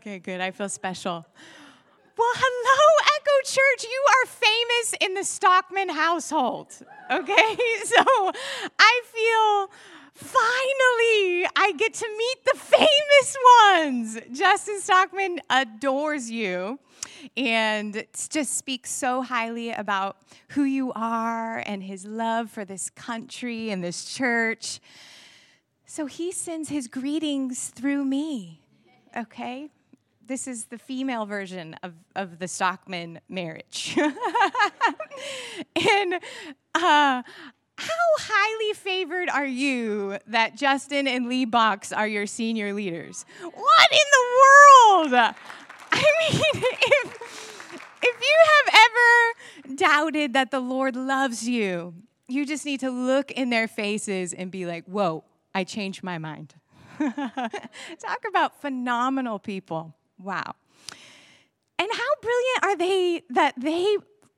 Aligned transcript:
Okay, 0.00 0.18
good. 0.18 0.40
I 0.40 0.50
feel 0.50 0.70
special. 0.70 1.26
Well, 2.16 2.32
hello, 2.34 2.80
Echo 3.16 3.44
Church. 3.44 3.84
You 3.84 4.04
are 4.08 4.26
famous 4.28 4.94
in 4.98 5.12
the 5.12 5.24
Stockman 5.24 5.90
household. 5.90 6.68
Okay, 7.10 7.34
so 7.84 8.32
I 8.78 9.02
feel 9.12 9.70
finally 10.14 11.46
I 11.54 11.74
get 11.76 11.92
to 11.92 12.08
meet 12.16 12.44
the 12.46 12.58
famous 12.58 13.36
ones. 14.24 14.38
Justin 14.38 14.80
Stockman 14.80 15.40
adores 15.50 16.30
you 16.30 16.78
and 17.36 18.02
just 18.30 18.56
speaks 18.56 18.90
so 18.90 19.20
highly 19.20 19.70
about 19.70 20.16
who 20.48 20.64
you 20.64 20.92
are 20.94 21.58
and 21.66 21.82
his 21.82 22.06
love 22.06 22.50
for 22.50 22.64
this 22.64 22.88
country 22.88 23.68
and 23.68 23.84
this 23.84 24.06
church. 24.06 24.80
So 25.84 26.06
he 26.06 26.32
sends 26.32 26.70
his 26.70 26.88
greetings 26.88 27.68
through 27.68 28.06
me, 28.06 28.62
okay? 29.14 29.68
This 30.30 30.46
is 30.46 30.66
the 30.66 30.78
female 30.78 31.26
version 31.26 31.74
of, 31.82 31.92
of 32.14 32.38
the 32.38 32.46
Stockman 32.46 33.18
marriage. 33.28 33.96
and 33.98 34.14
uh, 36.72 36.80
how 37.24 37.24
highly 37.80 38.74
favored 38.74 39.28
are 39.28 39.44
you 39.44 40.18
that 40.28 40.54
Justin 40.54 41.08
and 41.08 41.28
Lee 41.28 41.46
Box 41.46 41.92
are 41.92 42.06
your 42.06 42.28
senior 42.28 42.72
leaders? 42.72 43.24
What 43.42 43.88
in 43.90 43.98
the 44.12 44.24
world? 44.38 45.14
I 45.90 46.00
mean, 46.20 46.40
if, 46.54 47.90
if 48.00 48.20
you 48.20 48.36
have 48.46 48.68
ever 48.86 49.34
doubted 49.74 50.34
that 50.34 50.52
the 50.52 50.60
Lord 50.60 50.94
loves 50.94 51.48
you, 51.48 51.92
you 52.28 52.46
just 52.46 52.64
need 52.64 52.78
to 52.78 52.90
look 52.90 53.32
in 53.32 53.50
their 53.50 53.66
faces 53.66 54.32
and 54.32 54.52
be 54.52 54.64
like, 54.64 54.84
whoa, 54.84 55.24
I 55.56 55.64
changed 55.64 56.04
my 56.04 56.18
mind. 56.18 56.54
Talk 57.00 58.24
about 58.28 58.60
phenomenal 58.60 59.40
people. 59.40 59.96
Wow. 60.22 60.54
And 61.78 61.88
how 61.92 62.14
brilliant 62.20 62.62
are 62.62 62.76
they 62.76 63.22
that 63.30 63.54
they 63.56 63.96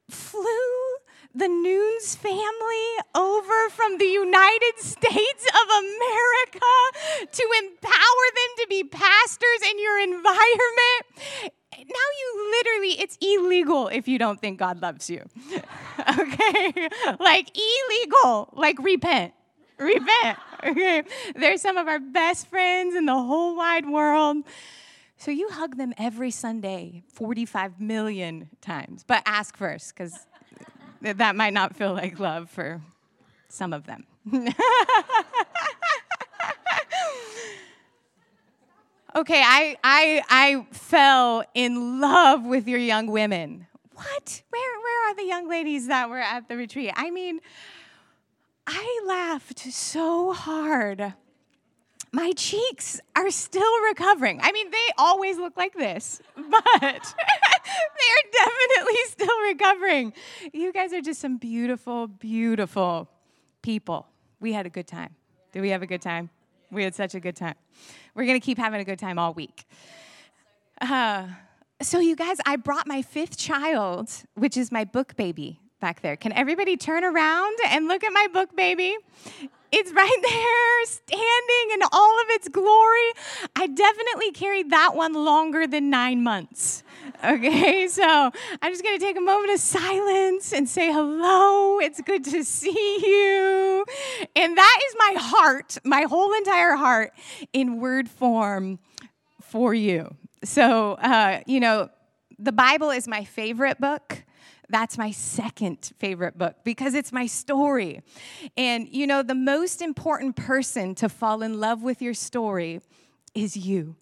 flew 0.08 0.92
the 1.34 1.48
Noons 1.48 2.14
family 2.14 2.86
over 3.14 3.70
from 3.70 3.98
the 3.98 4.04
United 4.04 4.78
States 4.78 5.46
of 5.46 5.68
America 5.68 6.72
to 7.32 7.48
empower 7.58 8.26
them 8.36 8.50
to 8.58 8.66
be 8.68 8.84
pastors 8.84 9.70
in 9.70 9.80
your 9.80 9.98
environment. 10.00 11.52
Now 11.78 12.08
you 12.20 12.54
literally, 12.58 13.00
it's 13.00 13.18
illegal 13.20 13.88
if 13.88 14.06
you 14.06 14.18
don't 14.18 14.40
think 14.40 14.58
God 14.58 14.82
loves 14.82 15.08
you. 15.08 15.24
okay? 16.18 16.88
Like 17.18 17.50
illegal. 17.56 18.50
Like 18.52 18.78
repent. 18.78 19.34
Repent. 19.78 20.38
Okay? 20.64 21.02
They're 21.34 21.56
some 21.58 21.76
of 21.76 21.88
our 21.88 21.98
best 21.98 22.46
friends 22.46 22.94
in 22.94 23.04
the 23.04 23.20
whole 23.20 23.56
wide 23.56 23.84
world. 23.84 24.44
So 25.22 25.30
you 25.30 25.50
hug 25.50 25.76
them 25.76 25.94
every 25.98 26.32
Sunday 26.32 27.04
45 27.12 27.80
million 27.80 28.50
times. 28.60 29.04
But 29.06 29.22
ask 29.24 29.56
first, 29.56 29.94
because 29.94 30.26
that 31.00 31.36
might 31.36 31.52
not 31.52 31.76
feel 31.76 31.92
like 31.92 32.18
love 32.18 32.50
for 32.50 32.80
some 33.48 33.72
of 33.72 33.86
them. 33.86 34.04
okay, 39.14 39.40
I, 39.44 39.76
I, 39.84 40.22
I 40.28 40.66
fell 40.72 41.44
in 41.54 42.00
love 42.00 42.44
with 42.44 42.66
your 42.66 42.80
young 42.80 43.06
women. 43.06 43.68
What? 43.94 44.42
Where, 44.50 44.80
where 44.80 45.08
are 45.08 45.14
the 45.14 45.26
young 45.26 45.48
ladies 45.48 45.86
that 45.86 46.10
were 46.10 46.18
at 46.18 46.48
the 46.48 46.56
retreat? 46.56 46.90
I 46.96 47.12
mean, 47.12 47.38
I 48.66 49.02
laughed 49.06 49.60
so 49.60 50.32
hard. 50.32 51.14
My 52.14 52.32
cheeks 52.32 53.00
are 53.16 53.30
still 53.30 53.80
recovering. 53.88 54.38
I 54.42 54.52
mean, 54.52 54.70
they 54.70 54.88
always 54.98 55.38
look 55.38 55.56
like 55.56 55.74
this, 55.74 56.20
but 56.36 56.42
they're 56.60 58.30
definitely 58.32 58.98
still 59.06 59.40
recovering. 59.46 60.12
You 60.52 60.72
guys 60.72 60.92
are 60.92 61.00
just 61.00 61.20
some 61.20 61.38
beautiful, 61.38 62.06
beautiful 62.06 63.08
people. 63.62 64.06
We 64.40 64.52
had 64.52 64.66
a 64.66 64.70
good 64.70 64.86
time. 64.86 65.14
Did 65.52 65.62
we 65.62 65.70
have 65.70 65.82
a 65.82 65.86
good 65.86 66.02
time? 66.02 66.28
We 66.70 66.84
had 66.84 66.94
such 66.94 67.14
a 67.14 67.20
good 67.20 67.36
time. 67.36 67.54
We're 68.14 68.26
going 68.26 68.40
to 68.40 68.44
keep 68.44 68.58
having 68.58 68.80
a 68.80 68.84
good 68.84 68.98
time 68.98 69.18
all 69.18 69.32
week. 69.32 69.64
Uh, 70.80 71.28
so, 71.80 71.98
you 71.98 72.16
guys, 72.16 72.38
I 72.44 72.56
brought 72.56 72.86
my 72.86 73.02
fifth 73.02 73.38
child, 73.38 74.10
which 74.34 74.56
is 74.56 74.70
my 74.70 74.84
book 74.84 75.16
baby 75.16 75.60
back 75.80 76.00
there. 76.02 76.16
Can 76.16 76.32
everybody 76.32 76.76
turn 76.76 77.04
around 77.04 77.56
and 77.66 77.88
look 77.88 78.04
at 78.04 78.12
my 78.12 78.28
book 78.32 78.54
baby? 78.54 78.96
It's 79.72 79.90
right 79.92 80.18
there, 80.22 80.84
standing 80.86 81.74
in 81.74 81.82
all 81.90 82.20
of 82.20 82.26
its 82.30 82.48
glory. 82.48 83.10
I 83.56 83.66
definitely 83.66 84.32
carried 84.32 84.70
that 84.70 84.94
one 84.94 85.14
longer 85.14 85.66
than 85.66 85.90
nine 85.90 86.22
months. 86.22 86.82
Okay, 87.24 87.86
so 87.86 88.02
I'm 88.02 88.72
just 88.72 88.82
gonna 88.82 88.98
take 88.98 89.16
a 89.16 89.20
moment 89.20 89.52
of 89.52 89.60
silence 89.60 90.52
and 90.52 90.68
say 90.68 90.92
hello. 90.92 91.78
It's 91.78 92.00
good 92.00 92.24
to 92.24 92.42
see 92.42 92.70
you. 92.70 93.84
And 94.34 94.56
that 94.58 94.78
is 94.88 94.96
my 94.98 95.14
heart, 95.18 95.78
my 95.84 96.02
whole 96.02 96.32
entire 96.32 96.74
heart 96.74 97.12
in 97.52 97.80
word 97.80 98.08
form 98.08 98.80
for 99.40 99.72
you. 99.72 100.16
So, 100.42 100.94
uh, 100.94 101.40
you 101.46 101.60
know, 101.60 101.90
the 102.40 102.52
Bible 102.52 102.90
is 102.90 103.06
my 103.06 103.22
favorite 103.22 103.80
book 103.80 104.24
that's 104.72 104.96
my 104.98 105.10
second 105.10 105.92
favorite 105.98 106.36
book 106.36 106.56
because 106.64 106.94
it's 106.94 107.12
my 107.12 107.26
story. 107.26 108.02
And 108.56 108.88
you 108.88 109.06
know, 109.06 109.22
the 109.22 109.34
most 109.34 109.82
important 109.82 110.34
person 110.34 110.94
to 110.96 111.08
fall 111.08 111.42
in 111.42 111.60
love 111.60 111.82
with 111.82 112.02
your 112.02 112.14
story 112.14 112.80
is 113.34 113.56
you. 113.56 113.96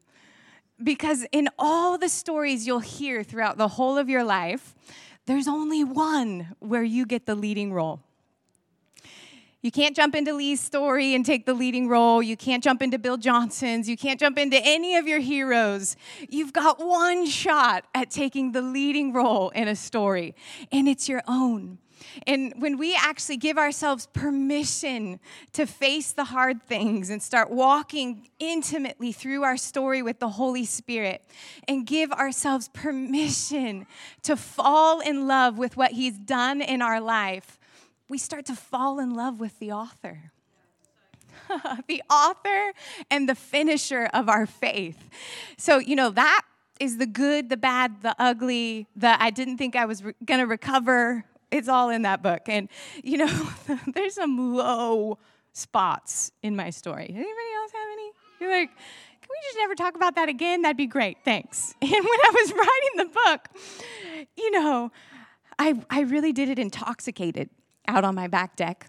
Because 0.83 1.27
in 1.33 1.49
all 1.59 1.99
the 1.99 2.09
stories 2.09 2.67
you'll 2.67 2.79
hear 2.79 3.23
throughout 3.23 3.59
the 3.59 3.69
whole 3.69 3.99
of 3.99 4.09
your 4.09 4.25
life, 4.25 4.75
there's 5.27 5.47
only 5.47 5.85
one 5.85 6.55
where 6.61 6.83
you 6.83 7.05
get 7.05 7.27
the 7.27 7.35
leading 7.35 7.73
role. 7.73 8.01
You 9.63 9.71
can't 9.71 9.95
jump 9.95 10.15
into 10.15 10.33
Lee's 10.33 10.61
story 10.61 11.15
and 11.15 11.25
take 11.25 11.45
the 11.45 11.53
leading 11.53 11.87
role. 11.87 12.23
You 12.23 12.35
can't 12.37 12.65
jump 12.65 12.81
into 12.81 12.99
Bill 12.99 13.19
Johnson's. 13.19 13.91
You 13.91 13.97
can't 13.97 14.19
jump 14.19 14.39
into 14.39 14.57
any 14.57 14.97
of 14.97 15.07
your 15.07 15.21
heroes. 15.21 15.97
You've 16.31 16.55
got 16.55 16.79
one 16.79 17.27
shot 17.27 17.85
at 17.95 18.11
taking 18.11 18.53
the 18.53 18.63
leading 18.63 19.13
role 19.13 19.51
in 19.51 19.69
a 19.69 19.77
story, 19.77 20.35
and 20.73 20.89
it's 20.89 21.11
your 21.11 21.23
own. 21.29 21.79
And 22.27 22.55
when 22.57 22.79
we 22.79 22.97
actually 22.97 23.37
give 23.37 23.59
ourselves 23.59 24.09
permission 24.15 25.21
to 25.53 25.67
face 25.67 26.13
the 26.13 26.25
hard 26.25 26.63
things 26.63 27.11
and 27.11 27.23
start 27.23 27.51
walking 27.51 28.29
intimately 28.39 29.13
through 29.13 29.43
our 29.43 29.59
story 29.59 30.01
with 30.01 30.19
the 30.19 30.31
Holy 30.31 30.65
Spirit 30.65 31.23
and 31.69 31.87
give 31.87 32.11
ourselves 32.13 32.69
permission 32.69 33.87
to 34.23 34.37
fall 34.37 35.01
in 35.01 35.27
love 35.27 35.59
with 35.59 35.77
what 35.77 35.93
He's 35.93 36.19
done 36.19 36.63
in 36.63 36.81
our 36.81 37.01
life, 37.01 37.60
we 38.11 38.19
start 38.19 38.45
to 38.47 38.57
fall 38.57 38.99
in 38.99 39.15
love 39.15 39.39
with 39.39 39.59
the 39.61 39.71
author. 39.71 40.33
the 41.87 42.03
author 42.11 42.73
and 43.09 43.29
the 43.29 43.37
finisher 43.37 44.11
of 44.13 44.29
our 44.29 44.47
faith. 44.47 45.09
So, 45.57 45.79
you 45.79 45.95
know, 45.95 46.11
that 46.11 46.43
is 46.81 46.99
the 46.99 47.07
good, 47.07 47.49
the 47.49 47.57
bad, 47.57 48.03
the 48.03 48.17
ugly, 48.19 48.89
the 48.97 49.23
I 49.23 49.31
didn't 49.31 49.59
think 49.59 49.77
I 49.77 49.85
was 49.85 50.03
re- 50.03 50.15
gonna 50.25 50.47
recover. 50.47 51.25
It's 51.53 51.69
all 51.69 51.89
in 51.89 52.03
that 52.03 52.21
book. 52.21 52.43
And, 52.49 52.69
you 53.03 53.19
know, 53.19 53.49
there's 53.95 54.15
some 54.15 54.57
low 54.57 55.19
spots 55.53 56.33
in 56.43 56.57
my 56.57 56.71
story. 56.71 57.07
Anybody 57.09 57.27
else 57.63 57.73
have 57.73 57.89
any? 57.93 58.11
You're 58.41 58.51
like, 58.51 58.71
can 58.71 59.29
we 59.29 59.37
just 59.45 59.59
never 59.59 59.75
talk 59.77 59.95
about 59.95 60.17
that 60.17 60.29
again? 60.29 60.63
That'd 60.63 60.77
be 60.77 60.87
great. 60.87 61.19
Thanks. 61.25 61.75
And 61.83 61.91
when 61.93 62.05
I 62.05 62.31
was 62.33 62.53
writing 62.53 62.97
the 62.97 63.05
book, 63.05 64.29
you 64.37 64.51
know, 64.51 64.91
I, 65.59 65.81
I 65.91 66.01
really 66.01 66.33
did 66.33 66.49
it 66.49 66.59
intoxicated 66.59 67.51
out 67.89 68.05
on 68.05 68.15
my 68.15 68.27
back 68.27 68.57
deck. 68.57 68.89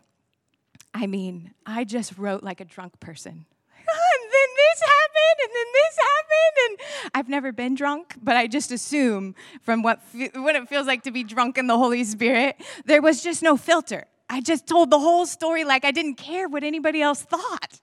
I 0.94 1.08
mean, 1.08 1.54
I 1.66 1.84
just 1.84 2.18
wrote 2.18 2.44
like 2.44 2.60
a 2.60 2.66
drunk 2.66 3.00
person. 3.00 3.32
and 3.34 4.24
then 4.32 4.50
this 4.58 4.82
happened, 4.82 5.38
and 5.44 5.52
then 5.56 5.66
this 5.74 5.98
happened, 5.98 6.58
and 6.66 7.12
I've 7.16 7.30
never 7.30 7.52
been 7.52 7.76
drunk, 7.76 8.16
but 8.22 8.36
I 8.36 8.48
just 8.48 8.72
assume 8.72 9.36
from 9.62 9.82
what 9.84 10.02
what 10.36 10.56
it 10.56 10.68
feels 10.68 10.88
like 10.88 11.04
to 11.04 11.12
be 11.12 11.24
drunk 11.24 11.58
in 11.58 11.68
the 11.68 11.78
Holy 11.78 12.04
Spirit, 12.04 12.58
there 12.86 13.02
was 13.02 13.24
just 13.24 13.42
no 13.42 13.58
filter. 13.58 14.06
I 14.30 14.40
just 14.42 14.68
told 14.68 14.90
the 14.90 15.00
whole 15.00 15.26
story 15.26 15.64
like 15.64 15.84
I 15.84 15.92
didn't 15.92 16.16
care 16.16 16.48
what 16.48 16.64
anybody 16.64 17.02
else 17.02 17.22
thought. 17.22 17.82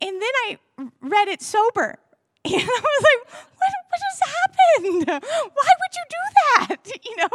And 0.00 0.20
then 0.20 0.32
I 0.48 0.58
read 1.00 1.28
it 1.28 1.42
sober, 1.42 1.98
and 2.44 2.54
I 2.54 2.58
was 2.58 3.04
like, 3.04 3.34
what, 3.56 3.72
what 3.92 4.00
just 4.10 4.22
happened? 4.24 5.22
Why 5.54 5.72
would 5.80 5.94
you 5.94 6.04
do 6.08 6.16
that? 6.34 6.78
You 7.04 7.16
know, 7.16 7.28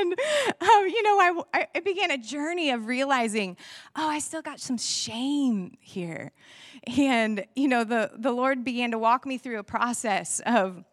and, 0.00 0.14
um, 0.60 0.86
you 0.86 1.02
know, 1.02 1.44
I, 1.52 1.66
I 1.74 1.80
began 1.80 2.10
a 2.10 2.18
journey 2.18 2.70
of 2.70 2.86
realizing, 2.86 3.56
oh, 3.96 4.08
I 4.08 4.18
still 4.20 4.42
got 4.42 4.60
some 4.60 4.76
shame 4.76 5.76
here. 5.80 6.30
And, 6.96 7.44
you 7.56 7.66
know, 7.66 7.84
the, 7.84 8.12
the 8.14 8.30
Lord 8.30 8.64
began 8.64 8.92
to 8.92 8.98
walk 8.98 9.26
me 9.26 9.38
through 9.38 9.58
a 9.58 9.64
process 9.64 10.40
of, 10.46 10.84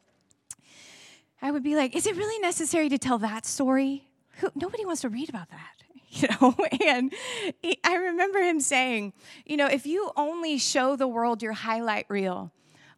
I 1.42 1.52
would 1.52 1.64
be 1.64 1.76
like, 1.76 1.96
is 1.96 2.08
it 2.08 2.16
really 2.16 2.40
necessary 2.40 2.90
to 2.90 2.98
tell 2.98 3.20
that 3.20 3.46
story? 3.46 4.08
Who, 4.38 4.50
nobody 4.56 4.86
wants 4.86 5.02
to 5.02 5.10
read 5.10 5.30
about 5.30 5.50
that 5.50 5.84
you 6.10 6.28
know 6.42 6.56
and 6.86 7.14
he, 7.62 7.78
i 7.86 7.96
remember 7.96 8.40
him 8.40 8.60
saying 8.60 9.14
you 9.46 9.56
know 9.56 9.68
if 9.68 9.86
you 9.86 10.12
only 10.18 10.58
show 10.58 10.98
the 10.98 11.08
world 11.08 11.42
your 11.42 11.54
highlight 11.54 12.06
reel 12.10 12.52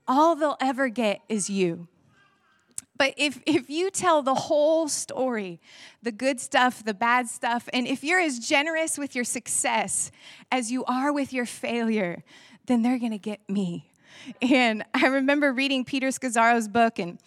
all 0.07 0.35
they'll 0.35 0.57
ever 0.59 0.89
get 0.89 1.21
is 1.29 1.49
you. 1.49 1.87
But 3.03 3.15
if, 3.17 3.41
if 3.45 3.69
you 3.69 3.91
tell 3.91 4.21
the 4.21 4.33
whole 4.33 4.87
story, 4.87 5.59
the 6.01 6.11
good 6.13 6.39
stuff, 6.39 6.85
the 6.85 6.93
bad 6.93 7.27
stuff, 7.27 7.67
and 7.73 7.85
if 7.85 8.01
you're 8.01 8.21
as 8.21 8.39
generous 8.39 8.97
with 8.97 9.13
your 9.13 9.25
success 9.25 10.09
as 10.49 10.71
you 10.71 10.85
are 10.85 11.11
with 11.11 11.33
your 11.33 11.45
failure, 11.45 12.23
then 12.65 12.81
they're 12.81 12.97
gonna 12.97 13.17
get 13.17 13.41
me. 13.49 13.91
And 14.41 14.85
I 14.93 15.07
remember 15.07 15.51
reading 15.51 15.83
Peter 15.83 16.11
Scazzero's 16.11 16.69
book, 16.69 16.97
and 16.97 17.19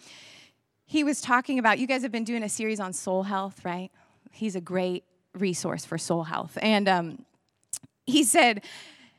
he 0.87 1.03
was 1.03 1.21
talking 1.21 1.59
about, 1.59 1.77
you 1.77 1.85
guys 1.85 2.01
have 2.01 2.11
been 2.11 2.23
doing 2.23 2.41
a 2.41 2.49
series 2.49 2.79
on 2.79 2.91
soul 2.91 3.21
health, 3.21 3.63
right? 3.63 3.91
He's 4.31 4.55
a 4.55 4.61
great 4.61 5.03
resource 5.35 5.85
for 5.85 5.99
soul 5.99 6.23
health. 6.23 6.57
And 6.59 6.89
um, 6.89 7.25
he 8.07 8.23
said, 8.23 8.63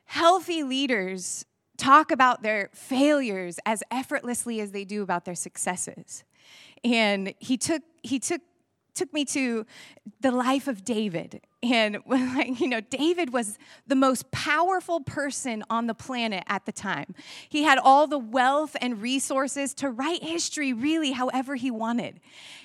healthy 0.06 0.64
leaders 0.64 1.44
talk 1.76 2.10
about 2.10 2.43
their 2.43 2.69
failures 2.72 3.60
as 3.64 3.84
effortlessly 3.93 4.60
as 4.60 4.72
they 4.72 4.84
do 4.84 5.05
about 5.05 5.25
their 5.25 5.37
successes. 5.37 6.25
And 6.85 7.35
he 7.39 7.57
took 7.57 7.83
he 8.03 8.19
took 8.19 8.41
took 8.99 9.15
me 9.15 9.25
to 9.25 9.65
the 10.21 10.33
life 10.33 10.67
of 10.67 10.85
David. 10.85 11.41
And 11.62 11.99
you 12.59 12.69
know, 12.69 12.81
David 12.81 13.33
was 13.33 13.59
the 13.87 13.95
most 13.95 14.31
powerful 14.31 15.00
person 15.00 15.65
on 15.71 15.87
the 15.87 15.95
planet 15.95 16.45
at 16.49 16.67
the 16.67 16.73
time. 16.73 17.15
He 17.49 17.62
had 17.62 17.79
all 17.79 18.06
the 18.06 18.19
wealth 18.19 18.77
and 18.81 19.00
resources 19.00 19.75
to 19.75 19.91
write 19.91 20.23
history 20.23 20.73
really 20.73 21.12
however 21.12 21.55
he 21.55 21.71
wanted. 21.71 22.21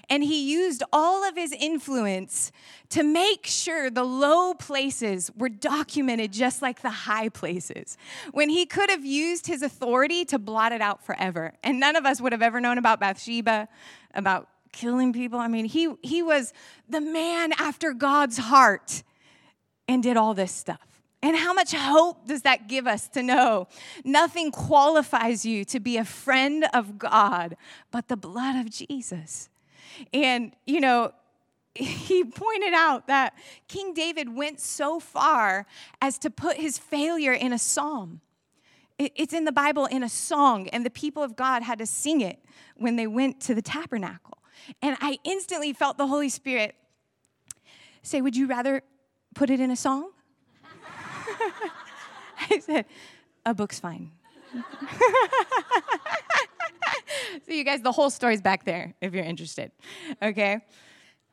And 0.09 0.23
he 0.23 0.51
used 0.51 0.83
all 0.91 1.27
of 1.27 1.35
his 1.35 1.53
influence 1.53 2.51
to 2.89 3.03
make 3.03 3.45
sure 3.45 3.89
the 3.89 4.03
low 4.03 4.53
places 4.53 5.31
were 5.35 5.49
documented 5.49 6.33
just 6.33 6.61
like 6.61 6.81
the 6.81 6.89
high 6.89 7.29
places. 7.29 7.97
When 8.31 8.49
he 8.49 8.65
could 8.65 8.89
have 8.89 9.05
used 9.05 9.47
his 9.47 9.61
authority 9.61 10.25
to 10.25 10.37
blot 10.39 10.71
it 10.71 10.81
out 10.81 11.05
forever. 11.05 11.53
And 11.63 11.79
none 11.79 11.95
of 11.95 12.05
us 12.05 12.19
would 12.19 12.31
have 12.31 12.41
ever 12.41 12.59
known 12.59 12.77
about 12.77 12.99
Bathsheba, 12.99 13.69
about 14.13 14.49
killing 14.73 15.13
people. 15.13 15.39
I 15.39 15.47
mean, 15.47 15.65
he, 15.65 15.93
he 16.01 16.21
was 16.21 16.51
the 16.89 16.99
man 16.99 17.53
after 17.53 17.93
God's 17.93 18.37
heart 18.37 19.03
and 19.87 20.03
did 20.03 20.17
all 20.17 20.33
this 20.33 20.51
stuff. 20.51 20.93
And 21.21 21.37
how 21.37 21.53
much 21.53 21.73
hope 21.73 22.27
does 22.27 22.41
that 22.41 22.67
give 22.67 22.85
us 22.85 23.07
to 23.09 23.23
know 23.23 23.69
nothing 24.03 24.51
qualifies 24.51 25.45
you 25.45 25.63
to 25.65 25.79
be 25.79 25.95
a 25.95 26.03
friend 26.03 26.65
of 26.73 26.97
God 26.97 27.55
but 27.91 28.09
the 28.09 28.17
blood 28.17 28.57
of 28.57 28.69
Jesus? 28.69 29.49
And, 30.11 30.53
you 30.67 30.81
know, 30.81 31.13
he 31.75 32.25
pointed 32.25 32.73
out 32.73 33.07
that 33.07 33.33
King 33.69 33.93
David 33.93 34.35
went 34.35 34.59
so 34.59 34.99
far 34.99 35.65
as 36.01 36.17
to 36.19 36.29
put 36.29 36.57
his 36.57 36.77
failure 36.77 37.33
in 37.33 37.53
a 37.53 37.59
psalm. 37.59 38.19
It's 38.99 39.33
in 39.33 39.45
the 39.45 39.51
Bible 39.51 39.85
in 39.87 40.03
a 40.03 40.09
song, 40.09 40.67
and 40.67 40.85
the 40.85 40.89
people 40.89 41.23
of 41.23 41.35
God 41.35 41.63
had 41.63 41.79
to 41.79 41.85
sing 41.85 42.21
it 42.21 42.39
when 42.75 42.95
they 42.95 43.07
went 43.07 43.39
to 43.41 43.55
the 43.55 43.61
tabernacle. 43.61 44.37
And 44.81 44.97
I 45.01 45.19
instantly 45.23 45.73
felt 45.73 45.97
the 45.97 46.07
Holy 46.07 46.29
Spirit 46.29 46.75
say, 48.01 48.21
Would 48.21 48.35
you 48.35 48.47
rather 48.47 48.81
put 49.35 49.49
it 49.49 49.59
in 49.59 49.71
a 49.71 49.75
song? 49.75 50.11
I 52.49 52.59
said, 52.59 52.85
A 53.45 53.53
book's 53.53 53.79
fine. 53.79 54.11
so, 57.45 57.51
you 57.51 57.63
guys, 57.63 57.81
the 57.81 57.91
whole 57.91 58.09
story's 58.09 58.41
back 58.41 58.65
there 58.65 58.93
if 59.01 59.13
you're 59.13 59.23
interested. 59.23 59.71
Okay? 60.21 60.59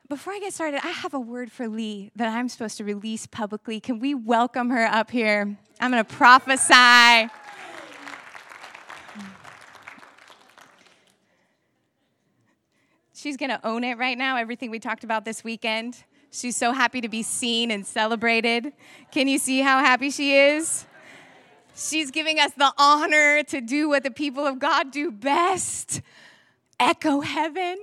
Before 0.09 0.33
I 0.33 0.39
get 0.39 0.53
started, 0.53 0.81
I 0.83 0.89
have 0.89 1.13
a 1.13 1.19
word 1.19 1.51
for 1.51 1.69
Lee 1.69 2.11
that 2.17 2.27
I'm 2.27 2.49
supposed 2.49 2.77
to 2.77 2.83
release 2.83 3.27
publicly. 3.27 3.79
Can 3.79 3.99
we 3.99 4.13
welcome 4.13 4.69
her 4.69 4.85
up 4.85 5.09
here? 5.09 5.57
I'm 5.79 5.91
to 5.93 6.03
prophesy. 6.03 7.31
She's 13.21 13.37
going 13.37 13.51
to 13.51 13.63
own 13.63 13.83
it 13.83 13.99
right 13.99 14.17
now, 14.17 14.37
everything 14.37 14.71
we 14.71 14.79
talked 14.79 15.03
about 15.03 15.25
this 15.25 15.43
weekend. 15.43 16.05
She's 16.31 16.57
so 16.57 16.71
happy 16.71 17.01
to 17.01 17.07
be 17.07 17.21
seen 17.21 17.69
and 17.69 17.85
celebrated. 17.85 18.73
Can 19.11 19.27
you 19.27 19.37
see 19.37 19.61
how 19.61 19.77
happy 19.77 20.09
she 20.09 20.35
is? 20.35 20.87
She's 21.75 22.09
giving 22.09 22.39
us 22.39 22.51
the 22.57 22.73
honor 22.79 23.43
to 23.43 23.61
do 23.61 23.87
what 23.89 24.01
the 24.01 24.09
people 24.09 24.47
of 24.47 24.57
God 24.57 24.89
do 24.89 25.11
best 25.11 26.01
echo 26.79 27.21
heaven. 27.21 27.77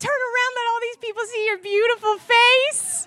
Turn 0.00 0.10
around, 0.10 0.52
let 0.56 0.66
all 0.72 0.80
these 0.80 0.96
people 0.96 1.22
see 1.26 1.46
your 1.46 1.58
beautiful 1.58 2.18
face. 2.18 3.06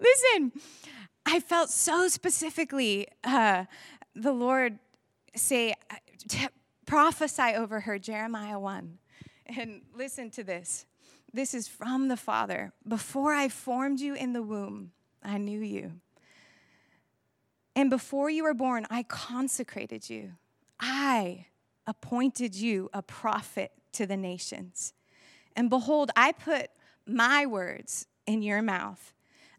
Listen, 0.00 0.52
I 1.24 1.38
felt 1.38 1.70
so 1.70 2.08
specifically 2.08 3.06
uh, 3.22 3.66
the 4.16 4.32
Lord 4.32 4.80
say, 5.36 5.74
prophesy 6.90 7.54
over 7.54 7.78
her, 7.78 8.00
Jeremiah 8.00 8.58
1. 8.58 8.98
And 9.56 9.82
listen 9.94 10.28
to 10.30 10.42
this. 10.42 10.86
This 11.32 11.54
is 11.54 11.68
from 11.68 12.08
the 12.08 12.16
Father. 12.16 12.72
Before 12.86 13.32
I 13.32 13.48
formed 13.48 14.00
you 14.00 14.14
in 14.14 14.32
the 14.32 14.42
womb, 14.42 14.90
I 15.22 15.38
knew 15.38 15.60
you. 15.60 15.92
And 17.76 17.90
before 17.90 18.28
you 18.28 18.42
were 18.42 18.54
born, 18.54 18.88
I 18.90 19.04
consecrated 19.04 20.10
you. 20.10 20.32
I 20.80 21.46
appointed 21.86 22.56
you 22.56 22.90
a 22.92 23.02
prophet 23.02 23.70
to 23.92 24.04
the 24.04 24.16
nations. 24.16 24.92
And 25.54 25.70
behold, 25.70 26.10
I 26.16 26.32
put 26.32 26.70
my 27.06 27.46
words 27.46 28.08
in 28.26 28.42
your 28.42 28.62
mouth. 28.62 29.12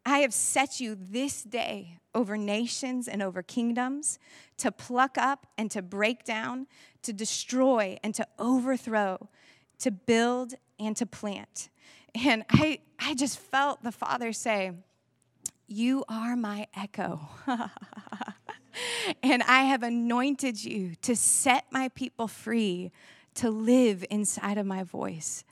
I 0.06 0.20
have 0.20 0.34
set 0.34 0.82
you 0.82 0.98
this 1.00 1.44
day 1.44 2.00
over 2.14 2.38
nations 2.38 3.08
and 3.08 3.22
over 3.22 3.42
kingdoms 3.42 4.20
to 4.58 4.72
pluck 4.72 5.18
up 5.18 5.48
and 5.58 5.72
to 5.72 5.82
break 5.82 6.24
down, 6.24 6.68
to 7.04 7.14
destroy 7.14 7.98
and 8.04 8.14
to 8.16 8.28
overthrow, 8.40 9.30
to 9.80 9.92
build 9.92 10.54
and 10.80 10.96
to 10.98 11.06
plant. 11.06 11.70
And 12.16 12.44
I, 12.50 12.80
I 13.00 13.14
just 13.14 13.40
felt 13.40 13.84
the 13.84 13.92
Father 13.92 14.34
say, 14.34 14.72
You 15.68 16.04
are 16.10 16.36
my 16.36 16.68
echo. 16.76 17.22
and 19.24 19.44
I 19.44 19.64
have 19.64 19.84
anointed 19.84 20.64
you 20.64 20.96
to 21.02 21.16
set 21.16 21.66
my 21.72 21.90
people 21.90 22.28
free 22.28 22.92
to 23.36 23.50
live 23.50 24.04
inside 24.10 24.58
of 24.58 24.66
my 24.66 24.84
voice. 24.84 25.44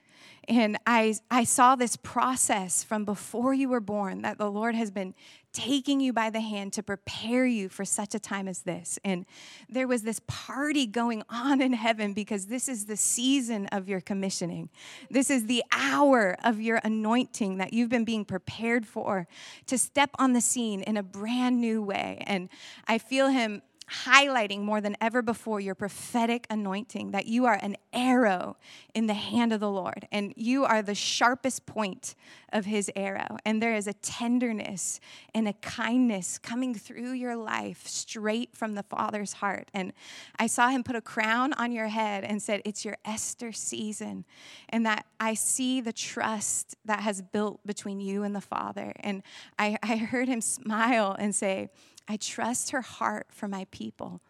And 0.47 0.77
I, 0.87 1.15
I 1.29 1.43
saw 1.43 1.75
this 1.75 1.95
process 1.95 2.83
from 2.83 3.05
before 3.05 3.53
you 3.53 3.69
were 3.69 3.79
born 3.79 4.23
that 4.23 4.39
the 4.39 4.49
Lord 4.49 4.73
has 4.73 4.89
been 4.89 5.13
taking 5.53 5.99
you 5.99 6.13
by 6.13 6.29
the 6.29 6.41
hand 6.41 6.73
to 6.73 6.83
prepare 6.83 7.45
you 7.45 7.69
for 7.69 7.83
such 7.85 8.13
a 8.13 8.19
time 8.19 8.47
as 8.47 8.61
this. 8.61 8.99
And 9.03 9.25
there 9.67 9.87
was 9.87 10.03
this 10.03 10.21
party 10.27 10.85
going 10.85 11.23
on 11.29 11.61
in 11.61 11.73
heaven 11.73 12.13
because 12.13 12.47
this 12.47 12.69
is 12.69 12.85
the 12.85 12.97
season 12.97 13.67
of 13.67 13.89
your 13.89 14.01
commissioning. 14.01 14.69
This 15.09 15.29
is 15.29 15.45
the 15.45 15.63
hour 15.71 16.37
of 16.43 16.61
your 16.61 16.79
anointing 16.83 17.57
that 17.57 17.73
you've 17.73 17.89
been 17.89 18.05
being 18.05 18.25
prepared 18.25 18.85
for 18.85 19.27
to 19.67 19.77
step 19.77 20.11
on 20.19 20.33
the 20.33 20.41
scene 20.41 20.81
in 20.81 20.97
a 20.97 21.03
brand 21.03 21.59
new 21.59 21.81
way. 21.81 22.23
And 22.27 22.49
I 22.87 22.97
feel 22.97 23.27
Him 23.27 23.61
highlighting 23.89 24.61
more 24.61 24.81
than 24.81 24.95
ever 25.01 25.21
before 25.21 25.59
your 25.59 25.75
prophetic 25.75 26.45
anointing 26.49 27.11
that 27.11 27.25
you 27.25 27.45
are 27.45 27.59
an 27.61 27.75
arrow 27.91 28.57
in 28.93 29.07
the 29.07 29.13
hand 29.13 29.51
of 29.51 29.59
the 29.59 29.69
Lord 29.69 30.07
and 30.11 30.33
you 30.35 30.65
are 30.65 30.81
the 30.81 30.95
sharpest 30.95 31.65
point 31.65 32.15
of 32.51 32.65
his 32.65 32.91
arrow. 32.95 33.37
And 33.45 33.61
there 33.61 33.75
is 33.75 33.87
a 33.87 33.93
tenderness 33.93 34.99
and 35.33 35.47
a 35.47 35.53
kindness 35.53 36.37
coming 36.37 36.73
through 36.73 37.11
your 37.13 37.35
life 37.35 37.87
straight 37.87 38.55
from 38.55 38.75
the 38.75 38.83
Father's 38.83 39.33
heart. 39.33 39.69
And 39.73 39.93
I 40.37 40.47
saw 40.47 40.69
him 40.69 40.83
put 40.83 40.95
a 40.95 41.01
crown 41.01 41.53
on 41.53 41.71
your 41.71 41.87
head 41.87 42.23
and 42.23 42.41
said, 42.41 42.61
It's 42.65 42.85
your 42.85 42.97
Esther 43.05 43.51
season. 43.51 44.25
And 44.69 44.85
that 44.85 45.05
I 45.19 45.33
see 45.33 45.81
the 45.81 45.93
trust 45.93 46.75
that 46.85 47.01
has 47.01 47.21
built 47.21 47.65
between 47.65 47.99
you 47.99 48.23
and 48.23 48.35
the 48.35 48.41
Father. 48.41 48.93
And 48.99 49.23
I, 49.57 49.77
I 49.83 49.97
heard 49.97 50.27
him 50.27 50.41
smile 50.41 51.15
and 51.17 51.35
say, 51.35 51.69
I 52.09 52.17
trust 52.17 52.71
her 52.71 52.81
heart 52.81 53.27
for 53.29 53.47
my 53.47 53.67
people. 53.69 54.21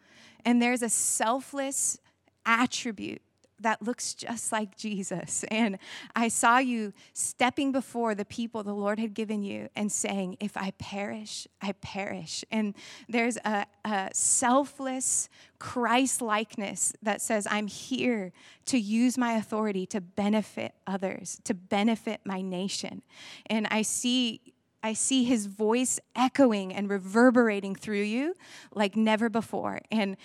And 0.46 0.62
there's 0.62 0.84
a 0.84 0.90
selfless 0.90 1.98
attribute 2.46 3.22
that 3.62 3.82
looks 3.82 4.14
just 4.14 4.52
like 4.52 4.78
Jesus. 4.78 5.44
And 5.52 5.78
I 6.16 6.28
saw 6.28 6.60
you 6.60 6.94
stepping 7.14 7.72
before 7.72 8.16
the 8.16 8.26
people 8.26 8.64
the 8.64 8.74
Lord 8.74 9.00
had 9.00 9.14
given 9.14 9.42
you 9.42 9.68
and 9.76 9.92
saying, 9.92 10.38
If 10.40 10.56
I 10.56 10.72
perish, 10.78 11.48
I 11.62 11.74
perish. 11.74 12.46
And 12.52 12.76
there's 13.08 13.38
a, 13.38 13.66
a 13.84 14.10
selfless 14.14 15.28
Christ 15.58 16.22
likeness 16.22 16.94
that 17.02 17.22
says, 17.22 17.48
I'm 17.50 17.68
here 17.68 18.32
to 18.66 18.80
use 18.80 19.18
my 19.18 19.34
authority 19.34 19.86
to 19.88 20.02
benefit 20.02 20.74
others, 20.86 21.42
to 21.46 21.54
benefit 21.54 22.22
my 22.26 22.42
nation. 22.42 23.02
And 23.48 23.68
I 23.72 23.82
see 23.82 24.54
I 24.84 24.94
see 24.94 25.24
his 25.24 25.46
voice 25.46 26.00
echoing 26.16 26.74
and 26.74 26.90
reverberating 26.90 27.76
through 27.76 28.04
you 28.04 28.34
like 28.74 28.96
never 28.96 29.30
before. 29.30 29.82
And 29.92 30.18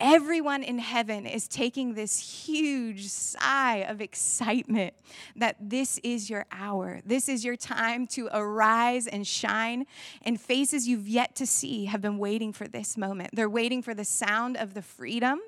everyone 0.00 0.62
in 0.62 0.78
heaven 0.78 1.26
is 1.26 1.46
taking 1.46 1.94
this 1.94 2.18
huge 2.18 3.08
sigh 3.08 3.84
of 3.88 4.00
excitement 4.00 4.94
that 5.36 5.56
this 5.60 5.98
is 6.02 6.30
your 6.30 6.46
hour. 6.50 7.00
This 7.04 7.28
is 7.28 7.44
your 7.44 7.56
time 7.56 8.06
to 8.08 8.28
arise 8.32 9.06
and 9.06 9.26
shine. 9.26 9.86
And 10.22 10.40
faces 10.40 10.88
you've 10.88 11.08
yet 11.08 11.36
to 11.36 11.46
see 11.46 11.84
have 11.84 12.00
been 12.00 12.18
waiting 12.18 12.52
for 12.52 12.66
this 12.66 12.96
moment. 12.96 13.30
They're 13.34 13.50
waiting 13.50 13.82
for 13.82 13.94
the 13.94 14.04
sound 14.04 14.56
of 14.56 14.74
the 14.74 14.82
freedom 14.82 15.38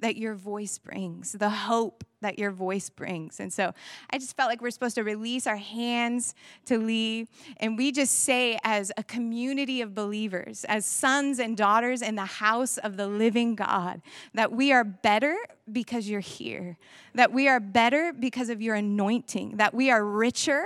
that 0.00 0.16
your 0.16 0.34
voice 0.34 0.78
brings, 0.78 1.32
the 1.32 1.50
hope 1.50 2.04
that 2.20 2.38
your 2.38 2.50
voice 2.50 2.90
brings. 2.90 3.40
And 3.40 3.52
so 3.52 3.72
I 4.10 4.18
just 4.18 4.36
felt 4.36 4.48
like 4.48 4.60
we're 4.60 4.70
supposed 4.70 4.96
to 4.96 5.04
release 5.04 5.46
our 5.46 5.56
hands 5.56 6.34
to 6.66 6.78
Lee. 6.78 7.26
And 7.58 7.76
we 7.76 7.92
just 7.92 8.20
say, 8.20 8.58
as 8.62 8.92
a 8.96 9.04
community 9.04 9.80
of 9.80 9.94
believers, 9.94 10.64
as 10.68 10.84
sons 10.84 11.38
and 11.38 11.56
daughters 11.56 12.02
in 12.02 12.14
the 12.16 12.24
house 12.24 12.78
of 12.78 12.96
the 12.96 13.06
living 13.06 13.54
God, 13.54 14.02
that 14.34 14.52
we 14.52 14.72
are 14.72 14.84
better 14.84 15.36
because 15.70 16.08
you're 16.08 16.20
here, 16.20 16.76
that 17.14 17.32
we 17.32 17.46
are 17.46 17.60
better 17.60 18.12
because 18.12 18.50
of 18.50 18.60
your 18.60 18.74
anointing, 18.74 19.56
that 19.56 19.72
we 19.72 19.90
are 19.90 20.04
richer 20.04 20.64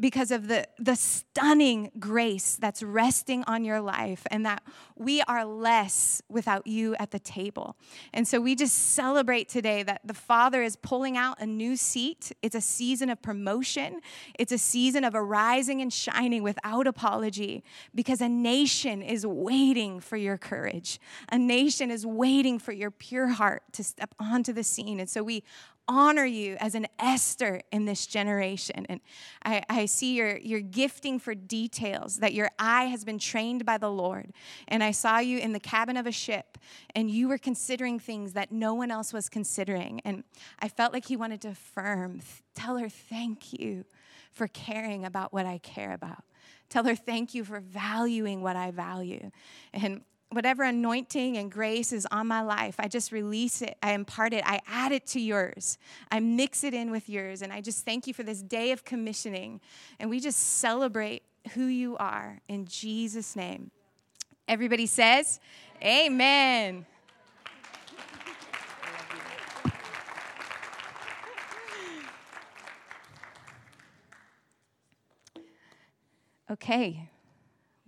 because 0.00 0.30
of 0.30 0.48
the, 0.48 0.66
the 0.78 0.96
stunning 0.96 1.90
grace 1.98 2.56
that's 2.56 2.82
resting 2.82 3.44
on 3.46 3.64
your 3.64 3.80
life, 3.80 4.26
and 4.30 4.46
that 4.46 4.62
we 4.96 5.20
are 5.22 5.44
less 5.44 6.22
without 6.30 6.66
you 6.66 6.96
at 6.96 7.10
the 7.10 7.18
table. 7.18 7.76
And 8.14 8.26
so 8.26 8.40
we 8.40 8.54
just 8.54 8.94
celebrate 8.94 9.48
today 9.48 9.82
that 9.82 10.00
the 10.04 10.14
Father 10.14 10.62
is 10.62 10.76
pulling 10.76 10.95
out 11.04 11.40
a 11.40 11.46
new 11.46 11.76
seat. 11.76 12.32
It's 12.40 12.54
a 12.54 12.60
season 12.60 13.10
of 13.10 13.20
promotion, 13.20 14.00
it's 14.38 14.52
a 14.52 14.58
season 14.58 15.04
of 15.04 15.14
arising 15.14 15.82
and 15.82 15.92
shining 15.92 16.42
without 16.42 16.86
apology 16.86 17.62
because 17.94 18.20
a 18.20 18.28
nation 18.28 19.02
is 19.02 19.26
waiting 19.26 20.00
for 20.00 20.16
your 20.16 20.38
courage. 20.38 20.98
A 21.30 21.38
nation 21.38 21.90
is 21.90 22.06
waiting 22.06 22.58
for 22.58 22.72
your 22.72 22.90
pure 22.90 23.28
heart 23.28 23.62
to 23.72 23.84
step 23.84 24.14
onto 24.18 24.52
the 24.52 24.64
scene. 24.64 25.00
And 25.00 25.10
so 25.10 25.22
we 25.22 25.42
honor 25.88 26.24
you 26.24 26.56
as 26.58 26.74
an 26.74 26.86
Esther 26.98 27.60
in 27.70 27.84
this 27.84 28.06
generation. 28.06 28.86
And 28.88 29.00
I, 29.44 29.62
I, 29.68 29.86
see 29.86 30.14
your, 30.14 30.36
your 30.38 30.60
gifting 30.60 31.18
for 31.18 31.34
details, 31.34 32.16
that 32.16 32.34
your 32.34 32.50
eye 32.58 32.84
has 32.84 33.04
been 33.04 33.18
trained 33.18 33.64
by 33.64 33.78
the 33.78 33.90
Lord. 33.90 34.32
And 34.68 34.82
I 34.82 34.90
saw 34.90 35.18
you 35.18 35.38
in 35.38 35.52
the 35.52 35.60
cabin 35.60 35.96
of 35.96 36.06
a 36.06 36.12
ship, 36.12 36.58
and 36.94 37.10
you 37.10 37.28
were 37.28 37.38
considering 37.38 37.98
things 37.98 38.32
that 38.32 38.50
no 38.50 38.74
one 38.74 38.90
else 38.90 39.12
was 39.12 39.28
considering. 39.28 40.00
And 40.04 40.24
I 40.58 40.68
felt 40.68 40.92
like 40.92 41.06
He 41.06 41.16
wanted 41.16 41.40
to 41.42 41.48
affirm, 41.48 42.20
tell 42.54 42.76
her, 42.78 42.88
thank 42.88 43.52
you 43.52 43.84
for 44.32 44.48
caring 44.48 45.04
about 45.04 45.32
what 45.32 45.46
I 45.46 45.58
care 45.58 45.92
about. 45.92 46.24
Tell 46.68 46.84
her, 46.84 46.96
thank 46.96 47.34
you 47.34 47.44
for 47.44 47.60
valuing 47.60 48.42
what 48.42 48.56
I 48.56 48.70
value. 48.70 49.30
And 49.72 50.02
whatever 50.30 50.64
anointing 50.64 51.36
and 51.36 51.50
grace 51.50 51.92
is 51.92 52.06
on 52.10 52.26
my 52.26 52.42
life, 52.42 52.76
I 52.78 52.88
just 52.88 53.12
release 53.12 53.62
it. 53.62 53.76
I 53.82 53.92
impart 53.92 54.32
it. 54.32 54.42
I 54.44 54.60
add 54.66 54.92
it 54.92 55.06
to 55.08 55.20
yours. 55.20 55.78
I 56.10 56.20
mix 56.20 56.64
it 56.64 56.74
in 56.74 56.90
with 56.90 57.08
yours. 57.08 57.42
And 57.42 57.52
I 57.52 57.60
just 57.60 57.84
thank 57.84 58.06
you 58.06 58.14
for 58.14 58.22
this 58.22 58.42
day 58.42 58.72
of 58.72 58.84
commissioning. 58.84 59.60
And 60.00 60.10
we 60.10 60.20
just 60.20 60.38
celebrate 60.58 61.22
who 61.54 61.66
you 61.66 61.96
are 61.98 62.40
in 62.48 62.66
Jesus' 62.66 63.36
name. 63.36 63.70
Everybody 64.48 64.86
says, 64.86 65.40
Amen. 65.82 66.86
Okay, 76.48 77.10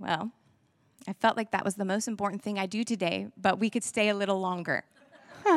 well. 0.01 0.33
I 1.09 1.15
felt 1.15 1.39
like 1.39 1.53
that 1.53 1.65
was 1.65 1.77
the 1.77 1.87
most 1.87 2.07
important 2.07 2.43
thing 2.43 2.59
I 2.59 2.67
do 2.67 2.85
today, 2.85 3.29
but 3.41 3.59
we 3.59 3.71
could 3.71 3.83
stay 3.83 4.11
a 4.11 4.15
little 4.15 4.41
longer. 4.41 4.85
if 5.47 5.57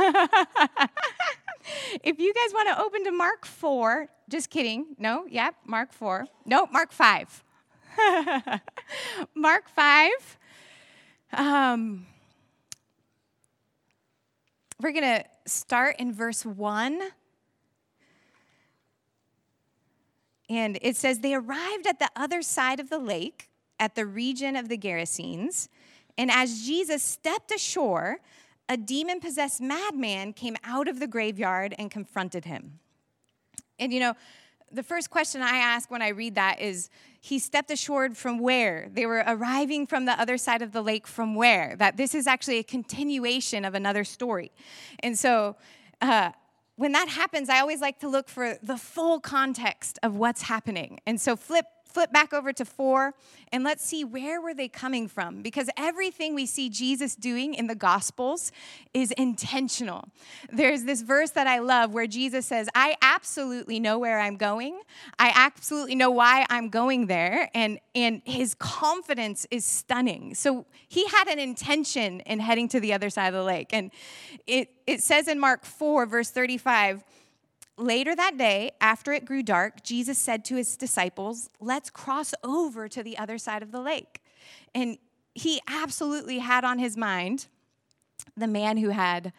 you 2.19 2.33
guys 2.33 2.53
want 2.53 2.69
to 2.69 2.81
open 2.81 3.03
to 3.03 3.11
Mark 3.11 3.45
4, 3.45 4.07
just 4.29 4.49
kidding. 4.49 4.95
No, 4.97 5.25
yep, 5.29 5.55
Mark 5.65 5.91
4. 5.91 6.25
No, 6.45 6.67
Mark 6.67 6.93
5. 6.93 7.43
Mark 9.35 9.67
5. 9.67 10.37
Um, 11.33 12.05
we're 14.79 14.93
going 14.93 15.03
to 15.03 15.25
start 15.45 15.97
in 15.99 16.13
verse 16.13 16.45
1. 16.45 17.01
And 20.49 20.79
it 20.81 20.95
says, 20.95 21.19
They 21.19 21.35
arrived 21.35 21.87
at 21.87 21.99
the 21.99 22.09
other 22.15 22.41
side 22.41 22.79
of 22.79 22.89
the 22.89 22.99
lake 22.99 23.50
at 23.81 23.95
the 23.95 24.05
region 24.05 24.55
of 24.55 24.69
the 24.69 24.77
Gerasenes. 24.77 25.67
And 26.17 26.31
as 26.31 26.61
Jesus 26.61 27.03
stepped 27.03 27.51
ashore, 27.51 28.19
a 28.69 28.77
demon 28.77 29.19
possessed 29.19 29.59
madman 29.59 30.31
came 30.31 30.55
out 30.63 30.87
of 30.87 30.99
the 30.99 31.07
graveyard 31.07 31.75
and 31.77 31.89
confronted 31.89 32.45
him. 32.45 32.79
And 33.79 33.91
you 33.91 33.99
know, 33.99 34.13
the 34.71 34.83
first 34.83 35.09
question 35.09 35.41
I 35.41 35.57
ask 35.57 35.89
when 35.91 36.01
I 36.01 36.09
read 36.09 36.35
that 36.35 36.61
is, 36.61 36.89
he 37.19 37.37
stepped 37.39 37.69
ashore 37.69 38.09
from 38.11 38.39
where? 38.39 38.87
They 38.91 39.05
were 39.05 39.23
arriving 39.27 39.85
from 39.85 40.05
the 40.05 40.19
other 40.19 40.37
side 40.37 40.61
of 40.61 40.71
the 40.71 40.81
lake 40.81 41.05
from 41.05 41.35
where? 41.35 41.75
That 41.77 41.97
this 41.97 42.15
is 42.15 42.25
actually 42.25 42.59
a 42.59 42.63
continuation 42.63 43.65
of 43.65 43.75
another 43.75 44.03
story. 44.03 44.51
And 44.99 45.17
so, 45.17 45.55
uh, 46.01 46.31
when 46.77 46.93
that 46.93 47.09
happens, 47.09 47.49
I 47.49 47.59
always 47.59 47.81
like 47.81 47.99
to 47.99 48.09
look 48.09 48.27
for 48.27 48.57
the 48.63 48.77
full 48.77 49.19
context 49.19 49.99
of 50.01 50.15
what's 50.15 50.43
happening. 50.43 50.99
And 51.05 51.21
so, 51.21 51.35
flip 51.35 51.65
flip 51.93 52.11
back 52.11 52.33
over 52.33 52.53
to 52.53 52.65
4 52.65 53.13
and 53.51 53.63
let's 53.63 53.83
see 53.83 54.03
where 54.03 54.41
were 54.41 54.53
they 54.53 54.67
coming 54.67 55.07
from 55.07 55.41
because 55.41 55.69
everything 55.77 56.33
we 56.33 56.45
see 56.45 56.69
Jesus 56.69 57.15
doing 57.15 57.53
in 57.53 57.67
the 57.67 57.75
gospels 57.75 58.51
is 58.93 59.11
intentional. 59.11 60.07
There's 60.51 60.83
this 60.83 61.01
verse 61.01 61.31
that 61.31 61.47
I 61.47 61.59
love 61.59 61.93
where 61.93 62.07
Jesus 62.07 62.45
says, 62.45 62.69
"I 62.73 62.95
absolutely 63.01 63.79
know 63.79 63.99
where 63.99 64.19
I'm 64.19 64.37
going. 64.37 64.79
I 65.19 65.31
absolutely 65.35 65.95
know 65.95 66.11
why 66.11 66.45
I'm 66.49 66.69
going 66.69 67.07
there." 67.07 67.49
And 67.53 67.79
and 67.93 68.21
his 68.25 68.53
confidence 68.55 69.45
is 69.51 69.65
stunning. 69.65 70.35
So 70.35 70.65
he 70.87 71.05
had 71.07 71.27
an 71.27 71.39
intention 71.39 72.21
in 72.21 72.39
heading 72.39 72.67
to 72.69 72.79
the 72.79 72.93
other 72.93 73.09
side 73.09 73.27
of 73.27 73.33
the 73.33 73.43
lake. 73.43 73.69
And 73.73 73.91
it 74.47 74.69
it 74.87 75.03
says 75.03 75.27
in 75.27 75.39
Mark 75.39 75.65
4 75.65 76.05
verse 76.05 76.29
35, 76.29 77.03
Later 77.77 78.15
that 78.15 78.37
day, 78.37 78.71
after 78.79 79.11
it 79.11 79.25
grew 79.25 79.43
dark, 79.43 79.83
Jesus 79.83 80.17
said 80.17 80.45
to 80.45 80.55
his 80.55 80.77
disciples, 80.77 81.49
Let's 81.59 81.89
cross 81.89 82.33
over 82.43 82.87
to 82.87 83.01
the 83.01 83.17
other 83.17 83.37
side 83.37 83.63
of 83.63 83.71
the 83.71 83.81
lake. 83.81 84.21
And 84.75 84.97
he 85.33 85.61
absolutely 85.67 86.39
had 86.39 86.63
on 86.63 86.79
his 86.79 86.97
mind 86.97 87.47
the 88.35 88.47
man 88.47 88.77
who 88.77 88.89
had 88.89 89.33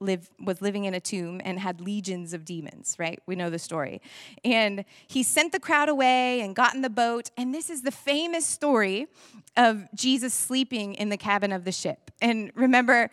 lived 0.00 0.30
was 0.42 0.62
living 0.62 0.84
in 0.84 0.94
a 0.94 1.00
tomb 1.00 1.40
and 1.44 1.58
had 1.58 1.80
legions 1.80 2.32
of 2.32 2.44
demons, 2.44 2.96
right? 2.98 3.20
We 3.26 3.36
know 3.36 3.50
the 3.50 3.58
story. 3.58 4.00
And 4.44 4.84
he 5.06 5.22
sent 5.22 5.52
the 5.52 5.60
crowd 5.60 5.88
away 5.88 6.40
and 6.40 6.56
got 6.56 6.74
in 6.74 6.80
the 6.80 6.90
boat. 6.90 7.30
And 7.36 7.54
this 7.54 7.68
is 7.68 7.82
the 7.82 7.90
famous 7.90 8.46
story 8.46 9.08
of 9.56 9.86
Jesus 9.94 10.32
sleeping 10.32 10.94
in 10.94 11.10
the 11.10 11.18
cabin 11.18 11.52
of 11.52 11.64
the 11.64 11.72
ship. 11.72 12.10
And 12.22 12.50
remember, 12.54 13.10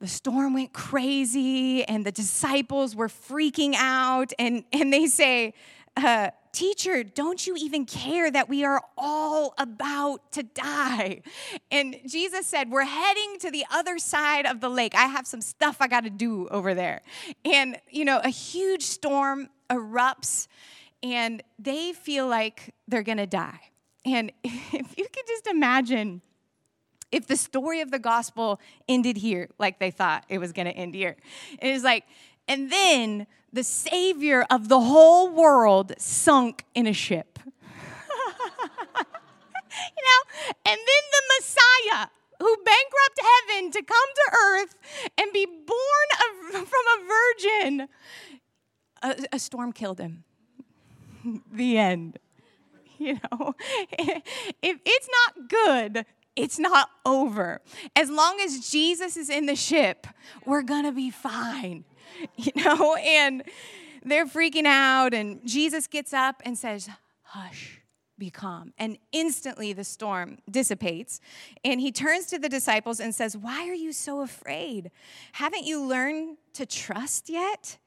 the 0.00 0.08
storm 0.08 0.54
went 0.54 0.72
crazy 0.72 1.84
and 1.84 2.04
the 2.04 2.12
disciples 2.12 2.94
were 2.94 3.08
freaking 3.08 3.74
out 3.76 4.32
and, 4.38 4.64
and 4.72 4.92
they 4.92 5.06
say 5.06 5.54
uh, 5.96 6.30
teacher 6.52 7.02
don't 7.02 7.46
you 7.46 7.56
even 7.56 7.84
care 7.84 8.30
that 8.30 8.48
we 8.48 8.64
are 8.64 8.82
all 8.96 9.54
about 9.58 10.32
to 10.32 10.42
die? 10.42 11.22
And 11.70 11.96
jesus 12.06 12.46
said 12.46 12.70
we're 12.70 12.84
heading 12.84 13.38
to 13.40 13.50
the 13.50 13.64
other 13.70 13.98
side 13.98 14.46
of 14.46 14.60
the 14.60 14.68
lake. 14.68 14.94
I 14.94 15.06
have 15.06 15.26
some 15.26 15.40
stuff 15.40 15.76
i 15.80 15.88
got 15.88 16.04
to 16.04 16.10
do 16.10 16.48
over 16.48 16.74
there. 16.74 17.02
And 17.44 17.76
you 17.90 18.04
know 18.04 18.20
a 18.22 18.30
huge 18.30 18.82
storm 18.82 19.48
erupts 19.70 20.48
and 21.02 21.42
they 21.58 21.92
feel 21.92 22.26
like 22.26 22.74
they're 22.88 23.02
to 23.04 23.26
die. 23.26 23.60
And 24.04 24.32
if 24.44 24.98
you 24.98 25.06
could 25.12 25.26
just 25.26 25.46
imagine 25.46 26.22
if 27.12 27.26
the 27.26 27.36
story 27.36 27.80
of 27.80 27.90
the 27.90 27.98
gospel 27.98 28.60
ended 28.88 29.16
here, 29.16 29.48
like 29.58 29.78
they 29.78 29.90
thought 29.90 30.24
it 30.28 30.38
was 30.38 30.52
going 30.52 30.66
to 30.66 30.72
end 30.72 30.94
here, 30.94 31.16
it 31.60 31.68
is 31.68 31.82
like, 31.82 32.04
and 32.48 32.70
then 32.70 33.26
the 33.52 33.62
savior 33.62 34.46
of 34.50 34.68
the 34.68 34.80
whole 34.80 35.30
world 35.30 35.92
sunk 35.98 36.64
in 36.74 36.86
a 36.86 36.92
ship. 36.92 37.38
you 37.44 37.52
know, 40.02 40.22
and 40.66 40.78
then 40.78 41.04
the 41.12 41.22
Messiah 41.38 42.08
who 42.40 42.56
bankrupt 42.56 43.20
heaven 43.20 43.70
to 43.70 43.82
come 43.82 44.08
to 44.14 44.36
earth 44.46 44.74
and 45.18 45.32
be 45.32 45.46
born 45.46 46.08
from 46.66 46.66
a 46.66 46.98
virgin, 47.08 47.88
a, 49.02 49.36
a 49.36 49.38
storm 49.38 49.72
killed 49.72 49.98
him. 49.98 50.24
the 51.52 51.78
end. 51.78 52.18
You 52.98 53.14
know, 53.14 53.54
if 53.98 54.78
it's 54.84 55.08
not 55.08 55.48
good 55.48 56.06
it's 56.36 56.58
not 56.58 56.88
over. 57.06 57.60
As 57.94 58.10
long 58.10 58.40
as 58.40 58.70
Jesus 58.70 59.16
is 59.16 59.30
in 59.30 59.46
the 59.46 59.56
ship, 59.56 60.06
we're 60.44 60.62
gonna 60.62 60.92
be 60.92 61.10
fine, 61.10 61.84
you 62.36 62.52
know? 62.56 62.96
And 62.96 63.42
they're 64.04 64.26
freaking 64.26 64.66
out, 64.66 65.14
and 65.14 65.40
Jesus 65.46 65.86
gets 65.86 66.12
up 66.12 66.42
and 66.44 66.58
says, 66.58 66.88
Hush, 67.22 67.80
be 68.18 68.30
calm. 68.30 68.72
And 68.78 68.98
instantly 69.12 69.72
the 69.72 69.84
storm 69.84 70.38
dissipates. 70.50 71.20
And 71.64 71.80
he 71.80 71.90
turns 71.90 72.26
to 72.26 72.38
the 72.38 72.48
disciples 72.48 73.00
and 73.00 73.14
says, 73.14 73.36
Why 73.36 73.68
are 73.68 73.74
you 73.74 73.92
so 73.92 74.20
afraid? 74.20 74.90
Haven't 75.32 75.64
you 75.64 75.84
learned 75.84 76.36
to 76.54 76.66
trust 76.66 77.28
yet? 77.28 77.78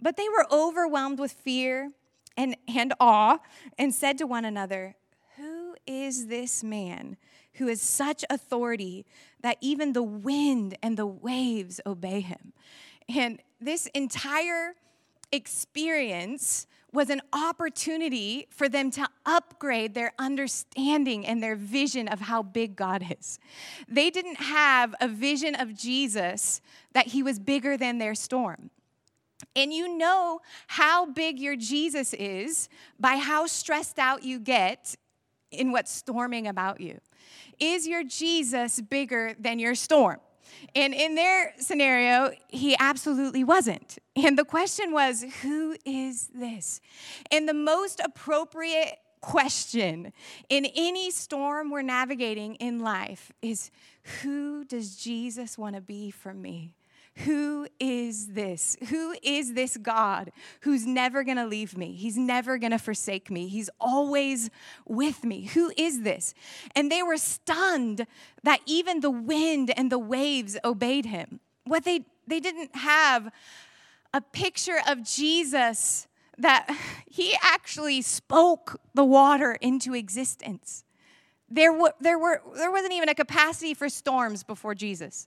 But 0.00 0.16
they 0.16 0.28
were 0.28 0.46
overwhelmed 0.52 1.18
with 1.18 1.32
fear 1.32 1.92
and, 2.36 2.56
and 2.68 2.94
awe 3.00 3.38
and 3.78 3.94
said 3.94 4.18
to 4.18 4.26
one 4.26 4.44
another, 4.44 4.96
Who 5.36 5.74
is 5.86 6.26
this 6.26 6.62
man? 6.62 7.16
Who 7.54 7.68
has 7.68 7.80
such 7.80 8.24
authority 8.30 9.04
that 9.42 9.58
even 9.60 9.92
the 9.92 10.02
wind 10.02 10.76
and 10.82 10.96
the 10.96 11.06
waves 11.06 11.80
obey 11.86 12.20
him. 12.20 12.52
And 13.14 13.40
this 13.60 13.86
entire 13.94 14.74
experience 15.32 16.66
was 16.92 17.08
an 17.08 17.22
opportunity 17.32 18.46
for 18.50 18.68
them 18.68 18.90
to 18.90 19.08
upgrade 19.24 19.94
their 19.94 20.12
understanding 20.18 21.26
and 21.26 21.42
their 21.42 21.56
vision 21.56 22.06
of 22.06 22.20
how 22.20 22.42
big 22.42 22.76
God 22.76 23.02
is. 23.18 23.38
They 23.88 24.10
didn't 24.10 24.36
have 24.36 24.94
a 25.00 25.08
vision 25.08 25.54
of 25.54 25.74
Jesus 25.74 26.60
that 26.92 27.08
he 27.08 27.22
was 27.22 27.38
bigger 27.38 27.78
than 27.78 27.98
their 27.98 28.14
storm. 28.14 28.70
And 29.56 29.72
you 29.72 29.96
know 29.96 30.40
how 30.66 31.06
big 31.06 31.38
your 31.38 31.56
Jesus 31.56 32.14
is 32.14 32.68
by 33.00 33.16
how 33.16 33.46
stressed 33.46 33.98
out 33.98 34.22
you 34.22 34.38
get 34.38 34.94
in 35.50 35.72
what's 35.72 35.92
storming 35.92 36.46
about 36.46 36.80
you. 36.80 36.98
Is 37.58 37.86
your 37.86 38.04
Jesus 38.04 38.80
bigger 38.80 39.34
than 39.38 39.58
your 39.58 39.74
storm? 39.74 40.18
And 40.74 40.94
in 40.94 41.14
their 41.14 41.54
scenario, 41.58 42.32
he 42.48 42.76
absolutely 42.78 43.44
wasn't. 43.44 43.98
And 44.16 44.38
the 44.38 44.44
question 44.44 44.92
was, 44.92 45.24
who 45.42 45.76
is 45.84 46.28
this? 46.34 46.80
And 47.30 47.48
the 47.48 47.54
most 47.54 48.00
appropriate 48.00 48.98
question 49.20 50.12
in 50.48 50.66
any 50.74 51.10
storm 51.10 51.70
we're 51.70 51.82
navigating 51.82 52.56
in 52.56 52.80
life 52.80 53.32
is, 53.40 53.70
who 54.22 54.64
does 54.64 54.96
Jesus 54.96 55.56
want 55.56 55.76
to 55.76 55.80
be 55.80 56.10
for 56.10 56.34
me? 56.34 56.74
Who 57.16 57.68
is 57.78 58.28
this? 58.28 58.76
Who 58.88 59.14
is 59.22 59.52
this 59.52 59.76
God 59.76 60.32
who's 60.62 60.86
never 60.86 61.22
gonna 61.24 61.46
leave 61.46 61.76
me? 61.76 61.92
He's 61.92 62.16
never 62.16 62.56
gonna 62.56 62.78
forsake 62.78 63.30
me. 63.30 63.48
He's 63.48 63.68
always 63.78 64.48
with 64.86 65.22
me. 65.22 65.44
Who 65.54 65.72
is 65.76 66.02
this? 66.02 66.34
And 66.74 66.90
they 66.90 67.02
were 67.02 67.18
stunned 67.18 68.06
that 68.42 68.60
even 68.66 69.00
the 69.00 69.10
wind 69.10 69.70
and 69.76 69.92
the 69.92 69.98
waves 69.98 70.56
obeyed 70.64 71.06
him. 71.06 71.40
What 71.64 71.84
they 71.84 72.06
they 72.26 72.40
didn't 72.40 72.74
have 72.76 73.30
a 74.14 74.20
picture 74.20 74.78
of 74.88 75.02
Jesus 75.02 76.06
that 76.38 76.68
he 77.06 77.34
actually 77.42 78.02
spoke 78.02 78.80
the 78.94 79.04
water 79.04 79.56
into 79.60 79.94
existence. 79.94 80.84
There, 81.48 81.72
were, 81.72 81.92
there, 82.00 82.18
were, 82.18 82.40
there 82.56 82.70
wasn't 82.70 82.94
even 82.94 83.10
a 83.10 83.14
capacity 83.14 83.74
for 83.74 83.88
storms 83.90 84.42
before 84.42 84.74
Jesus. 84.74 85.26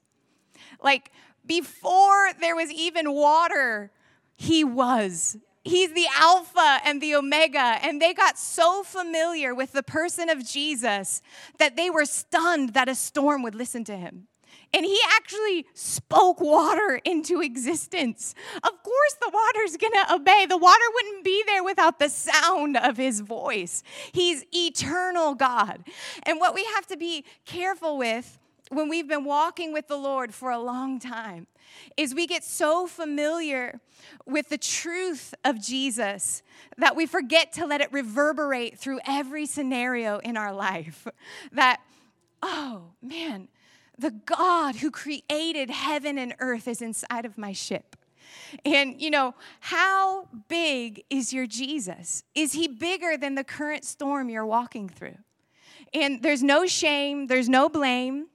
Like 0.82 1.12
before 1.46 2.32
there 2.40 2.56
was 2.56 2.70
even 2.70 3.12
water, 3.12 3.90
he 4.36 4.64
was. 4.64 5.36
He's 5.64 5.92
the 5.92 6.06
Alpha 6.16 6.78
and 6.84 7.00
the 7.00 7.16
Omega. 7.16 7.78
And 7.82 8.00
they 8.00 8.14
got 8.14 8.38
so 8.38 8.84
familiar 8.84 9.54
with 9.54 9.72
the 9.72 9.82
person 9.82 10.28
of 10.28 10.46
Jesus 10.46 11.22
that 11.58 11.76
they 11.76 11.90
were 11.90 12.04
stunned 12.04 12.74
that 12.74 12.88
a 12.88 12.94
storm 12.94 13.42
would 13.42 13.54
listen 13.54 13.82
to 13.84 13.96
him. 13.96 14.28
And 14.72 14.84
he 14.84 14.98
actually 15.16 15.66
spoke 15.74 16.40
water 16.40 17.00
into 17.04 17.40
existence. 17.40 18.34
Of 18.56 18.82
course, 18.82 19.16
the 19.20 19.30
water's 19.32 19.76
gonna 19.76 20.14
obey. 20.14 20.46
The 20.46 20.56
water 20.56 20.84
wouldn't 20.94 21.24
be 21.24 21.42
there 21.46 21.64
without 21.64 21.98
the 21.98 22.08
sound 22.08 22.76
of 22.76 22.96
his 22.96 23.20
voice. 23.20 23.82
He's 24.12 24.44
eternal 24.54 25.34
God. 25.34 25.84
And 26.24 26.40
what 26.40 26.54
we 26.54 26.64
have 26.74 26.86
to 26.88 26.96
be 26.96 27.24
careful 27.44 27.96
with 27.96 28.38
when 28.70 28.88
we've 28.88 29.08
been 29.08 29.24
walking 29.24 29.72
with 29.72 29.88
the 29.88 29.96
Lord 29.96 30.34
for 30.34 30.50
a 30.50 30.58
long 30.58 30.98
time 30.98 31.46
is 31.96 32.14
we 32.14 32.26
get 32.26 32.42
so 32.42 32.86
familiar 32.86 33.80
with 34.26 34.48
the 34.48 34.58
truth 34.58 35.34
of 35.44 35.60
Jesus 35.60 36.42
that 36.76 36.96
we 36.96 37.06
forget 37.06 37.52
to 37.54 37.66
let 37.66 37.80
it 37.80 37.92
reverberate 37.92 38.78
through 38.78 39.00
every 39.06 39.46
scenario 39.46 40.18
in 40.18 40.36
our 40.36 40.52
life. 40.52 41.06
That, 41.52 41.80
oh 42.42 42.92
man, 43.02 43.48
the 43.98 44.10
God 44.10 44.76
who 44.76 44.90
created 44.90 45.70
heaven 45.70 46.18
and 46.18 46.34
earth 46.38 46.68
is 46.68 46.82
inside 46.82 47.24
of 47.24 47.38
my 47.38 47.52
ship. 47.52 47.96
And, 48.64 49.00
you 49.00 49.10
know, 49.10 49.34
how 49.60 50.28
big 50.48 51.04
is 51.08 51.32
your 51.32 51.46
Jesus? 51.46 52.22
Is 52.34 52.52
he 52.52 52.68
bigger 52.68 53.16
than 53.16 53.34
the 53.34 53.44
current 53.44 53.84
storm 53.84 54.28
you're 54.28 54.46
walking 54.46 54.88
through? 54.88 55.18
And 55.94 56.22
there's 56.22 56.42
no 56.42 56.66
shame, 56.66 57.28
there's 57.28 57.48
no 57.48 57.68
blame 57.68 58.26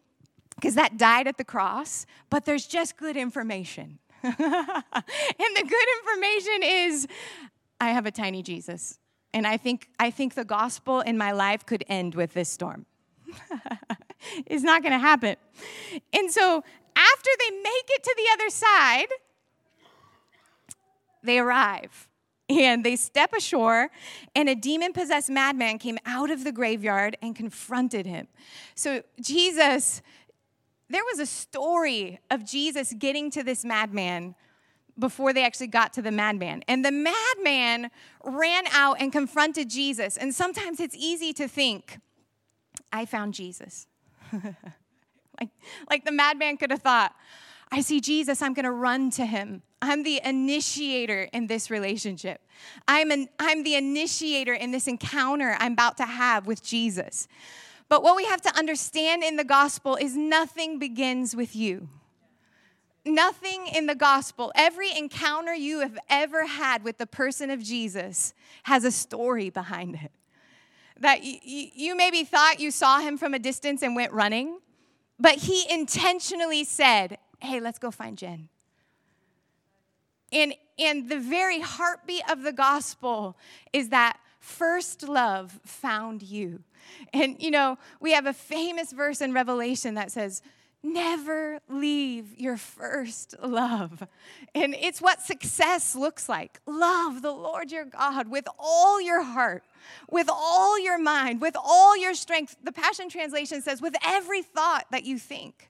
because 0.56 0.76
that 0.76 0.98
died 0.98 1.28
at 1.28 1.38
the 1.38 1.44
cross, 1.44 2.06
but 2.30 2.46
there's 2.46 2.68
just 2.68 2.98
good 2.98 3.18
information. 3.18 4.00
and 4.24 4.34
the 4.36 5.64
good 5.68 5.88
information 6.00 6.64
is 6.64 7.08
I 7.80 7.90
have 7.90 8.06
a 8.06 8.12
tiny 8.12 8.44
Jesus. 8.44 9.00
And 9.34 9.48
I 9.48 9.58
think, 9.58 9.88
I 10.00 10.12
think 10.12 10.36
the 10.36 10.46
gospel 10.46 11.02
in 11.02 11.18
my 11.18 11.32
life 11.32 11.66
could 11.66 11.84
end 11.88 12.16
with 12.16 12.34
this 12.34 12.50
storm. 12.50 12.86
it's 14.46 14.64
not 14.64 14.84
going 14.84 14.92
to 14.92 15.00
happen. 15.00 15.38
And 16.14 16.32
so 16.32 16.64
after 16.96 17.30
they 17.40 17.56
make 17.56 17.86
it 17.90 18.04
to 18.04 18.16
the 18.18 18.34
other 18.34 18.50
side, 18.50 19.08
they 21.24 21.40
arrive 21.40 22.08
and 22.50 22.84
they 22.84 22.98
step 22.98 23.32
ashore, 23.34 23.90
and 24.36 24.50
a 24.50 24.56
demon 24.56 24.92
possessed 24.92 25.30
madman 25.30 25.80
came 25.80 25.98
out 26.06 26.30
of 26.30 26.44
the 26.44 26.52
graveyard 26.52 27.16
and 27.22 27.36
confronted 27.36 28.06
him. 28.06 28.28
So 28.76 29.04
Jesus 29.22 30.02
there 30.92 31.04
was 31.04 31.20
a 31.20 31.26
story 31.26 32.20
of 32.30 32.46
Jesus 32.46 32.94
getting 32.94 33.32
to 33.32 33.44
this 33.44 33.64
madman 33.64 34.36
before 35.00 35.34
they 35.34 35.44
actually 35.44 35.68
got 35.68 35.94
to 35.94 36.02
the 36.02 36.12
madman. 36.12 36.64
And 36.68 36.84
the 36.86 36.92
madman 36.92 37.90
ran 38.24 38.66
out 38.72 38.98
and 39.00 39.12
confronted 39.12 39.70
Jesus. 39.70 40.18
And 40.18 40.34
sometimes 40.34 40.80
it's 40.80 40.96
easy 40.96 41.34
to 41.34 41.48
think, 41.48 42.00
I 42.92 43.06
found 43.06 43.34
Jesus. 43.34 43.88
like, 44.34 45.50
like 45.90 46.06
the 46.06 46.12
madman 46.12 46.58
could 46.58 46.72
have 46.72 46.82
thought, 46.82 47.16
I 47.72 47.82
see 47.82 48.02
Jesus, 48.02 48.42
I'm 48.42 48.54
gonna 48.54 48.72
run 48.72 49.12
to 49.12 49.26
him. 49.26 49.64
I'm 49.82 50.04
the 50.04 50.22
initiator 50.24 51.30
in 51.34 51.48
this 51.48 51.72
relationship. 51.72 52.42
I'm, 52.88 53.12
an, 53.12 53.30
I'm 53.40 53.64
the 53.64 53.76
initiator 53.76 54.54
in 54.54 54.72
this 54.72 54.88
encounter 54.88 55.56
I'm 55.58 55.74
about 55.74 55.98
to 55.98 56.06
have 56.06 56.46
with 56.46 56.62
Jesus. 56.62 57.28
But 57.92 58.04
what 58.04 58.16
we 58.16 58.24
have 58.24 58.40
to 58.44 58.58
understand 58.58 59.22
in 59.22 59.36
the 59.36 59.44
gospel 59.44 59.98
is 59.98 60.16
nothing 60.16 60.80
begins 60.80 61.36
with 61.36 61.58
you. 61.58 61.90
Nothing 63.04 63.68
in 63.68 63.86
the 63.86 63.96
gospel, 63.96 64.50
every 64.56 64.98
encounter 64.98 65.54
you 65.54 65.82
have 65.82 66.00
ever 66.10 66.46
had 66.48 66.86
with 66.86 67.00
the 67.00 67.06
person 67.06 67.50
of 67.50 67.62
Jesus 67.62 68.34
has 68.64 68.86
a 68.86 68.92
story 68.92 69.50
behind 69.50 69.96
it. 69.96 70.12
That 71.02 71.20
y- 71.22 71.42
you 71.44 71.98
maybe 71.98 72.24
thought 72.24 72.62
you 72.62 72.72
saw 72.72 73.00
him 73.00 73.18
from 73.18 73.34
a 73.34 73.40
distance 73.40 73.82
and 73.82 73.94
went 73.94 74.14
running, 74.14 74.60
but 75.20 75.36
he 75.36 75.66
intentionally 75.70 76.64
said, 76.64 77.18
Hey, 77.42 77.60
let's 77.60 77.78
go 77.78 77.92
find 77.92 78.18
Jenn. 78.18 78.48
And, 80.32 80.54
and 80.80 81.10
the 81.10 81.20
very 81.20 81.60
heartbeat 81.60 82.24
of 82.32 82.44
the 82.44 82.54
gospel 82.54 83.36
is 83.74 83.90
that 83.90 84.18
first 84.42 85.08
love 85.08 85.60
found 85.64 86.22
you. 86.22 86.62
And 87.14 87.42
you 87.42 87.52
know, 87.52 87.78
we 88.02 88.12
have 88.12 88.26
a 88.26 88.34
famous 88.34 88.92
verse 88.92 89.22
in 89.22 89.32
Revelation 89.32 89.96
that 89.96 90.12
says, 90.12 90.42
Never 90.84 91.60
leave 91.70 92.40
your 92.40 92.58
first 92.58 93.36
love. 93.40 94.02
And 94.56 94.74
it's 94.74 95.00
what 95.00 95.22
success 95.22 95.96
looks 95.96 96.28
like. 96.28 96.60
Love 96.66 97.22
the 97.22 97.32
Lord 97.32 97.72
your 97.72 97.86
God 97.86 98.28
with 98.28 98.48
all 98.58 99.00
your 99.00 99.22
heart, 99.22 99.64
with 100.10 100.28
all 100.28 100.80
your 100.80 100.98
mind, 100.98 101.40
with 101.40 101.56
all 101.56 101.96
your 101.96 102.16
strength. 102.16 102.56
The 102.64 102.72
Passion 102.72 103.10
Translation 103.10 103.62
says, 103.62 103.80
with 103.80 103.94
every 104.04 104.42
thought 104.42 104.88
that 104.90 105.04
you 105.04 105.20
think. 105.20 105.70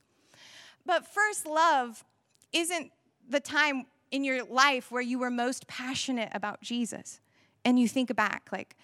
But 0.86 1.06
first 1.06 1.46
love 1.46 2.06
isn't 2.54 2.92
the 3.28 3.42
time 3.42 3.88
in 4.12 4.24
your 4.24 4.46
life 4.46 4.92
where 4.92 5.02
you 5.02 5.20
were 5.20 5.30
most 5.30 5.68
passionate 5.68 6.30
about 6.34 6.62
Jesus. 6.62 7.20
And 7.64 7.80
you 7.80 7.88
think 7.88 8.16
back, 8.16 8.50
like, 8.52 8.76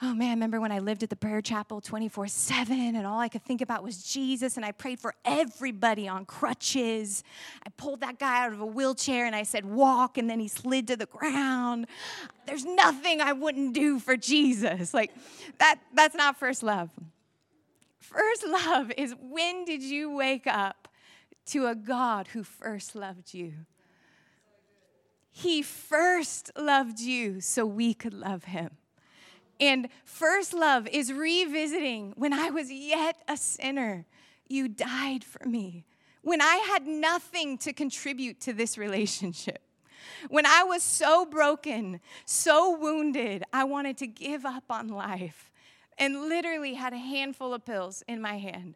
oh 0.00 0.14
man, 0.14 0.28
I 0.28 0.32
remember 0.32 0.60
when 0.60 0.72
I 0.72 0.78
lived 0.78 1.02
at 1.02 1.10
the 1.10 1.16
prayer 1.16 1.40
chapel 1.40 1.80
24 1.80 2.28
7 2.28 2.96
and 2.96 3.06
all 3.06 3.18
I 3.18 3.28
could 3.28 3.44
think 3.44 3.60
about 3.60 3.82
was 3.82 4.02
Jesus 4.02 4.56
and 4.56 4.64
I 4.64 4.72
prayed 4.72 5.00
for 5.00 5.14
everybody 5.24 6.08
on 6.08 6.24
crutches. 6.24 7.24
I 7.66 7.70
pulled 7.70 8.00
that 8.00 8.18
guy 8.18 8.44
out 8.44 8.52
of 8.52 8.60
a 8.60 8.66
wheelchair 8.66 9.26
and 9.26 9.34
I 9.34 9.42
said, 9.42 9.64
walk, 9.64 10.18
and 10.18 10.28
then 10.30 10.40
he 10.40 10.48
slid 10.48 10.86
to 10.88 10.96
the 10.96 11.06
ground. 11.06 11.86
There's 12.46 12.64
nothing 12.64 13.20
I 13.20 13.32
wouldn't 13.32 13.74
do 13.74 13.98
for 13.98 14.16
Jesus. 14.16 14.94
Like, 14.94 15.12
that, 15.58 15.80
that's 15.94 16.14
not 16.14 16.38
first 16.38 16.62
love. 16.62 16.90
First 17.98 18.46
love 18.46 18.90
is 18.96 19.14
when 19.20 19.64
did 19.64 19.82
you 19.82 20.10
wake 20.10 20.46
up 20.46 20.88
to 21.46 21.66
a 21.66 21.74
God 21.74 22.28
who 22.28 22.42
first 22.42 22.94
loved 22.94 23.34
you? 23.34 23.52
He 25.30 25.62
first 25.62 26.50
loved 26.56 27.00
you 27.00 27.40
so 27.40 27.64
we 27.64 27.94
could 27.94 28.14
love 28.14 28.44
him. 28.44 28.70
And 29.60 29.88
first 30.04 30.54
love 30.54 30.86
is 30.88 31.12
revisiting 31.12 32.12
when 32.16 32.32
I 32.32 32.50
was 32.50 32.70
yet 32.70 33.22
a 33.28 33.36
sinner, 33.36 34.06
you 34.48 34.68
died 34.68 35.24
for 35.24 35.46
me. 35.46 35.84
When 36.22 36.40
I 36.40 36.56
had 36.56 36.86
nothing 36.86 37.58
to 37.58 37.72
contribute 37.72 38.40
to 38.40 38.52
this 38.52 38.78
relationship. 38.78 39.62
When 40.28 40.46
I 40.46 40.62
was 40.62 40.82
so 40.82 41.26
broken, 41.26 42.00
so 42.24 42.76
wounded, 42.76 43.44
I 43.52 43.64
wanted 43.64 43.98
to 43.98 44.06
give 44.06 44.46
up 44.46 44.64
on 44.70 44.88
life. 44.88 45.50
and 45.98 46.28
literally 46.28 46.74
had 46.74 46.92
a 46.92 46.98
handful 46.98 47.52
of 47.52 47.64
pills 47.64 48.02
in 48.06 48.20
my 48.20 48.38
hand. 48.38 48.74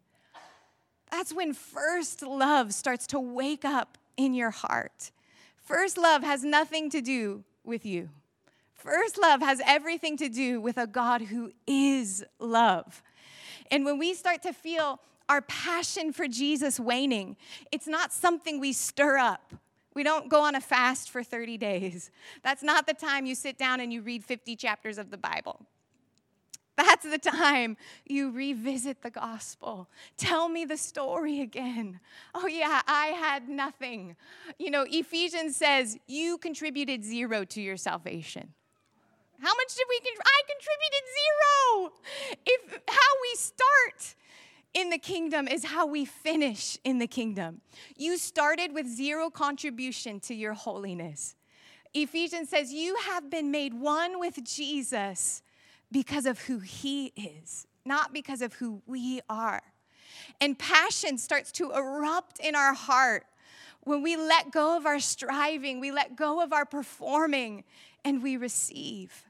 That's 1.10 1.32
when 1.32 1.52
first 1.54 2.22
love 2.22 2.74
starts 2.74 3.06
to 3.08 3.20
wake 3.20 3.64
up 3.64 3.98
in 4.16 4.34
your 4.34 4.50
heart. 4.50 5.12
First 5.62 5.96
love 5.96 6.22
has 6.22 6.44
nothing 6.44 6.90
to 6.90 7.00
do 7.00 7.44
with 7.64 7.86
you. 7.86 8.10
First 8.74 9.16
love 9.16 9.40
has 9.40 9.60
everything 9.64 10.16
to 10.16 10.28
do 10.28 10.60
with 10.60 10.76
a 10.76 10.86
God 10.86 11.22
who 11.22 11.52
is 11.66 12.24
love. 12.40 13.02
And 13.70 13.84
when 13.84 13.98
we 13.98 14.12
start 14.12 14.42
to 14.42 14.52
feel 14.52 14.98
our 15.28 15.42
passion 15.42 16.12
for 16.12 16.26
Jesus 16.26 16.80
waning, 16.80 17.36
it's 17.70 17.86
not 17.86 18.12
something 18.12 18.58
we 18.58 18.72
stir 18.72 19.18
up. 19.18 19.54
We 19.94 20.02
don't 20.02 20.28
go 20.28 20.40
on 20.40 20.54
a 20.54 20.60
fast 20.60 21.10
for 21.10 21.22
30 21.22 21.58
days. 21.58 22.10
That's 22.42 22.62
not 22.62 22.86
the 22.86 22.94
time 22.94 23.24
you 23.24 23.34
sit 23.34 23.56
down 23.56 23.80
and 23.80 23.92
you 23.92 24.02
read 24.02 24.24
50 24.24 24.56
chapters 24.56 24.98
of 24.98 25.10
the 25.10 25.18
Bible. 25.18 25.66
That's 26.82 27.08
the 27.08 27.18
time 27.18 27.76
you 28.04 28.32
revisit 28.32 29.02
the 29.02 29.10
gospel. 29.10 29.88
Tell 30.16 30.48
me 30.48 30.64
the 30.64 30.76
story 30.76 31.40
again. 31.40 32.00
Oh, 32.34 32.48
yeah, 32.48 32.82
I 32.88 33.06
had 33.06 33.48
nothing. 33.48 34.16
You 34.58 34.72
know, 34.72 34.84
Ephesians 34.88 35.54
says 35.54 35.96
you 36.08 36.38
contributed 36.38 37.04
zero 37.04 37.44
to 37.44 37.62
your 37.62 37.76
salvation. 37.76 38.52
How 39.38 39.54
much 39.54 39.74
did 39.76 39.86
we? 39.88 40.00
Con- 40.00 40.26
I 40.26 40.40
contributed 40.52 41.04
zero. 41.18 41.92
If 42.46 42.80
how 42.88 43.12
we 43.22 43.36
start 43.36 44.16
in 44.74 44.90
the 44.90 44.98
kingdom 44.98 45.46
is 45.46 45.64
how 45.64 45.86
we 45.86 46.04
finish 46.04 46.78
in 46.82 46.98
the 46.98 47.06
kingdom. 47.06 47.60
You 47.96 48.18
started 48.18 48.72
with 48.72 48.88
zero 48.88 49.30
contribution 49.30 50.18
to 50.20 50.34
your 50.34 50.54
holiness. 50.54 51.36
Ephesians 51.94 52.48
says 52.48 52.72
you 52.72 52.96
have 52.96 53.30
been 53.30 53.50
made 53.50 53.74
one 53.74 54.18
with 54.18 54.42
Jesus 54.44 55.42
because 55.92 56.26
of 56.26 56.40
who 56.40 56.58
he 56.58 57.12
is, 57.16 57.66
not 57.84 58.12
because 58.12 58.42
of 58.42 58.54
who 58.54 58.82
we 58.86 59.20
are. 59.28 59.62
And 60.40 60.58
passion 60.58 61.18
starts 61.18 61.52
to 61.52 61.70
erupt 61.72 62.40
in 62.40 62.54
our 62.54 62.74
heart 62.74 63.24
when 63.84 64.02
we 64.02 64.16
let 64.16 64.52
go 64.52 64.76
of 64.76 64.86
our 64.86 65.00
striving, 65.00 65.80
we 65.80 65.90
let 65.90 66.16
go 66.16 66.40
of 66.40 66.52
our 66.52 66.64
performing, 66.64 67.64
and 68.04 68.22
we 68.22 68.36
receive. 68.36 69.24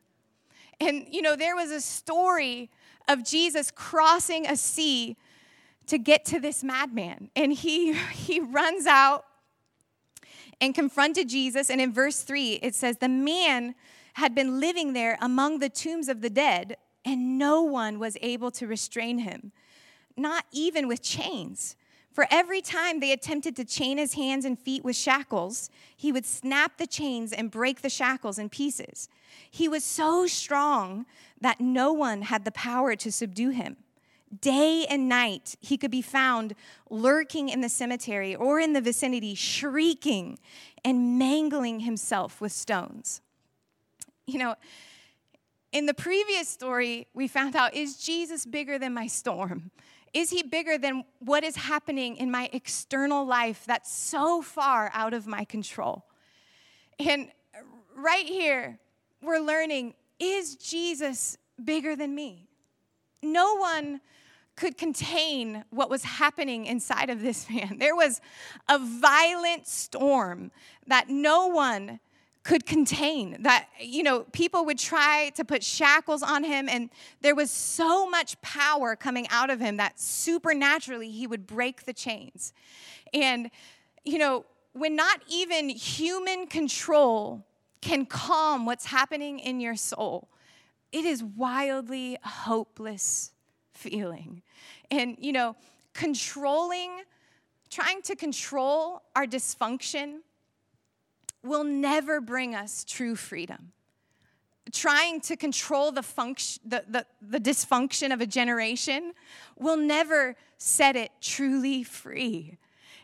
And, 0.79 1.07
you 1.11 1.23
know, 1.23 1.37
there 1.37 1.57
was 1.57 1.71
a 1.71 1.81
story 1.81 2.71
of 3.09 3.25
Jesus 3.25 3.71
crossing 3.71 4.47
a 4.47 4.57
sea 4.57 5.17
to 5.87 5.99
get 5.99 6.25
to 6.27 6.41
this 6.41 6.63
madman. 6.63 7.31
And 7.35 7.53
he, 7.53 7.93
he 8.13 8.41
runs 8.41 8.87
out 8.87 9.25
and 10.61 10.75
confronted 10.75 11.29
Jesus. 11.29 11.71
And 11.71 11.81
in 11.81 11.93
verse 11.93 12.23
3, 12.23 12.55
it 12.55 12.75
says, 12.75 12.99
The 12.99 13.09
man 13.09 13.75
had 14.15 14.35
been 14.35 14.61
living 14.61 14.93
there 14.93 15.19
among 15.21 15.59
the 15.59 15.69
tombs 15.69 16.09
of 16.09 16.21
the 16.21 16.31
dead, 16.31 16.77
and 17.05 17.39
no 17.39 17.63
one 17.63 17.99
was 17.99 18.17
able 18.21 18.51
to 18.53 18.67
restrain 18.67 19.19
him, 19.19 19.53
not 20.17 20.45
even 20.53 20.89
with 20.89 21.03
chains. 21.03 21.77
For 22.13 22.27
every 22.31 22.61
time 22.61 23.01
they 23.01 23.13
attempted 23.13 23.57
to 23.57 23.65
chain 23.65 23.97
his 23.97 24.15
hands 24.15 24.45
and 24.45 24.59
feet 24.59 24.85
with 24.85 24.97
shackles, 24.97 25.71
he 25.97 26.13
would 26.13 26.27
snap 26.27 26.77
the 26.77 26.87
chains 26.87 27.33
and 27.33 27.51
break 27.51 27.81
the 27.81 27.89
shackles 27.89 28.39
in 28.39 28.51
pieces. 28.51 29.09
He 29.51 29.67
was 29.67 29.83
so 29.83 30.27
strong 30.27 31.07
that 31.41 31.61
no 31.61 31.93
one 31.93 32.23
had 32.23 32.45
the 32.45 32.53
power 32.53 32.95
to 32.97 33.11
subdue 33.11 33.51
him. 33.51 33.77
Day 34.41 34.87
and 34.89 35.09
night, 35.09 35.57
he 35.61 35.77
could 35.79 35.91
be 35.91 36.03
found 36.03 36.55
lurking 36.91 37.49
in 37.49 37.63
the 37.63 37.69
cemetery 37.69 38.35
or 38.35 38.61
in 38.61 38.75
the 38.75 38.81
vicinity, 38.81 39.35
shrieking 39.35 40.39
and 40.85 41.19
mangling 41.19 41.81
himself 41.81 42.41
with 42.41 42.53
stones. 42.53 43.23
You 44.27 44.39
know, 44.39 44.55
in 45.73 45.87
the 45.87 45.95
previous 45.95 46.49
story, 46.49 47.09
we 47.15 47.29
found 47.29 47.57
out 47.57 47.75
is 47.75 47.97
Jesus 47.97 48.47
bigger 48.47 48.79
than 48.79 48.95
my 48.95 49.07
storm? 49.07 49.71
Is 50.13 50.31
he 50.31 50.43
bigger 50.43 50.77
than 50.77 51.05
what 51.21 51.43
is 51.43 51.57
happening 51.57 52.17
in 52.17 52.31
my 52.31 52.51
external 52.53 53.25
life 53.27 53.65
that's 53.67 53.93
so 53.93 54.43
far 54.43 54.91
out 54.93 55.15
of 55.15 55.27
my 55.27 55.45
control? 55.45 56.05
And 56.99 57.29
right 57.97 58.27
here, 58.27 58.79
we're 59.23 59.41
learning 59.41 59.95
is 60.19 60.55
Jesus 60.57 61.37
bigger 61.63 61.97
than 61.97 62.15
me? 62.15 62.47
No 63.23 63.57
one 63.57 64.01
could 64.55 64.77
contain 64.77 65.65
what 65.71 65.91
was 65.91 66.05
happening 66.05 66.67
inside 66.67 67.11
of 67.11 67.23
this 67.23 67.49
man. 67.49 67.77
There 67.83 67.97
was 67.97 68.21
a 68.69 68.79
violent 68.79 69.67
storm 69.67 70.53
that 70.87 71.09
no 71.09 71.49
one 71.49 71.99
could 72.43 72.67
contain 72.67 73.43
that 73.43 73.69
you 73.81 74.03
know 74.03 74.21
people 74.33 74.65
would 74.65 74.79
try 74.79 75.31
to 75.37 75.45
put 75.45 75.63
shackles 75.63 76.23
on 76.23 76.43
him 76.43 76.69
and 76.69 76.91
there 77.21 77.35
was 77.35 77.51
so 77.51 78.09
much 78.09 78.41
power 78.43 78.97
coming 78.97 79.27
out 79.31 79.49
of 79.51 79.61
him 79.61 79.77
that 79.77 79.99
supernaturally 79.99 81.11
he 81.11 81.27
would 81.27 81.47
break 81.47 81.85
the 81.85 81.93
chains. 81.93 82.53
And 83.15 83.51
you 84.05 84.19
know 84.19 84.45
when 84.73 84.97
not 84.97 85.21
even 85.29 85.69
human 85.69 86.47
control 86.47 87.45
can 87.81 88.07
calm 88.07 88.65
what's 88.67 88.87
happening 88.87 89.39
in 89.39 89.61
your 89.61 89.77
soul 89.77 90.29
it 90.91 91.07
is 91.07 91.25
wildly 91.25 92.19
hopeless 92.23 93.33
feeling. 93.73 94.43
And 94.91 95.17
you 95.21 95.33
know 95.33 95.57
controlling 95.93 97.03
trying 97.71 98.03
to 98.03 98.17
control 98.17 99.03
our 99.17 99.27
dysfunction 99.27 100.19
will 101.43 101.65
never 101.65 102.21
bring 102.21 102.55
us 102.55 102.85
true 102.85 103.17
freedom. 103.17 103.73
Trying 104.73 105.21
to 105.23 105.37
control 105.37 105.93
the, 105.93 106.03
function, 106.03 106.63
the, 106.65 106.85
the, 106.89 107.07
the 107.21 107.41
dysfunction 107.41 108.13
of 108.13 108.21
a 108.21 108.27
generation 108.27 109.13
will 109.59 109.77
never 109.77 110.37
set 110.57 110.97
it 110.97 111.11
truly 111.21 111.83
free. 111.83 112.59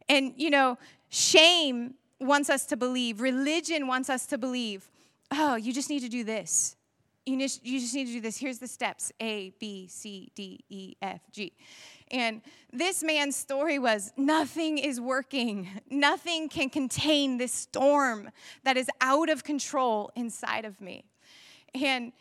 And, 0.09 0.33
you 0.37 0.51
know, 0.51 0.79
shame 1.09 1.94
wants 2.20 2.48
us 2.48 2.64
to 2.66 2.77
believe, 2.77 3.20
religion 3.20 3.87
wants 3.87 4.09
us 4.09 4.27
to 4.27 4.38
believe, 4.38 4.90
oh, 5.31 5.57
you 5.57 5.72
just 5.72 5.90
need 5.90 6.01
to 6.01 6.09
do 6.09 6.24
this. 6.24 6.77
You 7.29 7.38
just, 7.38 7.64
you 7.64 7.79
just 7.79 7.95
need 7.95 8.07
to 8.07 8.12
do 8.12 8.21
this. 8.21 8.38
Here's 8.38 8.59
the 8.59 8.69
steps 8.69 9.12
A, 9.21 9.53
B, 9.61 9.87
C, 9.88 10.31
D, 10.35 10.64
E, 10.69 10.97
F, 11.03 11.21
G. 11.31 11.53
And 12.11 12.41
this 12.73 13.03
man's 13.03 13.37
story 13.37 13.79
was 13.79 14.12
nothing 14.17 14.79
is 14.79 15.01
working. 15.01 15.69
Nothing 15.91 16.49
can 16.49 16.71
contain 16.71 17.37
this 17.37 17.53
storm 17.53 18.31
that 18.64 18.77
is 18.77 18.88
out 19.01 19.29
of 19.29 19.45
control 19.45 20.11
inside 20.17 20.64
of 20.64 20.81
me. 20.81 21.05
And, 21.75 22.12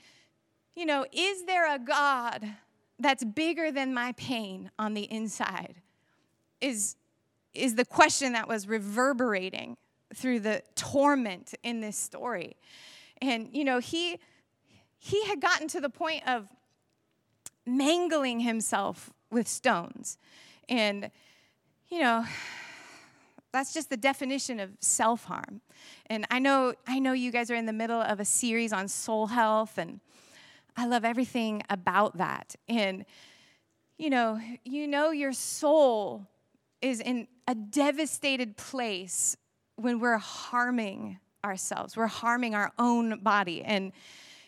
you 0.75 0.85
know, 0.85 1.05
is 1.13 1.45
there 1.45 1.73
a 1.73 1.79
God 1.79 2.45
that's 2.99 3.23
bigger 3.23 3.71
than 3.71 3.93
my 3.93 4.11
pain 4.13 4.71
on 4.77 4.93
the 4.93 5.03
inside? 5.03 5.75
Is, 6.59 6.97
is 7.53 7.75
the 7.75 7.85
question 7.85 8.33
that 8.33 8.47
was 8.47 8.67
reverberating 8.67 9.77
through 10.13 10.39
the 10.39 10.61
torment 10.75 11.53
in 11.63 11.81
this 11.81 11.97
story. 11.97 12.55
And, 13.21 13.49
you 13.51 13.63
know, 13.63 13.79
he, 13.79 14.19
he 15.07 15.25
had 15.25 15.39
gotten 15.39 15.67
to 15.69 15.79
the 15.79 15.89
point 15.89 16.27
of 16.27 16.47
mangling 17.65 18.41
himself 18.41 19.11
with 19.31 19.47
stones. 19.47 20.17
And, 20.67 21.11
you 21.87 21.99
know, 21.99 22.25
that's 23.53 23.73
just 23.73 23.89
the 23.89 23.97
definition 23.97 24.59
of 24.59 24.71
self-harm. 24.81 25.61
And 26.07 26.27
I 26.29 26.39
know 26.39 26.73
I 26.85 26.99
know 26.99 27.13
you 27.13 27.31
guys 27.31 27.49
are 27.49 27.55
in 27.55 27.65
the 27.65 27.73
middle 27.73 28.01
of 28.01 28.19
a 28.19 28.25
series 28.25 28.73
on 28.73 28.87
soul 28.87 29.27
health 29.27 29.77
and 29.77 30.01
I 30.75 30.85
love 30.85 31.05
everything 31.05 31.63
about 31.69 32.17
that. 32.17 32.55
And 32.67 33.05
you 33.97 34.09
know, 34.09 34.39
you 34.63 34.87
know 34.87 35.11
your 35.11 35.33
soul 35.33 36.27
is 36.81 36.99
in 36.99 37.27
a 37.47 37.55
devastated 37.55 38.57
place 38.57 39.37
when 39.77 39.99
we're 39.99 40.17
harming 40.17 41.19
ourselves. 41.43 41.95
We're 41.95 42.07
harming 42.07 42.53
our 42.53 42.71
own 42.77 43.19
body 43.19 43.63
and 43.63 43.91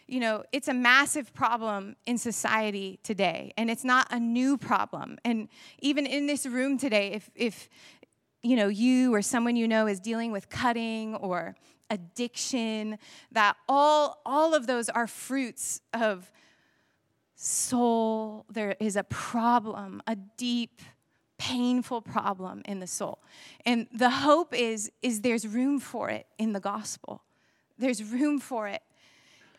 you 0.09 0.19
know, 0.19 0.43
it's 0.51 0.67
a 0.67 0.73
massive 0.73 1.33
problem 1.33 1.95
in 2.07 2.17
society 2.17 2.99
today, 3.03 3.53
and 3.57 3.69
it's 3.69 3.83
not 3.83 4.07
a 4.11 4.19
new 4.19 4.57
problem. 4.57 5.19
And 5.23 5.49
even 5.79 6.05
in 6.07 6.25
this 6.25 6.45
room 6.45 6.77
today, 6.77 7.11
if, 7.13 7.29
if 7.35 7.69
you 8.41 8.55
know, 8.55 8.69
you 8.69 9.13
or 9.13 9.21
someone 9.21 9.55
you 9.55 9.67
know 9.67 9.85
is 9.85 9.99
dealing 9.99 10.31
with 10.31 10.49
cutting 10.49 11.15
or 11.15 11.55
addiction, 11.91 12.97
that 13.31 13.55
all, 13.67 14.21
all 14.25 14.55
of 14.55 14.65
those 14.65 14.89
are 14.89 15.05
fruits 15.05 15.81
of 15.93 16.31
soul. 17.35 18.45
There 18.49 18.75
is 18.79 18.95
a 18.95 19.03
problem, 19.03 20.01
a 20.07 20.15
deep, 20.15 20.81
painful 21.37 22.01
problem 22.01 22.63
in 22.65 22.79
the 22.79 22.87
soul. 22.87 23.19
And 23.65 23.87
the 23.93 24.09
hope 24.09 24.53
is, 24.53 24.91
is 25.01 25.21
there's 25.21 25.47
room 25.47 25.79
for 25.79 26.09
it 26.09 26.25
in 26.37 26.53
the 26.53 26.59
gospel. 26.59 27.23
There's 27.77 28.03
room 28.03 28.39
for 28.39 28.67
it 28.67 28.81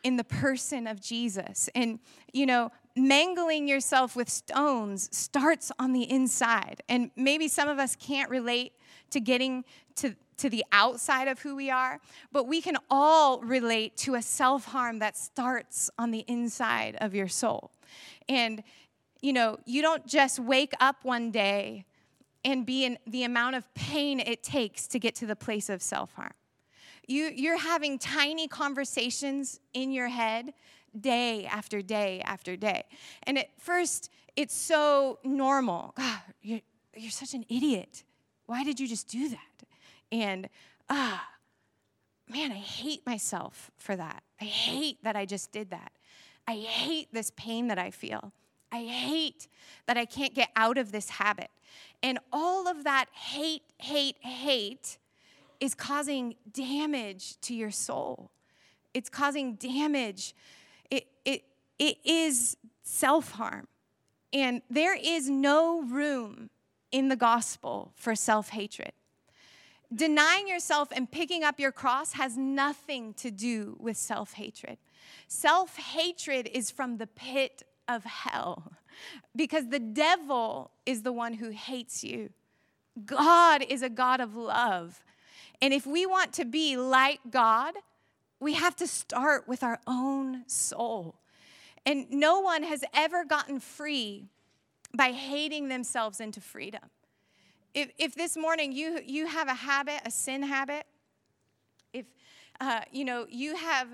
in 0.03 0.17
the 0.17 0.25
person 0.25 0.87
of 0.87 1.01
Jesus. 1.01 1.69
And, 1.75 1.99
you 2.33 2.47
know, 2.47 2.71
mangling 2.97 3.69
yourself 3.69 4.17
with 4.17 4.29
stones 4.29 5.09
starts 5.17 5.71
on 5.79 5.93
the 5.93 6.11
inside. 6.11 6.83
And 6.89 7.11
maybe 7.17 7.49
some 7.49 7.69
of 7.69 7.79
us 7.79 7.97
can't 7.97 8.31
relate 8.31 8.73
to 9.11 9.21
getting 9.21 9.65
to, 9.97 10.15
to 10.39 10.49
the 10.49 10.65
outside 10.73 11.29
of 11.29 11.41
who 11.41 11.55
we 11.55 11.71
are, 11.71 12.01
but 12.33 12.47
we 12.47 12.61
can 12.61 12.77
all 12.91 13.41
relate 13.41 13.97
to 13.99 14.15
a 14.15 14.23
self 14.23 14.67
harm 14.67 14.99
that 15.01 15.17
starts 15.17 15.91
on 15.99 16.11
the 16.11 16.25
inside 16.27 16.97
of 17.01 17.15
your 17.15 17.29
soul. 17.29 17.71
And, 18.29 18.63
you 19.21 19.33
know, 19.33 19.59
you 19.67 19.83
don't 19.83 20.07
just 20.07 20.39
wake 20.39 20.73
up 20.81 21.05
one 21.05 21.31
day 21.31 21.85
and 22.45 22.65
be 22.65 22.85
in 22.85 22.99
the 23.07 23.25
amount 23.25 23.57
of 23.57 23.73
pain 23.75 24.21
it 24.21 24.43
takes 24.43 24.87
to 24.89 24.99
get 24.99 25.15
to 25.17 25.27
the 25.27 25.37
place 25.37 25.69
of 25.69 25.83
self 25.83 26.13
harm. 26.15 26.33
You, 27.11 27.33
you're 27.35 27.59
having 27.59 27.99
tiny 27.99 28.47
conversations 28.47 29.59
in 29.75 29.91
your 29.91 30.07
head 30.07 30.55
day 30.99 31.45
after 31.45 31.83
day 31.83 32.21
after 32.25 32.55
day. 32.55 32.85
And 33.25 33.37
at 33.37 33.49
first, 33.59 34.11
it's 34.37 34.55
so 34.55 35.19
normal. 35.25 35.93
God, 35.97 36.21
you're, 36.41 36.61
you're 36.95 37.11
such 37.11 37.35
an 37.35 37.45
idiot. 37.49 38.05
Why 38.47 38.63
did 38.63 38.79
you 38.79 38.87
just 38.87 39.09
do 39.09 39.29
that? 39.29 39.67
And, 40.13 40.49
ah, 40.89 41.27
man, 42.29 42.53
I 42.53 42.59
hate 42.59 43.05
myself 43.05 43.73
for 43.77 43.97
that. 43.97 44.23
I 44.41 44.45
hate 44.45 45.03
that 45.03 45.17
I 45.17 45.27
just 45.27 45.51
did 45.51 45.71
that. 45.71 45.91
I 46.47 46.59
hate 46.59 47.09
this 47.13 47.33
pain 47.37 47.67
that 47.67 47.79
I 47.79 47.91
feel. 47.91 48.33
I 48.71 48.85
hate 48.85 49.49
that 49.87 49.97
I 49.97 50.05
can't 50.05 50.33
get 50.33 50.51
out 50.55 50.79
of 50.79 50.93
this 50.93 51.11
habit. 51.11 51.51
And 52.05 52.21
all 52.33 52.69
of 52.69 52.85
that 52.85 53.07
hate, 53.13 53.65
hate, 53.79 54.17
hate 54.21 54.99
is 55.61 55.75
causing 55.75 56.35
damage 56.53 57.41
to 57.43 57.55
your 57.55 57.71
soul. 57.71 58.31
It's 58.95 59.09
causing 59.09 59.55
damage. 59.55 60.35
It, 60.91 61.07
it, 61.25 61.45
it 61.79 61.99
is 62.05 62.57
self 62.83 63.33
harm. 63.33 63.69
And 64.33 64.63
there 64.71 64.97
is 64.97 65.29
no 65.29 65.83
room 65.83 66.51
in 66.93 67.09
the 67.09 67.17
gospel 67.17 67.93
for 67.95 68.15
self 68.15 68.51
hatred. 68.51 68.93
Denying 69.93 70.47
yourself 70.47 70.89
and 70.93 71.11
picking 71.11 71.43
up 71.43 71.59
your 71.59 71.73
cross 71.73 72.13
has 72.13 72.37
nothing 72.37 73.13
to 73.15 73.31
do 73.31 73.77
with 73.81 73.97
self 73.97 74.35
hatred. 74.35 74.79
Self 75.27 75.77
hatred 75.77 76.49
is 76.53 76.71
from 76.71 76.99
the 76.99 77.07
pit 77.07 77.63
of 77.89 78.05
hell 78.05 78.73
because 79.35 79.69
the 79.69 79.81
devil 79.81 80.71
is 80.87 81.03
the 81.03 81.13
one 81.13 81.35
who 81.35 81.51
hates 81.51 82.05
you. 82.05 82.31
God 83.05 83.65
is 83.69 83.83
a 83.83 83.89
God 83.89 84.21
of 84.21 84.37
love. 84.37 85.03
And 85.63 85.75
if 85.75 85.87
we 85.87 86.07
want 86.07 86.33
to 86.35 86.45
be 86.45 86.77
like 86.77 87.21
God, 87.31 87.75
we 88.41 88.55
have 88.55 88.75
to 88.77 88.87
start 88.87 89.47
with 89.47 89.63
our 89.63 89.79
own 89.87 90.45
soul. 90.47 91.17
And 91.85 92.11
no 92.11 92.41
one 92.41 92.63
has 92.63 92.85
ever 92.95 93.25
gotten 93.25 93.61
free 93.61 94.29
by 94.95 95.13
hating 95.13 95.69
themselves 95.69 96.21
into 96.21 96.41
freedom. 96.41 96.83
If, 97.75 97.91
if 97.99 98.15
this 98.15 98.37
morning 98.37 98.73
you, 98.73 99.01
you 99.05 99.27
have 99.27 99.49
a 99.49 99.55
habit, 99.55 100.01
a 100.05 100.11
sin 100.11 100.43
habit, 100.43 100.85
if 101.93 102.07
uh, 102.61 102.81
you 102.91 103.05
know 103.05 103.27
you 103.29 103.55
have 103.57 103.89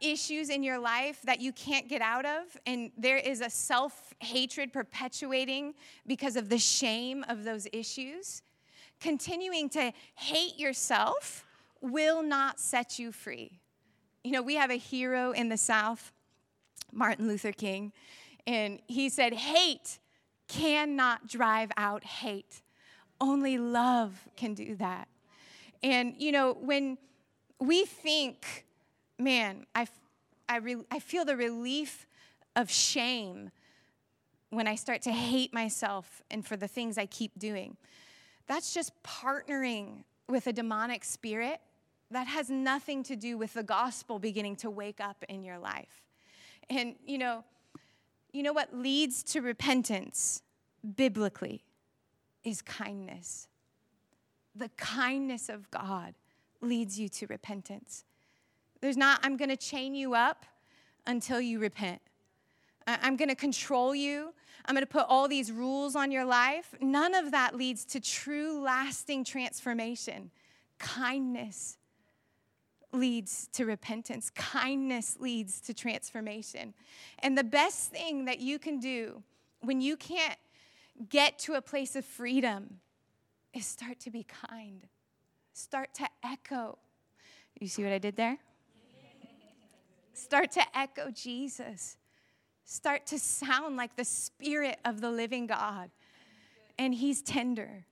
issues 0.00 0.50
in 0.50 0.62
your 0.62 0.78
life 0.78 1.22
that 1.22 1.40
you 1.40 1.52
can't 1.52 1.88
get 1.88 2.02
out 2.02 2.26
of, 2.26 2.56
and 2.66 2.90
there 2.98 3.16
is 3.16 3.40
a 3.40 3.48
self 3.48 4.12
hatred 4.20 4.72
perpetuating 4.72 5.74
because 6.06 6.36
of 6.36 6.48
the 6.48 6.58
shame 6.58 7.24
of 7.28 7.44
those 7.44 7.66
issues, 7.72 8.42
continuing 9.02 9.68
to 9.70 9.92
hate 10.14 10.58
yourself 10.58 11.44
will 11.80 12.22
not 12.22 12.60
set 12.60 12.98
you 12.98 13.12
free. 13.12 13.60
You 14.22 14.32
know, 14.32 14.42
we 14.42 14.54
have 14.54 14.70
a 14.70 14.76
hero 14.76 15.32
in 15.32 15.48
the 15.48 15.56
South, 15.56 16.12
Martin 16.92 17.26
Luther 17.26 17.52
King, 17.52 17.92
and 18.46 18.80
he 18.86 19.08
said, 19.08 19.32
Hate 19.32 19.98
cannot 20.48 21.26
drive 21.26 21.72
out 21.76 22.04
hate. 22.04 22.62
Only 23.20 23.58
love 23.58 24.28
can 24.36 24.54
do 24.54 24.76
that. 24.76 25.08
And, 25.82 26.14
you 26.18 26.32
know, 26.32 26.56
when 26.60 26.98
we 27.58 27.84
think 27.84 28.66
man, 29.18 29.66
I, 29.74 29.86
I, 30.48 30.58
re- 30.58 30.84
I 30.90 30.98
feel 30.98 31.24
the 31.24 31.36
relief 31.36 32.06
of 32.56 32.70
shame 32.70 33.50
when 34.50 34.66
I 34.66 34.74
start 34.74 35.02
to 35.02 35.12
hate 35.12 35.54
myself 35.54 36.22
and 36.30 36.44
for 36.44 36.56
the 36.56 36.68
things 36.68 36.98
I 36.98 37.06
keep 37.06 37.38
doing. 37.38 37.76
That's 38.46 38.74
just 38.74 38.92
partnering 39.02 40.04
with 40.28 40.46
a 40.46 40.52
demonic 40.52 41.04
spirit 41.04 41.60
that 42.10 42.26
has 42.26 42.50
nothing 42.50 43.02
to 43.04 43.16
do 43.16 43.38
with 43.38 43.54
the 43.54 43.62
gospel 43.62 44.18
beginning 44.18 44.56
to 44.56 44.70
wake 44.70 45.00
up 45.00 45.24
in 45.28 45.42
your 45.42 45.58
life. 45.58 46.02
And 46.68 46.94
you 47.06 47.18
know, 47.18 47.44
you 48.32 48.42
know 48.42 48.52
what 48.52 48.74
leads 48.74 49.22
to 49.24 49.40
repentance 49.40 50.42
biblically 50.96 51.64
is 52.44 52.62
kindness. 52.62 53.48
The 54.54 54.68
kindness 54.70 55.48
of 55.48 55.70
God 55.70 56.14
leads 56.60 56.98
you 56.98 57.08
to 57.08 57.26
repentance. 57.26 58.04
There's 58.80 58.96
not, 58.96 59.20
I'm 59.22 59.36
going 59.36 59.48
to 59.48 59.56
chain 59.56 59.94
you 59.94 60.14
up 60.14 60.44
until 61.06 61.40
you 61.40 61.58
repent. 61.58 62.00
I'm 62.86 63.16
going 63.16 63.28
to 63.28 63.34
control 63.34 63.94
you. 63.94 64.34
I'm 64.64 64.74
going 64.74 64.86
to 64.86 64.90
put 64.90 65.06
all 65.08 65.28
these 65.28 65.50
rules 65.50 65.96
on 65.96 66.10
your 66.10 66.24
life. 66.24 66.74
None 66.80 67.14
of 67.14 67.30
that 67.32 67.56
leads 67.56 67.84
to 67.86 68.00
true, 68.00 68.60
lasting 68.60 69.24
transformation. 69.24 70.30
Kindness 70.78 71.78
leads 72.92 73.48
to 73.54 73.64
repentance, 73.64 74.30
kindness 74.30 75.16
leads 75.18 75.60
to 75.62 75.74
transformation. 75.74 76.74
And 77.20 77.36
the 77.36 77.44
best 77.44 77.90
thing 77.90 78.26
that 78.26 78.40
you 78.40 78.58
can 78.58 78.78
do 78.78 79.22
when 79.60 79.80
you 79.80 79.96
can't 79.96 80.38
get 81.08 81.38
to 81.40 81.54
a 81.54 81.62
place 81.62 81.96
of 81.96 82.04
freedom 82.04 82.80
is 83.54 83.66
start 83.66 83.98
to 84.00 84.10
be 84.10 84.24
kind, 84.24 84.86
start 85.52 85.94
to 85.94 86.06
echo. 86.22 86.78
You 87.58 87.68
see 87.68 87.82
what 87.82 87.92
I 87.92 87.98
did 87.98 88.16
there? 88.16 88.38
Start 90.14 90.52
to 90.52 90.62
echo 90.74 91.10
Jesus. 91.10 91.96
Start 92.64 93.06
to 93.06 93.18
sound 93.18 93.76
like 93.76 93.96
the 93.96 94.04
Spirit 94.04 94.78
of 94.84 95.00
the 95.00 95.10
living 95.10 95.46
God. 95.46 95.90
And 96.78 96.94
He's 96.94 97.22
tender 97.22 97.84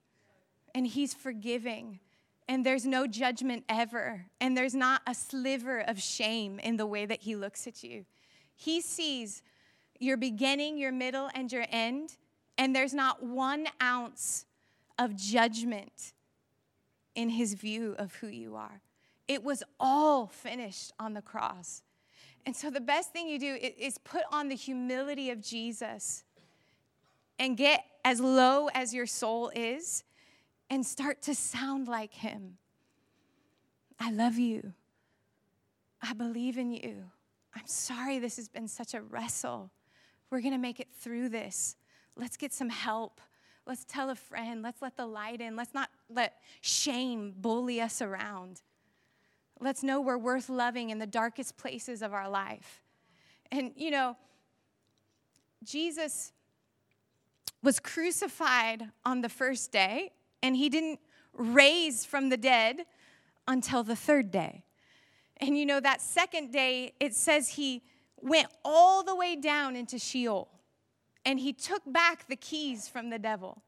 and 0.75 0.87
He's 0.87 1.15
forgiving. 1.15 2.01
And 2.49 2.65
there's 2.65 2.87
no 2.87 3.07
judgment 3.07 3.65
ever. 3.69 4.27
And 4.41 4.57
there's 4.57 4.75
not 4.75 5.03
a 5.07 5.15
sliver 5.15 5.81
of 5.81 6.01
shame 6.01 6.59
in 6.59 6.77
the 6.77 6.87
way 6.87 7.07
that 7.07 7.23
He 7.23 7.37
looks 7.37 7.67
at 7.67 7.83
you. 7.83 8.05
He 8.55 8.81
sees 8.81 9.43
your 9.99 10.17
beginning, 10.17 10.79
your 10.79 10.93
middle, 10.93 11.31
and 11.35 11.51
your 11.51 11.67
end. 11.71 12.17
And 12.59 12.75
there's 12.75 12.95
not 12.95 13.23
one 13.23 13.67
ounce 13.83 14.47
of 14.99 15.17
judgment 15.17 16.13
in 17.15 17.31
His 17.31 17.55
view 17.55 17.95
of 17.99 18.15
who 18.17 18.29
you 18.29 18.57
are. 18.57 18.81
It 19.29 19.45
was 19.45 19.63
all 19.79 20.27
finished 20.27 20.93
on 20.99 21.15
the 21.15 21.23
cross. 21.23 21.83
And 22.47 22.57
so 22.57 22.71
the 22.71 22.81
best 22.81 23.13
thing 23.13 23.29
you 23.29 23.39
do 23.39 23.55
is 23.55 23.99
put 23.99 24.23
on 24.33 24.49
the 24.49 24.55
humility 24.55 25.31
of 25.31 25.41
Jesus 25.41 26.25
and 27.39 27.57
get 27.57 27.85
as 28.05 28.21
low 28.21 28.69
as 28.75 28.95
your 28.95 29.07
soul 29.07 29.51
is 29.55 30.05
and 30.69 30.85
start 30.85 31.23
to 31.23 31.35
sound 31.35 31.89
like 31.89 32.15
him. 32.15 32.57
I 33.99 34.11
love 34.11 34.39
you. 34.39 34.73
I 36.03 36.15
believe 36.15 36.57
in 36.57 36.73
you. 36.73 37.05
I'm 37.55 37.67
sorry 37.67 38.19
this 38.19 38.37
has 38.37 38.49
been 38.49 38.69
such 38.69 38.95
a 38.95 39.03
wrestle. 39.03 39.71
We're 40.31 40.41
going 40.41 40.53
to 40.53 40.59
make 40.59 40.81
it 40.81 40.89
through 40.99 41.29
this. 41.29 41.77
Let's 42.17 42.37
get 42.37 42.53
some 42.53 42.71
help. 42.71 43.21
Let's 43.67 43.85
tell 43.85 44.11
a 44.11 44.15
friend. 44.15 44.63
Let's 44.63 44.81
let 44.81 44.97
the 44.97 45.07
light 45.07 45.41
in. 45.41 45.57
Let's 45.57 45.75
not 45.75 45.91
let 46.09 46.35
shame 46.61 47.35
bully 47.37 47.81
us 47.81 48.01
around. 48.01 48.63
Let's 49.61 49.83
know 49.83 50.01
we're 50.01 50.19
worth 50.19 50.49
loving 50.49 50.91
in 50.91 50.99
the 50.99 51.07
darkest 51.07 51.57
places 51.57 52.03
of 52.03 52.13
our 52.13 52.29
life. 52.29 52.83
And, 53.53 53.73
you 53.77 53.91
know, 53.91 54.17
Jesus 55.63 56.33
was 57.63 57.79
crucified 57.79 58.89
on 59.05 59.21
the 59.21 59.29
first 59.29 59.71
day, 59.71 60.13
and 60.43 60.57
he 60.57 60.69
didn't 60.69 60.99
raise 61.35 62.05
from 62.05 62.31
the 62.31 62.37
dead 62.37 62.87
until 63.47 63.83
the 63.83 63.97
third 63.97 64.31
day. 64.31 64.65
And 65.39 65.59
you 65.59 65.67
know, 65.67 65.81
that 65.81 66.01
second 66.01 66.53
day, 66.53 66.93
it 67.01 67.15
says 67.15 67.49
he 67.49 67.83
went 68.21 68.49
all 68.65 69.03
the 69.03 69.15
way 69.15 69.37
down 69.37 69.75
into 69.75 69.99
Sheol 69.99 70.49
and 71.25 71.39
he 71.39 71.53
took 71.53 71.83
back 71.87 72.29
the 72.29 72.37
keys 72.37 72.89
from 72.89 73.11
the 73.11 73.19
devil. 73.19 73.63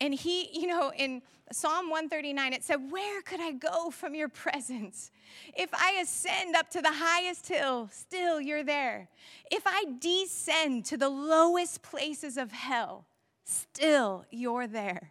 And 0.00 0.14
he, 0.14 0.48
you 0.58 0.66
know, 0.66 0.92
in 0.96 1.22
Psalm 1.52 1.90
139, 1.90 2.52
it 2.52 2.64
said, 2.64 2.90
Where 2.90 3.22
could 3.22 3.40
I 3.40 3.52
go 3.52 3.90
from 3.90 4.14
your 4.14 4.28
presence? 4.28 5.10
If 5.56 5.70
I 5.74 5.98
ascend 6.02 6.56
up 6.56 6.70
to 6.70 6.80
the 6.80 6.92
highest 6.92 7.48
hill, 7.48 7.88
still 7.92 8.40
you're 8.40 8.62
there. 8.62 9.08
If 9.50 9.62
I 9.66 9.84
descend 9.98 10.84
to 10.86 10.96
the 10.96 11.08
lowest 11.08 11.82
places 11.82 12.36
of 12.36 12.52
hell, 12.52 13.04
still 13.44 14.24
you're 14.30 14.66
there. 14.66 15.10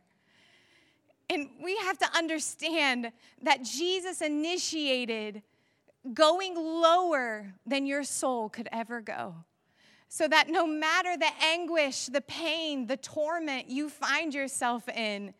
And 1.29 1.49
we 1.61 1.75
have 1.77 1.97
to 1.99 2.07
understand 2.17 3.11
that 3.43 3.63
Jesus 3.63 4.21
initiated 4.21 5.43
going 6.13 6.55
lower 6.55 7.53
than 7.67 7.85
your 7.85 8.03
soul 8.03 8.49
could 8.49 8.67
ever 8.71 9.01
go 9.01 9.35
so 10.09 10.27
that 10.27 10.49
no 10.49 10.65
matter 10.65 11.15
the 11.15 11.29
anguish, 11.43 12.07
the 12.07 12.21
pain, 12.21 12.87
the 12.87 12.97
torment 12.97 13.69
you 13.69 13.89
find 13.89 14.33
yourself 14.33 14.89
in, 14.89 15.35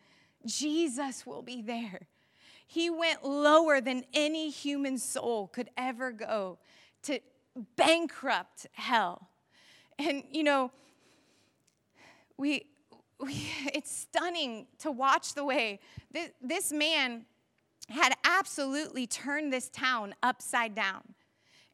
Jesus 0.46 1.26
will 1.26 1.42
be 1.42 1.60
there. 1.60 2.06
He 2.66 2.88
went 2.88 3.24
lower 3.24 3.80
than 3.80 4.04
any 4.14 4.48
human 4.48 4.96
soul 4.96 5.48
could 5.48 5.68
ever 5.76 6.12
go 6.12 6.58
to 7.02 7.18
bankrupt 7.74 8.68
hell. 8.72 9.28
And, 9.98 10.22
you 10.30 10.44
know, 10.44 10.70
we, 12.36 12.66
we 13.18 13.50
it's 13.74 13.90
stunning 13.90 14.68
to 14.78 14.92
watch 14.92 15.34
the 15.34 15.44
way 15.44 15.80
this, 16.12 16.30
this 16.40 16.72
man 16.72 17.26
had 17.88 18.14
absolutely 18.22 19.08
turned 19.08 19.52
this 19.52 19.68
town 19.68 20.14
upside 20.22 20.76
down. 20.76 21.02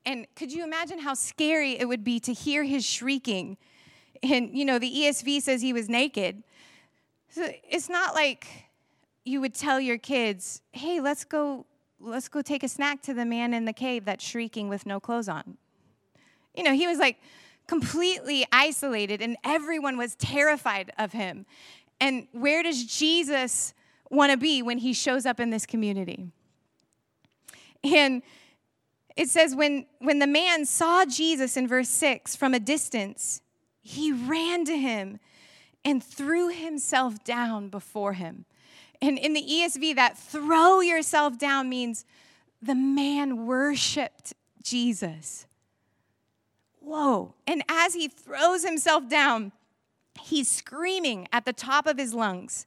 And 0.07 0.27
could 0.37 0.53
you 0.53 0.63
imagine 0.63 1.01
how 1.01 1.15
scary 1.15 1.73
it 1.73 1.87
would 1.87 2.05
be 2.05 2.21
to 2.21 2.33
hear 2.33 2.63
his 2.63 2.85
shrieking? 2.87 3.57
And, 4.23 4.57
you 4.57 4.65
know, 4.65 4.79
the 4.79 4.91
ESV 4.91 5.43
says 5.43 5.61
he 5.61 5.73
was 5.73 5.89
naked. 5.89 6.45
So 7.29 7.51
it's 7.69 7.89
not 7.89 8.15
like 8.15 8.47
you 9.25 9.41
would 9.41 9.53
tell 9.53 9.81
your 9.81 9.99
kids, 9.99 10.63
hey, 10.71 11.01
let's 11.01 11.25
go, 11.25 11.67
let's 12.01 12.29
go 12.29 12.41
take 12.41 12.63
a 12.63 12.69
snack 12.69 13.03
to 13.03 13.15
the 13.15 13.25
man 13.25 13.53
in 13.53 13.65
the 13.65 13.73
cave 13.73 14.05
that's 14.05 14.25
shrieking 14.25 14.69
with 14.69 14.87
no 14.87 15.01
clothes 15.01 15.29
on. 15.29 15.59
You 16.55 16.63
know, 16.63 16.73
he 16.73 16.87
was 16.87 16.99
like 16.99 17.19
completely 17.67 18.47
isolated 18.53 19.21
and 19.21 19.37
everyone 19.45 19.99
was 19.99 20.15
terrified 20.15 20.93
of 20.99 21.13
him. 21.13 21.47
And 22.01 22.29
where 22.31 22.63
does 22.63 22.85
Jesus 22.85 23.75
want 24.09 24.31
to 24.31 24.39
be 24.39 24.63
when 24.63 24.79
he 24.79 24.93
shows 24.93 25.27
up 25.27 25.41
in 25.41 25.51
this 25.51 25.67
community? 25.67 26.29
And 27.83 28.23
it 29.17 29.31
says 29.31 29.55
when 29.55 29.87
when 29.99 30.19
the 30.19 30.27
man 30.27 30.67
saw 30.67 31.05
Jesus 31.05 31.57
in 31.57 31.67
verse 31.67 31.89
6 31.89 32.37
from 32.37 32.55
a 32.55 32.61
distance, 32.61 33.41
he 33.81 34.13
ran 34.13 34.65
to 34.67 34.77
him 34.77 35.19
and 35.85 36.03
threw 36.03 36.49
himself 36.49 37.25
down 37.25 37.69
before 37.69 38.15
him. 38.15 38.45
And 39.01 39.19
in 39.19 39.35
the 39.35 39.43
ESV, 39.43 39.95
that 39.97 40.19
throw 40.19 40.81
yourself 40.81 41.39
down 41.39 41.69
means 41.69 42.05
the 42.61 42.75
man 42.75 43.47
worshiped 43.47 44.35
Jesus. 44.63 45.47
Whoa. 46.81 47.35
And 47.47 47.63
as 47.69 47.95
he 47.95 48.09
throws 48.09 48.65
himself 48.65 49.09
down, 49.09 49.53
he's 50.21 50.51
screaming 50.51 51.29
at 51.33 51.45
the 51.45 51.53
top 51.53 51.87
of 51.87 51.99
his 51.99 52.15
lungs 52.15 52.67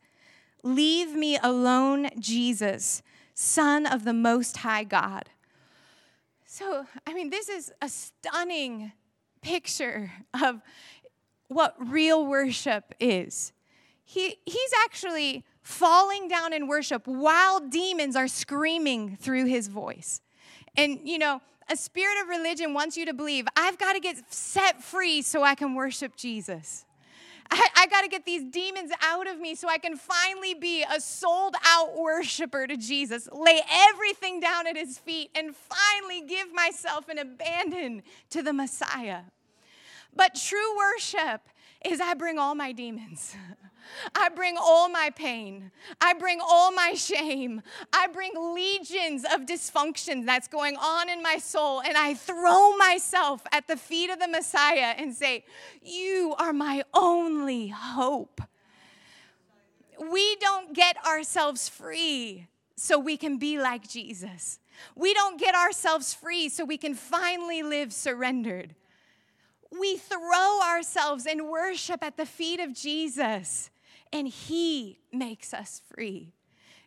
Leave 0.61 1.15
me 1.15 1.37
alone, 1.41 2.09
Jesus, 2.19 3.01
Son 3.33 3.85
of 3.85 4.03
the 4.03 4.13
Most 4.13 4.57
High 4.57 4.83
God. 4.83 5.29
So, 6.59 6.85
I 7.07 7.13
mean, 7.13 7.29
this 7.29 7.47
is 7.47 7.71
a 7.81 7.87
stunning 7.87 8.91
picture 9.41 10.11
of 10.43 10.61
what 11.47 11.73
real 11.79 12.25
worship 12.25 12.93
is. 12.99 13.53
He, 14.03 14.35
he's 14.45 14.71
actually 14.83 15.45
falling 15.61 16.27
down 16.27 16.51
in 16.51 16.67
worship 16.67 17.07
while 17.07 17.61
demons 17.61 18.17
are 18.17 18.27
screaming 18.27 19.15
through 19.15 19.45
his 19.45 19.69
voice. 19.69 20.19
And, 20.75 20.99
you 21.05 21.17
know, 21.17 21.41
a 21.69 21.77
spirit 21.77 22.21
of 22.21 22.27
religion 22.27 22.73
wants 22.73 22.97
you 22.97 23.05
to 23.05 23.13
believe, 23.13 23.47
I've 23.55 23.77
got 23.77 23.93
to 23.93 24.01
get 24.01 24.17
set 24.29 24.83
free 24.83 25.21
so 25.21 25.43
I 25.43 25.55
can 25.55 25.75
worship 25.75 26.17
Jesus. 26.17 26.83
I, 27.51 27.67
I 27.77 27.87
got 27.87 28.01
to 28.01 28.07
get 28.07 28.25
these 28.25 28.43
demons 28.43 28.91
out 29.01 29.27
of 29.27 29.39
me 29.39 29.55
so 29.55 29.67
I 29.67 29.77
can 29.77 29.97
finally 29.97 30.53
be 30.53 30.83
a 30.83 31.01
sold 31.01 31.55
out 31.65 31.97
worshiper 31.97 32.67
to 32.67 32.77
Jesus, 32.77 33.27
lay 33.31 33.61
everything 33.69 34.39
down 34.39 34.67
at 34.67 34.77
his 34.77 34.97
feet, 34.97 35.31
and 35.35 35.55
finally 35.55 36.21
give 36.27 36.53
myself 36.53 37.09
and 37.09 37.19
abandon 37.19 38.03
to 38.29 38.43
the 38.43 38.53
Messiah. 38.53 39.21
But 40.15 40.35
true 40.35 40.77
worship 40.77 41.41
is 41.83 41.99
I 41.99 42.13
bring 42.13 42.37
all 42.37 42.55
my 42.55 42.71
demons. 42.71 43.35
I 44.15 44.29
bring 44.29 44.55
all 44.57 44.89
my 44.89 45.11
pain. 45.15 45.71
I 45.99 46.13
bring 46.13 46.39
all 46.41 46.71
my 46.71 46.93
shame. 46.93 47.61
I 47.93 48.07
bring 48.07 48.31
legions 48.53 49.25
of 49.25 49.45
dysfunction 49.45 50.25
that's 50.25 50.47
going 50.47 50.75
on 50.77 51.09
in 51.09 51.21
my 51.21 51.37
soul, 51.37 51.81
and 51.81 51.97
I 51.97 52.13
throw 52.13 52.75
myself 52.77 53.41
at 53.51 53.67
the 53.67 53.77
feet 53.77 54.09
of 54.09 54.19
the 54.19 54.27
Messiah 54.27 54.95
and 54.97 55.13
say, 55.13 55.45
You 55.81 56.35
are 56.37 56.53
my 56.53 56.83
only 56.93 57.67
hope. 57.69 58.41
We 60.11 60.35
don't 60.37 60.73
get 60.73 60.95
ourselves 61.05 61.67
free 61.67 62.47
so 62.75 62.97
we 62.97 63.17
can 63.17 63.37
be 63.37 63.59
like 63.59 63.87
Jesus. 63.87 64.59
We 64.95 65.13
don't 65.13 65.39
get 65.39 65.55
ourselves 65.55 66.13
free 66.13 66.47
so 66.47 66.63
we 66.63 66.77
can 66.77 66.95
finally 66.95 67.63
live 67.63 67.91
surrendered. 67.91 68.75
We 69.77 69.97
throw 69.97 70.61
ourselves 70.63 71.25
in 71.25 71.49
worship 71.49 72.03
at 72.03 72.17
the 72.17 72.25
feet 72.25 72.59
of 72.59 72.73
Jesus 72.73 73.69
and 74.11 74.27
He 74.27 74.99
makes 75.11 75.53
us 75.53 75.81
free. 75.93 76.33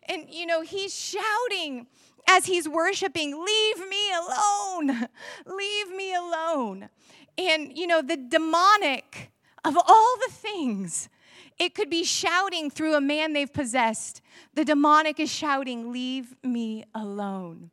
And 0.07 0.29
you 0.29 0.45
know, 0.45 0.61
He's 0.61 0.93
shouting 0.93 1.87
as 2.29 2.45
He's 2.45 2.67
worshiping, 2.67 3.31
Leave 3.31 3.89
me 3.89 4.11
alone, 4.11 5.07
leave 5.45 5.89
me 5.95 6.13
alone. 6.13 6.89
And 7.37 7.77
you 7.77 7.87
know, 7.87 8.01
the 8.01 8.17
demonic 8.17 9.31
of 9.65 9.77
all 9.77 10.15
the 10.27 10.33
things, 10.33 11.09
it 11.57 11.73
could 11.73 11.89
be 11.89 12.03
shouting 12.03 12.69
through 12.69 12.95
a 12.95 13.01
man 13.01 13.33
they've 13.33 13.51
possessed. 13.51 14.21
The 14.53 14.65
demonic 14.65 15.19
is 15.19 15.31
shouting, 15.31 15.91
Leave 15.91 16.35
me 16.43 16.85
alone. 16.93 17.71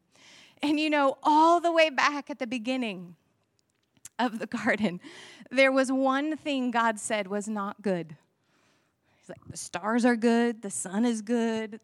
And 0.63 0.79
you 0.79 0.91
know, 0.91 1.17
all 1.23 1.61
the 1.61 1.73
way 1.73 1.91
back 1.91 2.31
at 2.31 2.39
the 2.39 2.47
beginning 2.47 3.17
of 4.19 4.39
the 4.39 4.47
garden, 4.47 5.01
there 5.51 5.73
was 5.73 5.91
one 5.91 6.37
thing 6.37 6.71
God 6.71 7.01
said 7.01 7.27
was 7.27 7.49
not 7.49 7.83
good 7.83 8.17
like, 9.31 9.45
the 9.49 9.57
stars 9.57 10.05
are 10.05 10.17
good, 10.17 10.63
the 10.63 10.71
sun 10.71 11.05
is 11.05 11.23
good, 11.23 11.81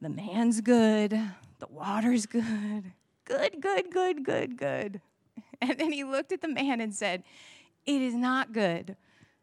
the 0.00 0.08
man's 0.08 0.60
good, 0.60 1.12
the 1.58 1.66
water's 1.70 2.26
good. 2.26 2.92
Good, 3.24 3.60
good, 3.60 3.90
good, 3.90 4.24
good, 4.24 4.56
good. 4.56 5.00
And 5.60 5.78
then 5.78 5.90
he 5.90 6.04
looked 6.04 6.32
at 6.32 6.42
the 6.42 6.48
man 6.48 6.82
and 6.82 6.94
said, 6.94 7.22
It 7.86 8.02
is 8.02 8.14
not 8.14 8.52
good 8.52 8.94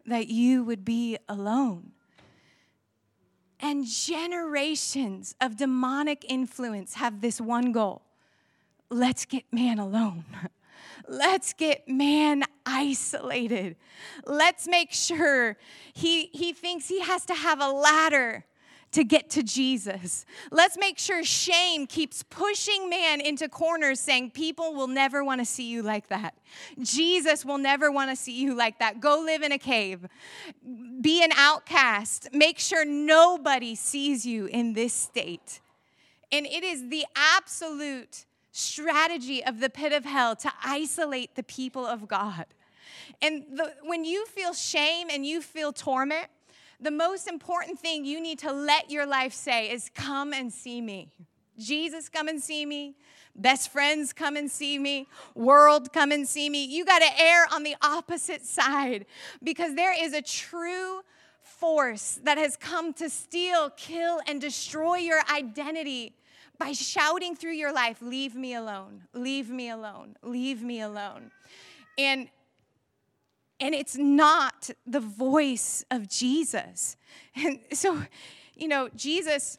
that 0.05 0.27
you 0.27 0.63
would 0.63 0.85
be 0.85 1.17
alone. 1.27 1.91
And 3.59 3.85
generations 3.85 5.33
of 5.41 5.57
demonic 5.57 6.23
influence 6.29 6.95
have 6.95 7.21
this 7.21 7.41
one 7.41 7.71
goal 7.71 8.03
let's 8.93 9.25
get 9.25 9.43
man 9.51 9.79
alone. 9.79 10.23
Let's 11.07 11.53
get 11.53 11.87
man 11.87 12.43
isolated. 12.65 13.75
Let's 14.25 14.67
make 14.67 14.91
sure 14.91 15.57
he, 15.93 16.27
he 16.27 16.53
thinks 16.53 16.87
he 16.87 17.01
has 17.01 17.25
to 17.25 17.33
have 17.33 17.61
a 17.61 17.69
ladder 17.69 18.45
to 18.93 19.03
get 19.03 19.29
to 19.31 19.43
Jesus. 19.43 20.25
Let's 20.51 20.77
make 20.77 20.97
sure 20.97 21.23
shame 21.23 21.87
keeps 21.87 22.23
pushing 22.23 22.89
man 22.89 23.21
into 23.21 23.49
corners, 23.49 23.99
saying, 23.99 24.31
People 24.31 24.73
will 24.73 24.87
never 24.87 25.23
want 25.23 25.41
to 25.41 25.45
see 25.45 25.67
you 25.67 25.81
like 25.81 26.07
that. 26.07 26.35
Jesus 26.79 27.43
will 27.43 27.57
never 27.57 27.91
want 27.91 28.11
to 28.11 28.15
see 28.15 28.39
you 28.39 28.55
like 28.55 28.79
that. 28.79 28.99
Go 28.99 29.21
live 29.25 29.41
in 29.41 29.51
a 29.51 29.57
cave. 29.57 30.07
Be 31.01 31.23
an 31.23 31.31
outcast. 31.35 32.29
Make 32.33 32.59
sure 32.59 32.85
nobody 32.85 33.75
sees 33.75 34.25
you 34.25 34.45
in 34.45 34.73
this 34.73 34.93
state. 34.93 35.59
And 36.31 36.45
it 36.45 36.63
is 36.63 36.89
the 36.89 37.05
absolute 37.15 38.25
strategy 38.53 39.43
of 39.43 39.59
the 39.59 39.69
pit 39.69 39.91
of 39.91 40.05
hell 40.05 40.35
to 40.37 40.51
isolate 40.63 41.35
the 41.35 41.43
people 41.43 41.85
of 41.85 42.07
God. 42.07 42.45
And 43.21 43.43
the, 43.51 43.73
when 43.83 44.05
you 44.05 44.25
feel 44.27 44.53
shame 44.53 45.07
and 45.11 45.25
you 45.25 45.41
feel 45.41 45.73
torment, 45.73 46.27
the 46.79 46.91
most 46.91 47.27
important 47.27 47.79
thing 47.79 48.05
you 48.05 48.21
need 48.21 48.39
to 48.39 48.53
let 48.53 48.91
your 48.91 49.05
life 49.05 49.33
say 49.33 49.71
is, 49.71 49.89
Come 49.93 50.33
and 50.33 50.53
see 50.53 50.81
me. 50.81 51.09
Jesus, 51.57 52.09
come 52.09 52.27
and 52.27 52.41
see 52.41 52.65
me. 52.65 52.95
Best 53.35 53.71
friends, 53.71 54.13
come 54.13 54.35
and 54.35 54.49
see 54.49 54.77
me. 54.77 55.07
World, 55.33 55.91
come 55.91 56.11
and 56.11 56.27
see 56.27 56.49
me. 56.49 56.65
You 56.65 56.85
got 56.85 56.99
to 56.99 57.21
err 57.21 57.47
on 57.51 57.63
the 57.63 57.75
opposite 57.81 58.45
side 58.45 59.05
because 59.41 59.75
there 59.75 59.93
is 59.99 60.13
a 60.13 60.21
true 60.21 61.01
force 61.41 62.19
that 62.23 62.37
has 62.37 62.55
come 62.55 62.93
to 62.93 63.09
steal, 63.09 63.71
kill, 63.71 64.19
and 64.27 64.39
destroy 64.39 64.97
your 64.97 65.21
identity 65.33 66.13
by 66.57 66.71
shouting 66.71 67.35
through 67.35 67.53
your 67.53 67.73
life, 67.73 68.01
Leave 68.01 68.35
me 68.35 68.53
alone, 68.53 69.03
leave 69.13 69.49
me 69.49 69.69
alone, 69.69 70.15
leave 70.23 70.61
me 70.61 70.81
alone. 70.81 71.31
And 71.97 72.29
and 73.59 73.73
it's 73.73 73.95
not 73.95 74.69
the 74.85 74.99
voice 74.99 75.85
of 75.89 76.09
Jesus. 76.09 76.97
And 77.35 77.59
so, 77.71 78.03
you 78.55 78.67
know, 78.67 78.89
Jesus 78.95 79.57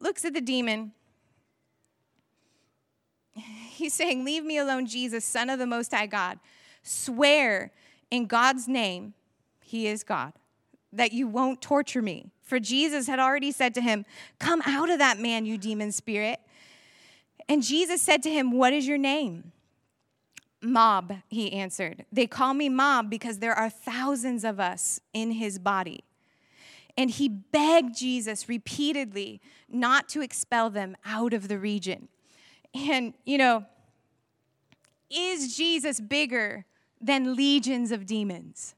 looks 0.00 0.24
at 0.24 0.32
the 0.32 0.40
demon. 0.40 0.92
He's 3.34 3.92
saying, 3.92 4.24
Leave 4.24 4.44
me 4.44 4.58
alone, 4.58 4.86
Jesus, 4.86 5.24
Son 5.24 5.50
of 5.50 5.58
the 5.58 5.66
Most 5.66 5.92
High 5.92 6.06
God. 6.06 6.38
Swear 6.82 7.72
in 8.10 8.26
God's 8.26 8.66
name, 8.66 9.14
He 9.60 9.86
is 9.86 10.02
God, 10.02 10.32
that 10.92 11.12
you 11.12 11.26
won't 11.28 11.60
torture 11.60 12.02
me. 12.02 12.30
For 12.42 12.58
Jesus 12.58 13.06
had 13.06 13.18
already 13.18 13.52
said 13.52 13.74
to 13.74 13.80
him, 13.80 14.04
Come 14.38 14.62
out 14.64 14.90
of 14.90 14.98
that 14.98 15.18
man, 15.18 15.44
you 15.44 15.58
demon 15.58 15.92
spirit. 15.92 16.40
And 17.48 17.62
Jesus 17.62 18.00
said 18.02 18.22
to 18.24 18.30
him, 18.30 18.52
What 18.52 18.72
is 18.72 18.86
your 18.86 18.98
name? 18.98 19.52
Mob, 20.60 21.14
he 21.28 21.52
answered. 21.52 22.04
They 22.10 22.26
call 22.26 22.52
me 22.54 22.68
Mob 22.68 23.08
because 23.10 23.38
there 23.38 23.54
are 23.54 23.70
thousands 23.70 24.44
of 24.44 24.58
us 24.58 25.00
in 25.12 25.32
his 25.32 25.58
body. 25.58 26.04
and 26.98 27.10
he 27.10 27.28
begged 27.28 27.96
Jesus 27.96 28.48
repeatedly 28.48 29.40
not 29.68 30.08
to 30.08 30.20
expel 30.20 30.68
them 30.68 30.96
out 31.04 31.32
of 31.32 31.46
the 31.46 31.56
region. 31.56 32.08
And, 32.74 33.14
you 33.24 33.38
know, 33.38 33.66
is 35.08 35.56
Jesus 35.56 36.00
bigger 36.00 36.66
than 37.00 37.36
legions 37.36 37.92
of 37.92 38.04
demons? 38.04 38.74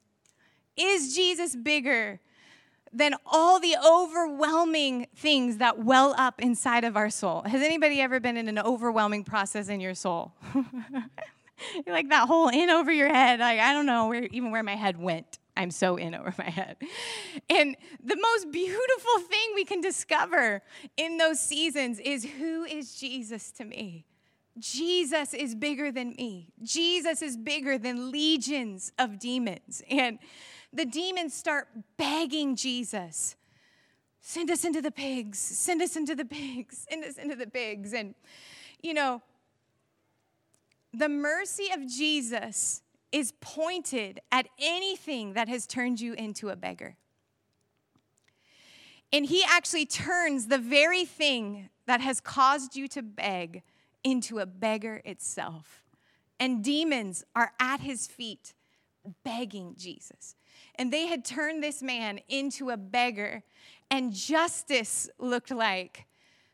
Is 0.77 1.15
Jesus 1.15 1.55
bigger 1.55 2.19
than 2.93 3.15
all 3.25 3.59
the 3.59 3.75
overwhelming 3.85 5.07
things 5.15 5.57
that 5.57 5.79
well 5.79 6.13
up 6.17 6.41
inside 6.41 6.83
of 6.83 6.97
our 6.97 7.09
soul? 7.09 7.43
Has 7.43 7.61
anybody 7.61 8.01
ever 8.01 8.19
been 8.19 8.37
in 8.37 8.47
an 8.47 8.59
overwhelming 8.59 9.23
process 9.23 9.69
in 9.69 9.79
your 9.79 9.95
soul? 9.95 10.33
like 11.87 12.09
that 12.09 12.27
whole 12.27 12.49
in 12.49 12.69
over 12.69 12.91
your 12.91 13.09
head. 13.09 13.39
Like, 13.39 13.59
I 13.59 13.73
don't 13.73 13.85
know 13.85 14.07
where, 14.07 14.23
even 14.25 14.51
where 14.51 14.63
my 14.63 14.75
head 14.75 14.97
went. 14.97 15.39
I'm 15.55 15.71
so 15.71 15.97
in 15.97 16.15
over 16.15 16.33
my 16.37 16.49
head. 16.49 16.77
And 17.49 17.75
the 18.03 18.15
most 18.15 18.51
beautiful 18.51 19.19
thing 19.29 19.51
we 19.53 19.65
can 19.65 19.81
discover 19.81 20.61
in 20.97 21.17
those 21.17 21.39
seasons 21.39 21.99
is 21.99 22.23
who 22.23 22.63
is 22.63 22.95
Jesus 22.95 23.51
to 23.53 23.65
me? 23.65 24.05
Jesus 24.59 25.33
is 25.33 25.55
bigger 25.55 25.91
than 25.91 26.09
me. 26.17 26.51
Jesus 26.61 27.21
is 27.21 27.37
bigger 27.37 27.77
than 27.77 28.11
legions 28.11 28.91
of 28.99 29.19
demons. 29.19 29.81
And 29.89 30.19
the 30.73 30.85
demons 30.85 31.33
start 31.33 31.67
begging 31.97 32.55
Jesus, 32.55 33.35
send 34.21 34.49
us 34.49 34.63
into 34.63 34.81
the 34.81 34.91
pigs, 34.91 35.37
send 35.37 35.81
us 35.81 35.95
into 35.95 36.15
the 36.15 36.25
pigs, 36.25 36.85
send 36.89 37.03
us 37.03 37.17
into 37.17 37.35
the 37.35 37.47
pigs. 37.47 37.93
And, 37.93 38.15
you 38.81 38.93
know, 38.93 39.21
the 40.93 41.09
mercy 41.09 41.67
of 41.73 41.87
Jesus 41.87 42.81
is 43.11 43.33
pointed 43.41 44.21
at 44.31 44.47
anything 44.57 45.33
that 45.33 45.49
has 45.49 45.67
turned 45.67 45.99
you 45.99 46.13
into 46.13 46.49
a 46.49 46.55
beggar. 46.55 46.95
And 49.13 49.25
he 49.25 49.43
actually 49.47 49.85
turns 49.85 50.47
the 50.47 50.57
very 50.57 51.03
thing 51.03 51.69
that 51.85 51.99
has 51.99 52.21
caused 52.21 52.75
you 52.77 52.87
to 52.89 53.01
beg 53.01 53.63
into 54.03 54.39
a 54.39 54.45
beggar 54.45 55.01
itself. 55.03 55.83
And 56.39 56.63
demons 56.63 57.25
are 57.35 57.51
at 57.59 57.81
his 57.81 58.07
feet 58.07 58.53
begging 59.23 59.75
Jesus. 59.77 60.35
And 60.75 60.91
they 60.91 61.07
had 61.07 61.25
turned 61.25 61.63
this 61.63 61.81
man 61.81 62.19
into 62.29 62.69
a 62.69 62.77
beggar. 62.77 63.43
And 63.89 64.13
justice 64.13 65.09
looked 65.19 65.51
like 65.51 66.05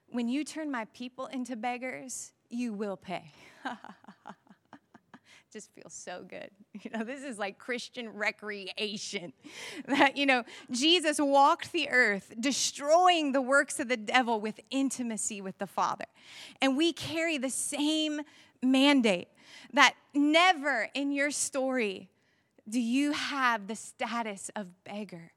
when 0.09 0.28
you 0.28 0.43
turn 0.43 0.72
my 0.72 0.86
people 0.93 1.28
into 1.28 1.55
beggars, 1.55 2.32
you 2.49 2.74
will 2.74 2.97
pay. 2.97 3.32
just 5.57 5.72
feels 5.74 5.93
so 5.93 6.24
good. 6.28 6.49
You 6.84 6.91
know, 6.91 7.03
this 7.03 7.24
is 7.24 7.39
like 7.39 7.57
Christian 7.57 8.09
recreation. 8.09 9.34
That, 9.88 10.15
you 10.15 10.28
know, 10.28 10.43
Jesus 10.70 11.20
walked 11.20 11.72
the 11.72 11.89
earth, 11.89 12.32
destroying 12.39 13.32
the 13.32 13.41
works 13.41 13.80
of 13.80 13.88
the 13.88 13.97
devil 13.97 14.39
with 14.39 14.59
intimacy 14.70 15.41
with 15.41 15.57
the 15.57 15.65
Father. 15.65 16.05
And 16.61 16.78
we 16.78 16.93
carry 16.93 17.39
the 17.39 17.49
same 17.49 18.22
mandate 18.61 19.30
that 19.74 19.95
never 20.13 20.89
in 20.93 21.11
your 21.11 21.32
story 21.32 22.09
do 22.70 22.80
you 22.80 23.11
have 23.13 23.68
the 23.68 23.76
status 23.76 24.49
of 24.55 24.84
beggar. 24.84 25.32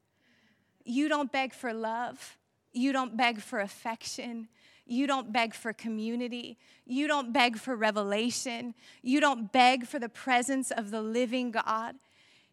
You 0.84 1.08
don't 1.08 1.30
beg 1.30 1.52
for 1.52 1.72
love, 1.72 2.36
you 2.72 2.92
don't 2.92 3.16
beg 3.16 3.40
for 3.40 3.60
affection, 3.60 4.48
you 4.90 5.06
don't 5.06 5.32
beg 5.32 5.54
for 5.54 5.72
community. 5.72 6.58
You 6.84 7.06
don't 7.06 7.32
beg 7.32 7.58
for 7.58 7.76
revelation. 7.76 8.74
You 9.02 9.20
don't 9.20 9.52
beg 9.52 9.86
for 9.86 10.00
the 10.00 10.08
presence 10.08 10.72
of 10.72 10.90
the 10.90 11.00
living 11.00 11.52
God. 11.52 11.94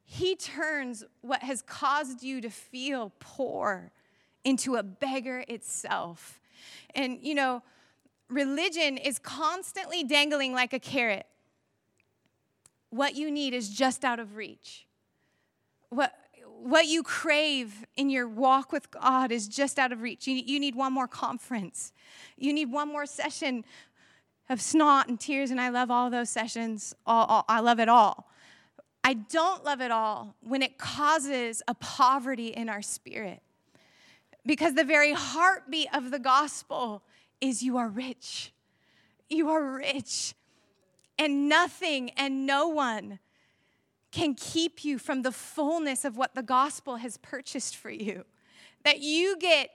He 0.05 0.35
turns 0.35 1.03
what 1.21 1.41
has 1.41 1.63
caused 1.63 2.21
you 2.21 2.39
to 2.41 2.51
feel 2.51 3.11
poor 3.19 3.91
into 4.43 4.75
a 4.75 4.83
beggar 4.83 5.45
itself. 5.47 6.39
And, 6.93 7.17
you 7.23 7.33
know, 7.33 7.63
religion 8.29 8.97
is 8.97 9.17
constantly 9.17 10.03
dangling 10.03 10.53
like 10.53 10.73
a 10.73 10.79
carrot. 10.79 11.25
What 12.97 13.15
you 13.15 13.29
need 13.29 13.53
is 13.53 13.69
just 13.69 14.03
out 14.03 14.19
of 14.19 14.35
reach. 14.35 14.87
What, 15.89 16.15
what 16.43 16.87
you 16.87 17.03
crave 17.03 17.85
in 17.95 18.09
your 18.09 18.27
walk 18.27 18.71
with 18.71 18.89
God 18.89 19.31
is 19.31 19.47
just 19.47 19.77
out 19.77 19.91
of 19.91 20.01
reach. 20.01 20.25
You, 20.25 20.33
you 20.33 20.59
need 20.59 20.73
one 20.73 20.93
more 20.93 21.07
conference. 21.07 21.93
You 22.37 22.53
need 22.53 22.71
one 22.71 22.87
more 22.87 23.05
session 23.05 23.63
of 24.49 24.59
snot 24.59 25.09
and 25.09 25.19
tears, 25.19 25.51
and 25.51 25.61
I 25.61 25.69
love 25.69 25.91
all 25.91 26.09
those 26.09 26.31
sessions. 26.31 26.95
All, 27.05 27.25
all, 27.27 27.45
I 27.47 27.59
love 27.59 27.79
it 27.79 27.87
all. 27.87 28.31
I 29.03 29.13
don't 29.13 29.63
love 29.63 29.79
it 29.79 29.91
all 29.91 30.35
when 30.41 30.63
it 30.63 30.79
causes 30.79 31.61
a 31.67 31.75
poverty 31.75 32.47
in 32.47 32.67
our 32.67 32.81
spirit. 32.81 33.43
Because 34.43 34.73
the 34.73 34.83
very 34.83 35.13
heartbeat 35.13 35.89
of 35.93 36.09
the 36.09 36.19
gospel 36.19 37.03
is 37.41 37.61
you 37.61 37.77
are 37.77 37.89
rich. 37.89 38.51
You 39.29 39.49
are 39.49 39.63
rich. 39.63 40.33
And 41.19 41.49
nothing 41.49 42.11
and 42.11 42.45
no 42.45 42.67
one 42.67 43.19
can 44.11 44.35
keep 44.35 44.85
you 44.85 44.97
from 44.99 45.21
the 45.21 45.31
fullness 45.31 46.05
of 46.05 46.17
what 46.17 46.35
the 46.35 46.43
gospel 46.43 46.97
has 46.97 47.17
purchased 47.17 47.75
for 47.75 47.89
you. 47.89 48.25
That 48.83 48.99
you 48.99 49.37
get 49.37 49.69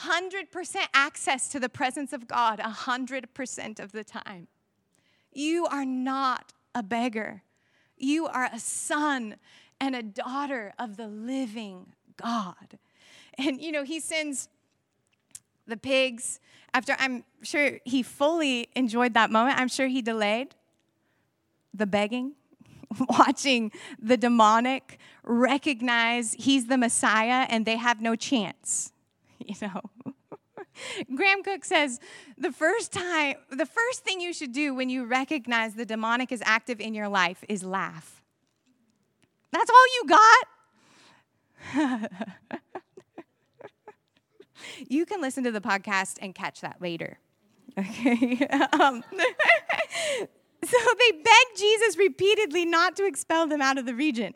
100% 0.00 0.76
access 0.92 1.48
to 1.48 1.60
the 1.60 1.68
presence 1.68 2.12
of 2.12 2.26
God 2.26 2.58
100% 2.58 3.80
of 3.80 3.92
the 3.92 4.04
time. 4.04 4.48
You 5.32 5.66
are 5.66 5.84
not 5.84 6.52
a 6.74 6.82
beggar. 6.82 7.42
You 7.96 8.26
are 8.26 8.50
a 8.52 8.58
son 8.58 9.36
and 9.80 9.94
a 9.94 10.02
daughter 10.02 10.72
of 10.78 10.96
the 10.96 11.08
living 11.08 11.92
God. 12.16 12.78
And 13.38 13.60
you 13.60 13.72
know, 13.72 13.84
he 13.84 14.00
sends 14.00 14.48
the 15.66 15.76
pigs 15.76 16.40
after 16.72 16.96
I'm 16.98 17.24
sure 17.42 17.80
he 17.84 18.02
fully 18.02 18.68
enjoyed 18.74 19.14
that 19.14 19.30
moment. 19.30 19.58
I'm 19.58 19.68
sure 19.68 19.88
he 19.88 20.02
delayed 20.02 20.54
the 21.76 21.86
begging 21.86 22.32
watching 23.08 23.72
the 23.98 24.16
demonic 24.16 24.98
recognize 25.24 26.34
he's 26.38 26.66
the 26.66 26.78
Messiah 26.78 27.46
and 27.48 27.66
they 27.66 27.76
have 27.76 28.00
no 28.00 28.16
chance. 28.16 28.92
You 29.38 29.54
know. 29.60 29.82
Graham 31.14 31.42
Cooke 31.44 31.64
says 31.64 32.00
the 32.36 32.50
first 32.50 32.92
time, 32.92 33.36
the 33.50 33.66
first 33.66 34.02
thing 34.02 34.20
you 34.20 34.32
should 34.32 34.52
do 34.52 34.74
when 34.74 34.88
you 34.88 35.04
recognize 35.04 35.74
the 35.74 35.84
demonic 35.84 36.32
is 36.32 36.42
active 36.44 36.80
in 36.80 36.94
your 36.94 37.08
life 37.08 37.44
is 37.48 37.62
laugh. 37.62 38.24
That's 39.52 39.70
all 39.70 39.86
you 39.94 40.04
got? 40.08 40.48
you 44.88 45.06
can 45.06 45.20
listen 45.20 45.44
to 45.44 45.52
the 45.52 45.60
podcast 45.60 46.18
and 46.20 46.34
catch 46.34 46.62
that 46.62 46.80
later. 46.80 47.20
Okay. 47.78 48.44
um, 48.72 49.04
so 50.66 50.76
they 50.98 51.12
begged 51.12 51.58
Jesus 51.58 51.96
repeatedly 51.96 52.64
not 52.64 52.96
to 52.96 53.06
expel 53.06 53.46
them 53.46 53.62
out 53.62 53.78
of 53.78 53.86
the 53.86 53.94
region. 53.94 54.34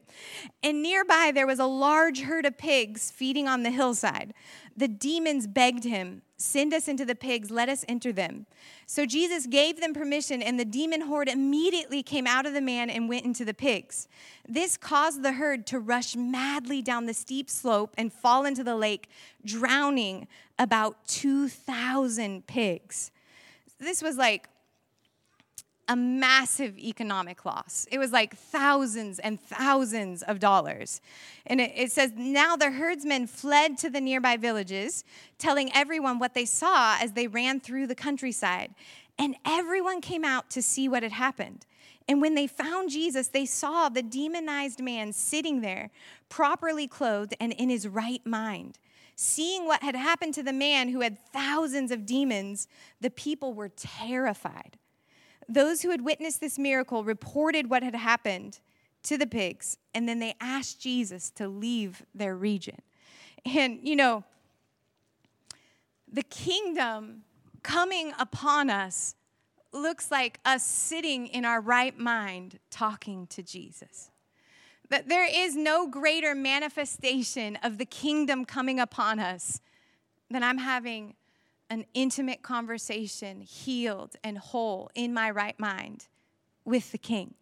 And 0.63 0.83
nearby, 0.83 1.33
there 1.35 1.47
was 1.47 1.59
a 1.59 1.67
large 1.67 2.21
herd 2.23 2.47
of 2.47 2.59
pigs 2.59 3.11
feeding 3.11 3.49
on 3.49 3.63
the 3.63 3.71
hillside. 3.71 4.35
The 4.77 4.89
demons 4.89 5.47
begged 5.47 5.85
him, 5.85 6.23
Send 6.37 6.73
us 6.73 6.89
into 6.89 7.05
the 7.05 7.15
pigs, 7.15 7.51
let 7.51 7.69
us 7.69 7.85
enter 7.87 8.15
them. 8.15 8.47
So 8.87 9.05
Jesus 9.05 9.47
gave 9.47 9.79
them 9.79 9.93
permission, 9.93 10.41
and 10.41 10.59
the 10.59 10.65
demon 10.65 11.03
horde 11.03 11.29
immediately 11.29 12.03
came 12.03 12.27
out 12.27 12.47
of 12.47 12.55
the 12.55 12.63
man 12.63 12.89
and 12.89 13.11
went 13.11 13.27
into 13.27 13.45
the 13.45 13.53
pigs. 13.53 14.09
This 14.49 14.79
caused 14.79 15.23
the 15.23 15.33
herd 15.33 15.67
to 15.67 15.79
rush 15.79 16.17
madly 16.17 16.81
down 16.81 17.05
the 17.05 17.13
steep 17.13 17.51
slope 17.51 17.95
and 17.99 18.11
fall 18.11 18.47
into 18.47 18.65
the 18.65 18.75
lake, 18.75 19.11
drowning 19.45 20.27
about 20.59 21.07
2,000 21.09 22.47
pigs. 22.47 23.11
This 23.79 24.03
was 24.03 24.17
like 24.17 24.49
a 25.91 25.97
massive 25.97 26.79
economic 26.79 27.45
loss. 27.45 27.85
It 27.91 27.99
was 27.99 28.13
like 28.13 28.37
thousands 28.37 29.19
and 29.19 29.41
thousands 29.41 30.23
of 30.23 30.39
dollars. 30.39 31.01
And 31.47 31.61
it, 31.61 31.73
it, 31.75 31.91
says, 31.91 32.13
Now 32.17 32.55
the 32.55 32.71
herdsmen 32.71 33.27
fled 33.27 33.77
to 33.79 33.91
the 33.91 34.01
nearby 34.01 34.37
villages, 34.37 35.03
telling 35.37 35.69
everyone 35.75 36.21
what 36.21 36.33
they 36.33 36.45
saw 36.45 36.97
as 37.01 37.15
they 37.15 37.27
ran 37.27 37.59
through 37.59 37.89
the 37.89 37.97
countryside. 37.97 38.73
And 39.19 39.35
everyone 39.45 40.01
came 40.01 40.25
out 40.25 40.49
to 40.51 40.63
see 40.63 40.89
what 40.89 41.03
had 41.03 41.11
happened. 41.11 41.67
And 42.07 42.21
when 42.21 42.37
they 42.37 42.47
found 42.47 42.91
Jesus, 42.91 43.27
they 43.27 43.45
saw 43.45 43.89
the 43.89 44.03
demonized 44.03 44.81
man 44.81 45.13
sitting 45.13 45.61
there, 45.61 45.91
properly 46.29 46.87
clothed 46.87 47.35
and 47.41 47.53
in 47.53 47.69
his 47.69 47.89
right 47.89 48.25
mind. 48.25 48.79
Seeing 49.17 49.67
what 49.67 49.83
had 49.83 49.97
happened 49.97 50.35
to 50.35 50.45
the 50.45 50.53
man 50.53 50.91
who 50.91 51.01
had 51.01 51.19
thousands 51.33 51.91
of 51.91 52.07
demons, 52.07 52.69
the 53.01 53.11
people 53.11 53.55
were 53.55 53.69
terrified 53.69 54.79
those 55.51 55.83
who 55.83 55.91
had 55.91 56.03
witnessed 56.03 56.41
this 56.41 56.59
miracle 56.59 57.05
reported 57.05 57.69
what 57.69 57.83
had 57.83 57.95
happened 57.95 58.61
to 59.03 59.19
the 59.19 59.27
pigs, 59.27 59.79
and 59.95 60.09
then 60.09 60.19
they 60.19 60.35
asked 60.41 60.81
Jesus 60.81 61.31
to 61.31 61.49
leave 61.49 62.05
their 62.15 62.37
region. 62.37 62.77
And, 63.45 63.81
you 63.83 63.97
know, 63.97 64.25
the 66.13 66.23
kingdom 66.23 67.23
coming 67.63 68.13
upon 68.19 68.71
us 68.71 69.15
looks 69.73 70.11
like 70.11 70.41
us 70.45 70.65
sitting 70.65 71.27
in 71.27 71.45
our 71.45 71.61
right 71.61 71.99
mind 71.99 72.59
talking 72.71 73.27
to 73.29 73.43
Jesus. 73.43 74.11
that 74.91 75.09
there 75.09 75.27
is 75.27 75.57
no 75.57 75.87
greater 75.87 76.35
manifestation 76.35 77.57
of 77.63 77.79
the 77.79 77.85
kingdom 77.85 78.45
coming 78.45 78.79
upon 78.79 79.19
us 79.19 79.61
than 80.31 80.43
I'm 80.43 80.59
having 80.59 81.15
an 81.71 81.87
intimate 81.95 82.43
conversation, 82.43 83.41
healed 83.41 84.17
and 84.23 84.37
whole 84.37 84.91
in 84.95 85.15
my 85.15 85.31
right 85.31 85.59
mind 85.59 86.09
with 86.65 86.93
the 86.93 86.99
king. 86.99 87.35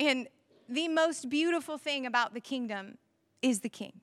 And 0.00 0.26
the 0.68 0.88
most 0.88 1.28
beautiful 1.28 1.78
thing 1.78 2.06
about 2.06 2.34
the 2.34 2.40
kingdom 2.40 2.98
is 3.42 3.60
the 3.60 3.68
king. 3.68 4.00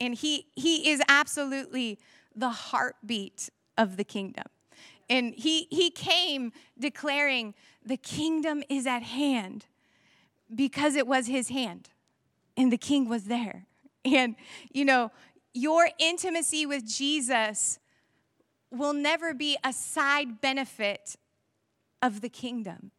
And 0.00 0.14
he, 0.14 0.46
he 0.54 0.90
is 0.90 1.02
absolutely 1.08 1.98
the 2.36 2.50
heartbeat 2.50 3.50
of 3.76 3.96
the 3.96 4.04
kingdom. 4.04 4.44
And 5.10 5.34
he, 5.34 5.66
he 5.70 5.90
came 5.90 6.52
declaring, 6.78 7.54
The 7.84 7.96
kingdom 7.96 8.62
is 8.68 8.86
at 8.86 9.02
hand 9.02 9.66
because 10.54 10.94
it 10.94 11.06
was 11.06 11.26
his 11.26 11.48
hand 11.48 11.90
and 12.56 12.72
the 12.72 12.78
king 12.78 13.08
was 13.08 13.24
there. 13.24 13.66
And, 14.04 14.36
you 14.72 14.84
know, 14.84 15.10
your 15.54 15.88
intimacy 15.98 16.66
with 16.66 16.86
Jesus 16.86 17.78
will 18.70 18.92
never 18.92 19.34
be 19.34 19.56
a 19.64 19.72
side 19.72 20.40
benefit 20.40 21.16
of 22.02 22.20
the 22.20 22.28
kingdom. 22.28 22.90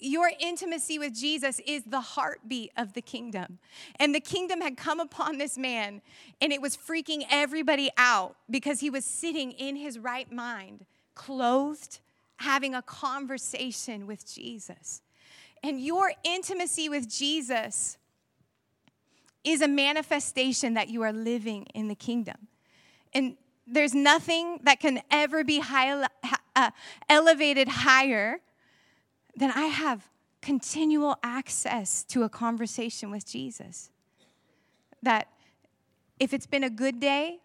Your 0.00 0.30
intimacy 0.38 0.98
with 0.98 1.12
Jesus 1.12 1.60
is 1.66 1.82
the 1.84 2.00
heartbeat 2.00 2.70
of 2.76 2.92
the 2.92 3.02
kingdom. 3.02 3.58
And 3.96 4.14
the 4.14 4.20
kingdom 4.20 4.60
had 4.60 4.76
come 4.76 5.00
upon 5.00 5.38
this 5.38 5.58
man, 5.58 6.02
and 6.40 6.52
it 6.52 6.62
was 6.62 6.76
freaking 6.76 7.24
everybody 7.28 7.90
out 7.96 8.36
because 8.48 8.78
he 8.78 8.90
was 8.90 9.04
sitting 9.04 9.50
in 9.50 9.74
his 9.74 9.98
right 9.98 10.30
mind, 10.30 10.86
clothed, 11.16 11.98
having 12.36 12.74
a 12.74 12.82
conversation 12.82 14.06
with 14.06 14.32
Jesus. 14.32 15.02
And 15.64 15.80
your 15.80 16.12
intimacy 16.22 16.88
with 16.88 17.08
Jesus 17.10 17.98
is 19.44 19.60
a 19.60 19.68
manifestation 19.68 20.74
that 20.74 20.88
you 20.88 21.02
are 21.02 21.12
living 21.12 21.64
in 21.74 21.88
the 21.88 21.94
kingdom. 21.94 22.48
And 23.12 23.36
there's 23.66 23.94
nothing 23.94 24.60
that 24.64 24.80
can 24.80 25.02
ever 25.10 25.44
be 25.44 25.60
high, 25.60 26.06
uh, 26.56 26.70
elevated 27.08 27.68
higher 27.68 28.40
than 29.36 29.50
I 29.50 29.66
have 29.66 30.08
continual 30.40 31.16
access 31.22 32.04
to 32.04 32.22
a 32.22 32.28
conversation 32.28 33.10
with 33.10 33.26
Jesus. 33.26 33.90
That 35.02 35.28
if 36.18 36.32
it's 36.32 36.46
been 36.46 36.64
a 36.64 36.70
good 36.70 36.98
day, 36.98 37.38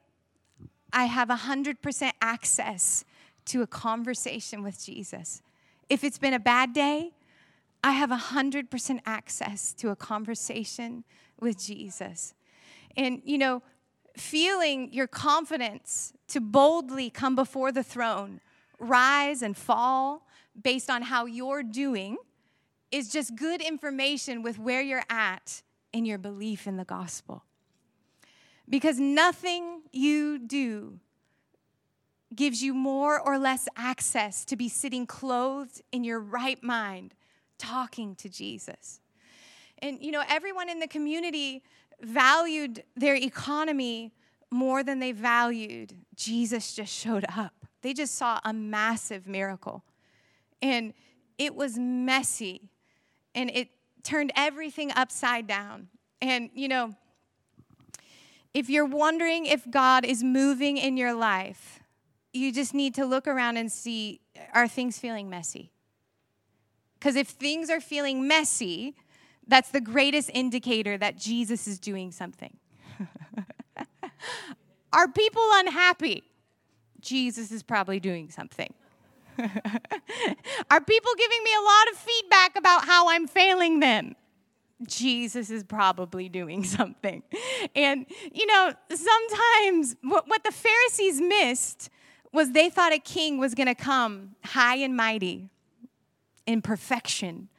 I 0.92 1.06
have 1.06 1.30
100% 1.30 2.12
access 2.22 3.04
to 3.46 3.62
a 3.62 3.68
conversation 3.68 4.64
with 4.64 4.84
Jesus. 4.84 5.42
If 5.90 6.04
it's 6.04 6.18
been 6.18 6.34
a 6.34 6.40
bad 6.40 6.74
day, 6.74 7.12
I 7.84 7.92
have 7.92 8.10
100% 8.10 9.00
access 9.06 9.74
to 9.74 9.90
a 9.90 9.96
conversation 9.96 11.04
with 11.40 11.60
Jesus. 11.60 12.34
And, 12.96 13.22
you 13.26 13.38
know, 13.38 13.62
feeling 14.16 14.94
your 14.94 15.08
confidence 15.08 16.14
to 16.30 16.40
boldly 16.40 17.10
come 17.10 17.36
before 17.36 17.72
the 17.72 17.84
throne, 17.84 18.40
rise 18.80 19.42
and 19.42 19.58
fall 19.58 20.28
based 20.62 20.90
on 20.90 21.02
how 21.02 21.26
you're 21.26 21.64
doing, 21.64 22.18
is 22.92 23.10
just 23.10 23.36
good 23.36 23.62
information 23.62 24.44
with 24.44 24.60
where 24.60 24.82
you're 24.82 25.04
at 25.10 25.64
in 25.92 26.06
your 26.06 26.20
belief 26.20 26.68
in 26.68 26.78
the 26.78 26.86
gospel. 26.86 27.44
Because 28.70 29.00
nothing 29.00 29.82
you 29.92 30.40
do 30.40 31.00
gives 32.34 32.64
you 32.64 32.74
more 32.74 33.20
or 33.20 33.38
less 33.38 33.68
access 33.76 34.46
to 34.46 34.56
be 34.56 34.70
sitting 34.70 35.06
clothed 35.06 35.82
in 35.92 36.04
your 36.04 36.20
right 36.20 36.64
mind 36.64 37.14
talking 37.64 38.16
to 38.16 38.30
Jesus. 38.30 39.00
And 39.80 40.02
you 40.02 40.12
know, 40.12 40.24
everyone 40.28 40.70
in 40.70 40.80
the 40.80 40.88
community 40.88 41.64
valued 42.02 42.84
their 42.96 43.16
economy 43.16 44.12
more 44.52 44.84
than 44.84 45.00
they 45.00 45.12
valued 45.12 45.96
Jesus 46.16 46.74
just 46.74 46.94
showed 46.94 47.26
up. 47.36 47.54
They 47.82 47.94
just 47.94 48.16
saw 48.16 48.40
a 48.46 48.54
massive 48.54 49.28
miracle. 49.28 49.84
And 50.62 50.94
it 51.38 51.56
was 51.56 51.78
messy 51.78 52.70
and 53.36 53.50
it 53.50 53.70
turned 54.04 54.32
everything 54.36 54.92
upside 54.96 55.48
down. 55.48 55.88
And 56.22 56.50
you 56.54 56.68
know, 56.68 56.96
if 58.54 58.70
you're 58.70 58.86
wondering 58.86 59.46
if 59.46 59.70
God 59.70 60.06
is 60.06 60.24
moving 60.24 60.78
in 60.78 60.96
your 60.96 61.14
life, 61.14 61.80
you 62.32 62.52
just 62.52 62.74
need 62.74 62.96
to 62.96 63.06
look 63.06 63.28
around 63.28 63.58
and 63.58 63.72
see 63.72 64.22
are 64.54 64.68
things 64.68 64.98
feeling 65.00 65.30
messy? 65.30 65.73
Because 67.04 67.18
if 67.18 67.28
things 67.28 67.70
are 67.70 67.82
feeling 67.82 68.30
messy, 68.30 68.96
that's 69.46 69.72
the 69.72 69.82
greatest 69.82 70.32
indicator 70.34 70.98
that 70.98 71.18
Jesus 71.18 71.68
is 71.68 71.78
doing 71.78 72.14
something. 72.14 72.56
are 74.94 75.10
people 75.10 75.44
unhappy? 75.56 76.24
Jesus 77.02 77.52
is 77.52 77.62
probably 77.62 78.00
doing 78.00 78.30
something. 78.30 78.74
are 79.38 80.82
people 80.82 81.12
giving 81.18 81.44
me 81.44 81.52
a 81.54 81.62
lot 81.62 81.92
of 81.92 81.98
feedback 81.98 82.56
about 82.56 82.86
how 82.86 83.10
I'm 83.10 83.28
failing 83.28 83.82
them? 83.82 84.16
Jesus 84.88 85.50
is 85.50 85.66
probably 85.66 86.30
doing 86.30 86.64
something. 86.64 87.22
And, 87.76 88.06
you 88.32 88.46
know, 88.46 88.74
sometimes 88.90 89.98
what, 90.04 90.30
what 90.30 90.46
the 90.46 90.54
Pharisees 90.54 91.20
missed 91.20 91.90
was 92.32 92.52
they 92.52 92.70
thought 92.70 92.94
a 92.94 92.98
king 92.98 93.40
was 93.40 93.56
going 93.56 93.68
to 93.68 93.76
come 93.76 94.38
high 94.46 94.78
and 94.78 94.96
mighty 94.96 95.50
in 96.46 96.62
perfection 96.62 97.50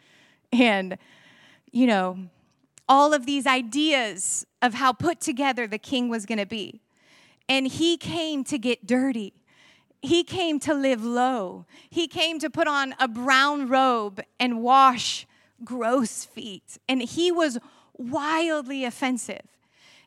and, 0.52 0.98
you 1.72 1.86
know, 1.86 2.28
all 2.88 3.12
of 3.12 3.26
these 3.26 3.46
ideas 3.46 4.46
of 4.62 4.74
how 4.74 4.92
put 4.92 5.20
together 5.20 5.66
the 5.66 5.78
king 5.78 6.08
was 6.08 6.26
going 6.26 6.38
to 6.38 6.46
be. 6.46 6.80
And 7.48 7.66
he 7.66 7.96
came 7.96 8.44
to 8.44 8.58
get 8.58 8.86
dirty. 8.86 9.32
He 10.00 10.22
came 10.22 10.60
to 10.60 10.74
live 10.74 11.04
low. 11.04 11.66
He 11.90 12.06
came 12.06 12.38
to 12.38 12.50
put 12.50 12.68
on 12.68 12.94
a 12.98 13.08
brown 13.08 13.68
robe 13.68 14.22
and 14.38 14.62
wash 14.62 15.26
gross 15.64 16.24
feet. 16.24 16.78
And 16.88 17.02
he 17.02 17.32
was 17.32 17.58
wildly 17.96 18.84
offensive. 18.84 19.46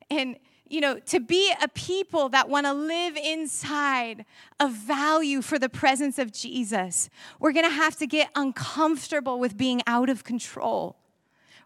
And 0.09 0.37
you 0.69 0.81
know, 0.81 0.99
to 0.99 1.19
be 1.19 1.53
a 1.61 1.67
people 1.69 2.29
that 2.29 2.49
want 2.49 2.65
to 2.65 2.73
live 2.73 3.17
inside 3.17 4.25
a 4.59 4.69
value 4.69 5.41
for 5.41 5.57
the 5.59 5.69
presence 5.69 6.19
of 6.19 6.31
Jesus, 6.31 7.09
we're 7.39 7.53
going 7.53 7.65
to 7.65 7.71
have 7.71 7.95
to 7.97 8.07
get 8.07 8.29
uncomfortable 8.35 9.39
with 9.39 9.57
being 9.57 9.81
out 9.87 10.09
of 10.09 10.23
control. 10.23 10.97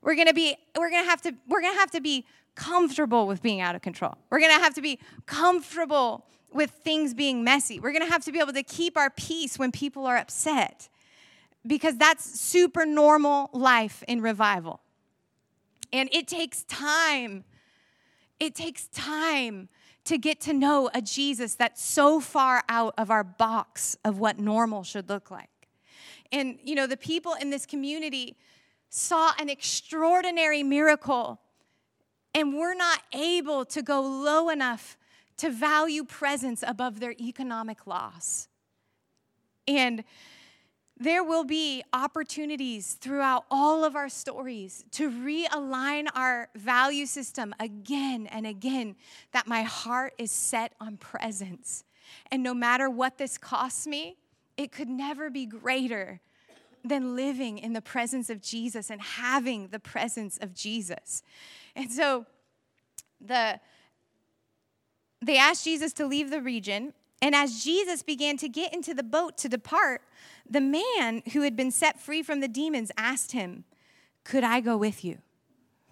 We're 0.02 0.16
going 0.16 0.28
to 0.28 0.34
be 0.34 0.56
we're 0.78 0.89
going 0.89 1.04
to 1.04 1.10
have 1.10 1.22
to 1.24 1.34
we're 1.47 1.62
going 1.62 1.74
to 1.74 1.80
have 1.80 1.91
to 1.91 2.02
be 2.02 2.26
comfortable 2.56 3.28
with 3.28 3.41
being 3.41 3.62
out 3.62 3.76
of 3.76 3.82
control. 3.82 4.18
We're 4.30 4.39
going 4.39 4.56
to 4.56 4.62
have 4.62 4.74
to 4.76 4.82
be 4.82 4.99
comfortable 5.26 6.26
with 6.54 6.72
things 6.72 7.14
being 7.14 7.43
messy. 7.43 7.80
We're 7.80 7.91
going 7.91 8.06
to 8.06 8.12
have 8.12 8.26
to 8.26 8.32
be 8.32 8.39
able 8.39 8.54
to 8.54 8.64
keep 8.64 8.97
our 8.97 9.10
peace 9.10 9.58
when 9.58 9.72
people 9.72 10.06
are 10.06 10.18
upset. 10.18 10.89
Because 11.66 11.97
that's 11.97 12.39
super 12.39 12.86
normal 12.86 13.52
life 13.54 14.04
in 14.08 14.22
revival. 14.22 14.82
And 15.93 16.10
it 16.12 16.28
takes 16.28 16.64
time 16.64 17.43
it 18.42 18.56
takes 18.56 18.88
time 18.88 19.70
to 20.04 20.18
get 20.18 20.42
to 20.42 20.52
know 20.52 20.89
a 20.96 21.02
Jesus 21.02 21.54
that's 21.54 21.82
so 21.82 22.20
far 22.20 22.64
out 22.68 22.96
of 22.98 23.12
our 23.12 23.24
box 23.24 23.96
of 24.04 24.18
what 24.18 24.39
normal 24.39 24.84
should 24.84 25.08
look 25.10 25.30
like. 25.30 25.48
And, 26.32 26.58
you 26.64 26.74
know, 26.74 26.88
the 26.88 26.98
people 26.98 27.36
in 27.39 27.52
this 27.52 27.68
community 27.68 28.36
saw 28.89 29.32
an 29.39 29.48
extraordinary 29.48 30.64
miracle, 30.64 31.39
and 32.34 32.58
we're 32.58 32.74
not 32.74 33.02
able 33.14 33.64
to 33.66 33.84
go 33.84 34.02
low 34.02 34.50
enough 34.50 34.98
to 35.38 35.52
value 35.52 36.04
presence 36.04 36.64
above 36.66 37.00
their 37.00 37.14
economic 37.20 37.86
loss. 37.86 38.48
And 39.68 40.04
there 41.02 41.24
will 41.24 41.43
be 41.43 41.84
opportunities 41.93 42.93
throughout 42.93 43.45
all 43.49 43.84
of 43.84 43.95
our 43.95 44.08
stories 44.08 44.86
to 44.91 45.10
realign 45.10 46.08
our 46.14 46.47
value 46.56 47.08
system 47.08 47.56
again 47.60 48.28
and 48.28 48.45
again 48.45 48.95
that 49.32 49.47
my 49.47 49.64
heart 49.64 50.14
is 50.20 50.32
set 50.32 50.74
on 50.80 50.97
presence. 50.97 51.84
And 52.30 52.43
no 52.43 52.54
matter 52.54 52.88
what 52.88 53.18
this 53.18 53.39
costs 53.39 53.88
me, 53.88 54.18
it 54.58 54.72
could 54.72 54.89
never 54.89 55.32
be 55.32 55.47
greater 55.47 56.20
than 56.86 57.16
living 57.16 57.58
in 57.58 57.74
the 57.74 57.82
presence 57.82 58.30
of 58.30 58.39
Jesus 58.39 58.91
and 58.91 59.02
having 59.02 59.70
the 59.70 59.80
presence 59.80 60.38
of 60.38 60.54
Jesus. 60.54 61.24
And 61.76 61.91
so 61.91 62.28
the 63.20 63.60
they 65.24 65.38
asked 65.38 65.64
Jesus 65.64 65.93
to 65.93 66.06
leave 66.06 66.30
the 66.30 66.41
region, 66.41 66.93
and 67.22 67.36
as 67.36 67.63
Jesus 67.63 68.01
began 68.01 68.38
to 68.38 68.49
get 68.49 68.74
into 68.74 68.93
the 68.93 69.03
boat 69.03 69.38
to 69.39 69.49
depart, 69.49 70.01
the 70.49 70.61
man 70.61 71.22
who 71.34 71.41
had 71.41 71.55
been 71.55 71.72
set 71.72 71.99
free 71.99 72.24
from 72.24 72.39
the 72.39 72.47
demons 72.47 72.91
asked 72.97 73.32
him, 73.32 73.63
Could 74.24 74.43
I 74.43 74.59
go 74.59 74.78
with 74.78 75.03
you? 75.05 75.19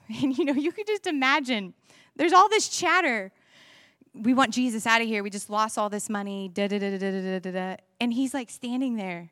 And 0.21 0.35
you 0.35 0.43
know, 0.43 0.53
you 0.53 0.71
could 0.71 0.87
just 0.87 1.05
imagine 1.05 1.75
there's 2.15 2.33
all 2.33 2.49
this 2.49 2.67
chatter. 2.67 3.31
We 4.15 4.33
want 4.33 4.51
Jesus 4.51 4.87
out 4.87 5.01
of 5.01 5.07
here. 5.07 5.21
We 5.21 5.29
just 5.29 5.51
lost 5.51 5.77
all 5.77 5.87
this 5.87 6.09
money. 6.09 6.49
Da, 6.51 6.67
da, 6.67 6.79
da, 6.79 6.97
da, 6.97 7.11
da, 7.11 7.39
da, 7.39 7.51
da. 7.51 7.75
And 8.01 8.11
he's 8.11 8.33
like 8.33 8.49
standing 8.49 8.95
there. 8.95 9.29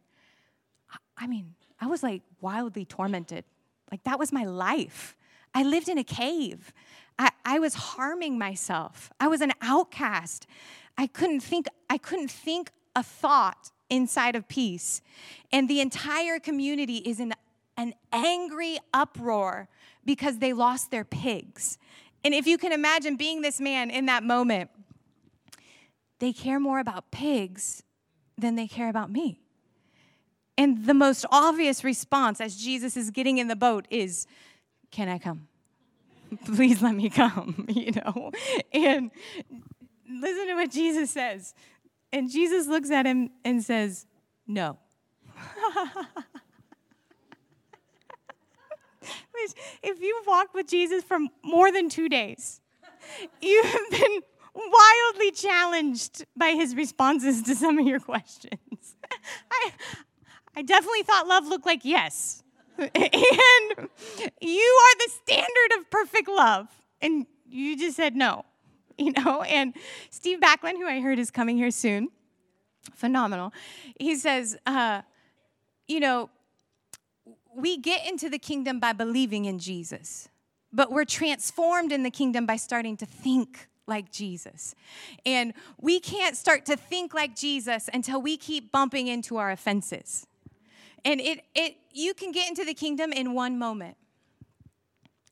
I 1.18 1.26
mean, 1.26 1.56
I 1.82 1.88
was 1.88 2.04
like 2.04 2.22
wildly 2.42 2.86
tormented. 2.86 3.44
Like 3.92 4.04
that 4.04 4.20
was 4.20 4.32
my 4.32 4.44
life. 4.44 5.18
I 5.54 5.64
lived 5.64 5.90
in 5.90 5.98
a 5.98 6.04
cave. 6.04 6.72
I, 7.18 7.32
I 7.44 7.60
was 7.60 7.74
harming 7.74 8.38
myself. 8.38 9.12
I 9.20 9.28
was 9.28 9.42
an 9.42 9.54
outcast. 9.62 10.46
I 10.98 11.08
couldn't 11.08 11.42
think, 11.42 11.68
I 11.90 11.98
couldn't 11.98 12.32
think 12.32 12.72
a 12.96 13.04
thought 13.04 13.72
inside 13.90 14.36
of 14.36 14.48
peace. 14.48 15.02
And 15.52 15.70
the 15.70 15.80
entire 15.80 16.40
community 16.40 16.98
is 16.98 17.20
in 17.20 17.34
an 17.78 17.94
angry 18.12 18.80
uproar 18.94 19.70
because 20.04 20.40
they 20.40 20.54
lost 20.54 20.92
their 20.92 21.06
pigs. 21.06 21.78
And 22.24 22.34
if 22.34 22.48
you 22.48 22.58
can 22.58 22.72
imagine 22.72 23.16
being 23.16 23.42
this 23.42 23.62
man 23.62 23.90
in 23.90 24.08
that 24.08 24.24
moment, 24.24 24.72
they 26.20 26.34
care 26.34 26.60
more 26.60 26.80
about 26.80 27.12
pigs 27.12 27.84
than 28.38 28.56
they 28.56 28.68
care 28.68 28.90
about 28.90 29.12
me. 29.12 29.40
And 30.58 30.88
the 30.88 30.94
most 30.96 31.26
obvious 31.32 31.84
response 31.84 32.42
as 32.42 32.56
Jesus 32.56 32.98
is 32.98 33.12
getting 33.12 33.38
in 33.38 33.48
the 33.48 33.56
boat 33.56 33.88
is, 33.92 34.26
Can 34.90 35.08
I 35.08 35.20
come? 35.20 35.48
Please 36.46 36.82
let 36.82 36.96
me 36.96 37.10
come, 37.10 37.68
you 37.70 37.92
know? 37.92 38.32
And 38.74 39.12
listen 40.10 40.48
to 40.48 40.56
what 40.56 40.72
Jesus 40.72 41.12
says. 41.12 41.54
And 42.12 42.30
Jesus 42.30 42.68
looks 42.68 42.90
at 42.92 43.06
him 43.06 43.30
and 43.44 43.64
says, 43.64 44.06
No. 44.48 44.78
if 49.84 50.02
you've 50.02 50.28
walked 50.28 50.54
with 50.56 50.68
Jesus 50.68 51.04
for 51.04 51.20
more 51.44 51.72
than 51.72 51.90
two 51.90 52.10
days, 52.10 52.62
you 53.42 53.62
have 53.64 53.90
been 53.92 54.22
wildly 54.56 55.32
challenged 55.32 56.26
by 56.36 56.50
his 56.50 56.76
responses 56.76 57.44
to 57.44 57.56
some 57.56 57.78
of 57.78 57.86
your 57.86 58.00
questions. 58.00 58.96
I, 59.52 59.72
I 60.56 60.62
definitely 60.64 61.04
thought 61.04 61.28
love 61.28 61.46
looked 61.48 61.66
like 61.66 61.86
yes. 61.86 62.44
and 62.78 62.92
you 64.42 64.80
are 64.82 64.96
the 64.98 65.12
standard 65.24 65.80
of 65.80 65.90
perfect 65.90 66.28
love. 66.28 66.68
And 67.02 67.28
you 67.48 67.78
just 67.78 67.96
said 67.96 68.16
no, 68.16 68.46
you 69.00 69.12
know? 69.12 69.44
And 69.44 69.74
Steve 70.10 70.40
Backlund, 70.40 70.74
who 70.74 70.88
I 70.88 71.00
heard 71.00 71.20
is 71.20 71.32
coming 71.32 71.58
here 71.58 71.72
soon, 71.72 72.10
phenomenal, 72.94 73.54
he 74.00 74.16
says, 74.16 74.58
uh, 74.66 75.02
you 75.88 76.00
know, 76.00 76.30
we 77.56 77.78
get 77.78 78.08
into 78.08 78.30
the 78.30 78.40
kingdom 78.40 78.80
by 78.80 78.94
believing 78.94 79.46
in 79.46 79.60
Jesus, 79.60 80.30
but 80.72 80.92
we're 80.92 81.06
transformed 81.06 81.92
in 81.92 82.04
the 82.04 82.12
kingdom 82.12 82.46
by 82.46 82.56
starting 82.56 82.98
to 82.98 83.06
think 83.06 83.68
like 83.88 84.12
Jesus. 84.12 84.76
And 85.26 85.54
we 85.80 86.00
can't 86.00 86.36
start 86.36 86.66
to 86.66 86.76
think 86.76 87.14
like 87.14 87.36
Jesus 87.36 87.90
until 87.94 88.22
we 88.22 88.38
keep 88.38 88.72
bumping 88.72 89.08
into 89.08 89.38
our 89.38 89.50
offenses. 89.50 90.28
And 91.06 91.22
it, 91.22 91.46
it, 91.56 91.78
you 91.94 92.14
can 92.14 92.32
get 92.32 92.50
into 92.50 92.66
the 92.66 92.74
kingdom 92.74 93.14
in 93.14 93.34
one 93.34 93.58
moment. 93.58 93.96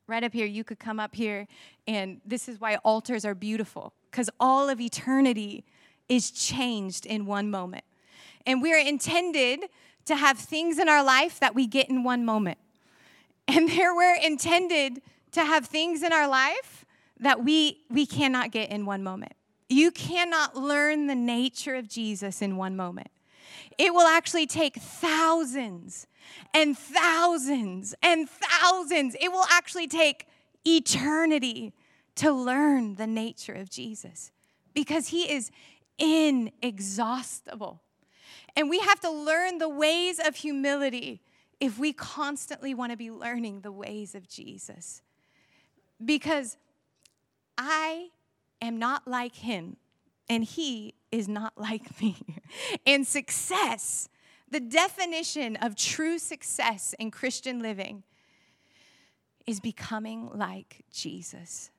Right 0.08 0.24
up 0.24 0.34
here, 0.34 0.46
you 0.46 0.64
could 0.64 0.80
come 0.80 1.00
up 1.00 1.16
here, 1.16 1.48
and 1.88 2.22
this 2.26 2.48
is 2.48 2.62
why 2.62 2.76
altars 2.78 3.26
are 3.26 3.34
beautiful, 3.34 3.94
because 4.12 4.30
all 4.40 4.70
of 4.70 4.80
eternity 4.80 5.66
is 6.08 6.30
changed 6.30 7.06
in 7.06 7.26
one 7.26 7.50
moment. 7.50 7.84
And 8.46 8.62
we 8.62 8.72
are 8.72 8.78
intended 8.78 9.62
to 10.06 10.16
have 10.16 10.38
things 10.38 10.78
in 10.78 10.88
our 10.88 11.04
life 11.04 11.40
that 11.40 11.56
we 11.56 11.66
get 11.66 11.90
in 11.90 12.04
one 12.04 12.24
moment. 12.24 12.60
And 13.48 13.70
there 13.72 13.96
we're 13.96 14.16
intended 14.16 15.02
to 15.32 15.44
have 15.44 15.66
things 15.66 16.04
in 16.04 16.14
our 16.14 16.28
life 16.28 16.86
that 17.20 17.44
we, 17.44 17.84
we 17.90 18.06
cannot 18.06 18.52
get 18.52 18.70
in 18.70 18.86
one 18.86 19.04
moment. 19.04 19.34
You 19.70 19.92
cannot 19.92 20.56
learn 20.56 21.08
the 21.08 21.16
nature 21.16 21.76
of 21.76 21.88
Jesus 21.88 22.42
in 22.42 22.58
one 22.58 22.76
moment. 22.76 23.08
It 23.78 23.94
will 23.94 24.08
actually 24.08 24.48
take 24.48 24.76
thousands 24.76 26.08
and 26.54 26.78
thousands 26.78 27.96
and 28.02 28.30
thousands. 28.30 29.16
It 29.20 29.32
will 29.32 29.46
actually 29.50 29.88
take 29.88 30.28
eternity 30.66 31.74
to 32.16 32.32
learn 32.32 32.96
the 32.96 33.08
nature 33.08 33.54
of 33.54 33.70
Jesus 33.70 34.32
because 34.74 35.10
he 35.10 35.32
is 35.32 35.52
inexhaustible. 35.98 37.82
And 38.56 38.70
we 38.70 38.80
have 38.80 39.00
to 39.02 39.12
learn 39.12 39.58
the 39.58 39.70
ways 39.70 40.20
of 40.20 40.36
humility 40.36 41.22
if 41.60 41.78
we 41.78 41.94
constantly 41.94 42.74
want 42.74 42.92
to 42.92 42.98
be 42.98 43.12
learning 43.12 43.62
the 43.62 43.72
ways 43.72 44.16
of 44.16 44.28
Jesus. 44.28 45.02
Because 46.04 46.58
I 47.58 48.10
am 48.62 48.78
not 48.78 49.08
like 49.08 49.36
him, 49.36 49.78
and 50.30 50.44
he 50.44 50.94
is 51.12 51.28
not 51.28 51.54
like 51.58 52.02
me. 52.02 52.18
and 52.86 53.06
success, 53.06 54.10
the 54.50 54.60
definition 54.60 55.56
of 55.58 55.76
true 55.76 56.20
success 56.20 56.94
in 57.00 57.12
Christian 57.12 57.62
living, 57.62 58.04
is 59.46 59.60
becoming 59.60 60.30
like 60.34 60.84
Jesus. 60.92 61.70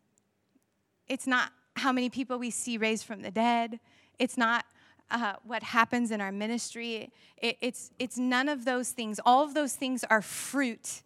It's 1.08 1.26
not 1.26 1.50
how 1.76 1.92
many 1.92 2.08
people 2.08 2.38
we 2.38 2.50
see 2.50 2.78
raised 2.78 3.04
from 3.04 3.22
the 3.22 3.30
dead. 3.30 3.80
It's 4.18 4.36
not 4.36 4.64
uh, 5.10 5.34
what 5.44 5.62
happens 5.62 6.10
in 6.10 6.20
our 6.20 6.32
ministry. 6.32 7.10
It, 7.36 7.58
it's, 7.60 7.90
it's 7.98 8.18
none 8.18 8.48
of 8.48 8.64
those 8.64 8.90
things. 8.90 9.20
All 9.24 9.44
of 9.44 9.54
those 9.54 9.74
things 9.74 10.04
are 10.04 10.22
fruit 10.22 11.02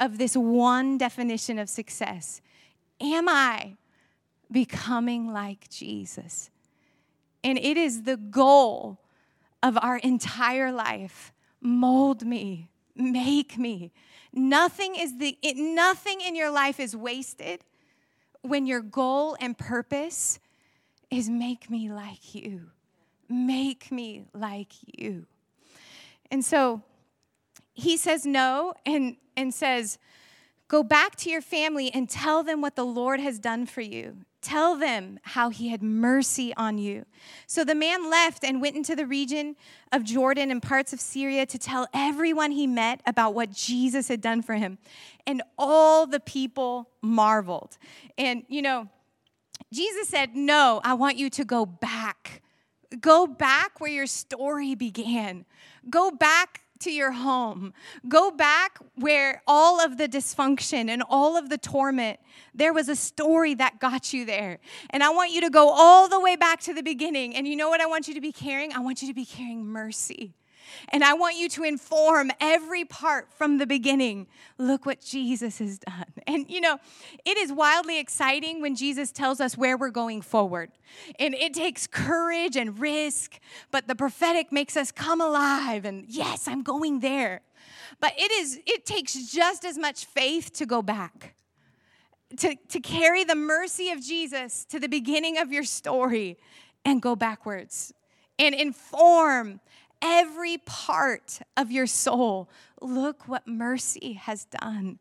of 0.00 0.18
this 0.18 0.36
one 0.36 0.98
definition 0.98 1.58
of 1.58 1.68
success. 1.68 2.40
Am 3.00 3.28
I 3.28 3.76
becoming 4.50 5.32
like 5.32 5.68
Jesus? 5.68 6.50
And 7.44 7.58
it 7.58 7.76
is 7.76 8.02
the 8.02 8.16
goal 8.16 8.98
of 9.62 9.78
our 9.80 9.96
entire 9.98 10.72
life. 10.72 11.32
Mold 11.60 12.26
me, 12.26 12.68
make 12.96 13.56
me. 13.56 13.92
Nothing 14.32 14.96
is 14.96 15.18
the 15.18 15.38
it, 15.42 15.56
nothing 15.56 16.20
in 16.20 16.34
your 16.34 16.50
life 16.50 16.80
is 16.80 16.96
wasted 16.96 17.60
when 18.42 18.66
your 18.66 18.80
goal 18.80 19.36
and 19.40 19.56
purpose 19.56 20.40
is 21.10 21.28
make 21.28 21.70
me 21.70 21.90
like 21.90 22.34
you. 22.34 22.70
Make 23.28 23.92
me 23.92 24.24
like 24.34 24.72
you. 24.98 25.26
And 26.30 26.44
so 26.44 26.82
he 27.74 27.96
says 27.96 28.26
no 28.26 28.74
and, 28.84 29.16
and 29.36 29.52
says, 29.52 29.98
Go 30.68 30.82
back 30.82 31.16
to 31.16 31.30
your 31.30 31.42
family 31.42 31.90
and 31.92 32.08
tell 32.08 32.42
them 32.42 32.62
what 32.62 32.76
the 32.76 32.84
Lord 32.84 33.20
has 33.20 33.38
done 33.38 33.66
for 33.66 33.82
you. 33.82 34.24
Tell 34.42 34.76
them 34.76 35.20
how 35.22 35.50
he 35.50 35.68
had 35.68 35.84
mercy 35.84 36.52
on 36.56 36.76
you. 36.76 37.06
So 37.46 37.64
the 37.64 37.76
man 37.76 38.10
left 38.10 38.42
and 38.42 38.60
went 38.60 38.74
into 38.74 38.96
the 38.96 39.06
region 39.06 39.54
of 39.92 40.02
Jordan 40.02 40.50
and 40.50 40.60
parts 40.60 40.92
of 40.92 41.00
Syria 41.00 41.46
to 41.46 41.58
tell 41.58 41.86
everyone 41.94 42.50
he 42.50 42.66
met 42.66 43.00
about 43.06 43.34
what 43.34 43.52
Jesus 43.52 44.08
had 44.08 44.20
done 44.20 44.42
for 44.42 44.54
him. 44.54 44.78
And 45.28 45.42
all 45.56 46.06
the 46.06 46.18
people 46.18 46.90
marveled. 47.00 47.78
And, 48.18 48.42
you 48.48 48.62
know, 48.62 48.88
Jesus 49.72 50.08
said, 50.08 50.34
No, 50.34 50.80
I 50.82 50.94
want 50.94 51.18
you 51.18 51.30
to 51.30 51.44
go 51.44 51.64
back. 51.64 52.42
Go 53.00 53.28
back 53.28 53.80
where 53.80 53.92
your 53.92 54.08
story 54.08 54.74
began. 54.74 55.44
Go 55.88 56.10
back 56.10 56.61
to 56.82 56.90
your 56.90 57.12
home. 57.12 57.72
Go 58.08 58.30
back 58.30 58.78
where 58.94 59.42
all 59.46 59.80
of 59.80 59.98
the 59.98 60.08
dysfunction 60.08 60.88
and 60.88 61.02
all 61.08 61.36
of 61.36 61.48
the 61.48 61.58
torment, 61.58 62.20
there 62.54 62.72
was 62.72 62.88
a 62.88 62.96
story 62.96 63.54
that 63.54 63.80
got 63.80 64.12
you 64.12 64.24
there. 64.24 64.58
And 64.90 65.02
I 65.02 65.10
want 65.10 65.32
you 65.32 65.40
to 65.42 65.50
go 65.50 65.70
all 65.70 66.08
the 66.08 66.20
way 66.20 66.36
back 66.36 66.60
to 66.62 66.74
the 66.74 66.82
beginning. 66.82 67.34
And 67.34 67.46
you 67.46 67.56
know 67.56 67.68
what 67.68 67.80
I 67.80 67.86
want 67.86 68.08
you 68.08 68.14
to 68.14 68.20
be 68.20 68.32
carrying? 68.32 68.72
I 68.72 68.80
want 68.80 69.02
you 69.02 69.08
to 69.08 69.14
be 69.14 69.24
carrying 69.24 69.64
mercy. 69.64 70.34
And 70.88 71.02
I 71.04 71.14
want 71.14 71.36
you 71.36 71.48
to 71.50 71.64
inform 71.64 72.30
every 72.40 72.84
part 72.84 73.32
from 73.32 73.58
the 73.58 73.66
beginning. 73.66 74.26
Look 74.58 74.86
what 74.86 75.00
Jesus 75.00 75.58
has 75.58 75.78
done. 75.78 76.04
And 76.26 76.48
you 76.48 76.60
know, 76.60 76.78
it 77.24 77.36
is 77.36 77.52
wildly 77.52 77.98
exciting 77.98 78.62
when 78.62 78.76
Jesus 78.76 79.10
tells 79.12 79.40
us 79.40 79.58
where 79.58 79.76
we're 79.76 79.90
going 79.90 80.22
forward. 80.22 80.70
And 81.18 81.34
it 81.34 81.52
takes 81.52 81.86
courage 81.86 82.56
and 82.56 82.78
risk, 82.78 83.38
but 83.70 83.88
the 83.88 83.94
prophetic 83.94 84.52
makes 84.52 84.76
us 84.76 84.92
come 84.92 85.20
alive 85.20 85.84
and 85.84 86.06
yes, 86.08 86.48
I'm 86.48 86.62
going 86.62 87.00
there. 87.00 87.42
But 88.00 88.14
it 88.16 88.30
is 88.32 88.60
it 88.66 88.86
takes 88.86 89.32
just 89.32 89.64
as 89.64 89.76
much 89.76 90.06
faith 90.06 90.52
to 90.54 90.66
go 90.66 90.80
back. 90.80 91.34
To, 92.38 92.56
to 92.68 92.80
carry 92.80 93.24
the 93.24 93.34
mercy 93.34 93.90
of 93.90 94.00
Jesus 94.02 94.64
to 94.66 94.80
the 94.80 94.88
beginning 94.88 95.36
of 95.36 95.52
your 95.52 95.64
story 95.64 96.38
and 96.84 97.02
go 97.02 97.14
backwards 97.14 97.92
and 98.38 98.54
inform 98.54 99.60
every 100.02 100.58
part 100.58 101.40
of 101.56 101.70
your 101.70 101.86
soul. 101.86 102.50
Look 102.80 103.28
what 103.28 103.46
mercy 103.46 104.14
has 104.14 104.44
done. 104.44 104.98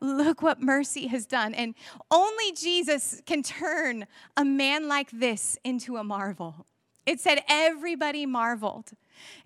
Look 0.00 0.42
what 0.42 0.62
mercy 0.62 1.08
has 1.08 1.26
done. 1.26 1.54
And 1.54 1.74
only 2.10 2.52
Jesus 2.52 3.20
can 3.26 3.42
turn 3.42 4.06
a 4.36 4.44
man 4.44 4.86
like 4.86 5.10
this 5.10 5.58
into 5.64 5.96
a 5.96 6.04
marvel. 6.04 6.66
It 7.04 7.20
said 7.20 7.42
everybody 7.48 8.24
marveled. 8.24 8.90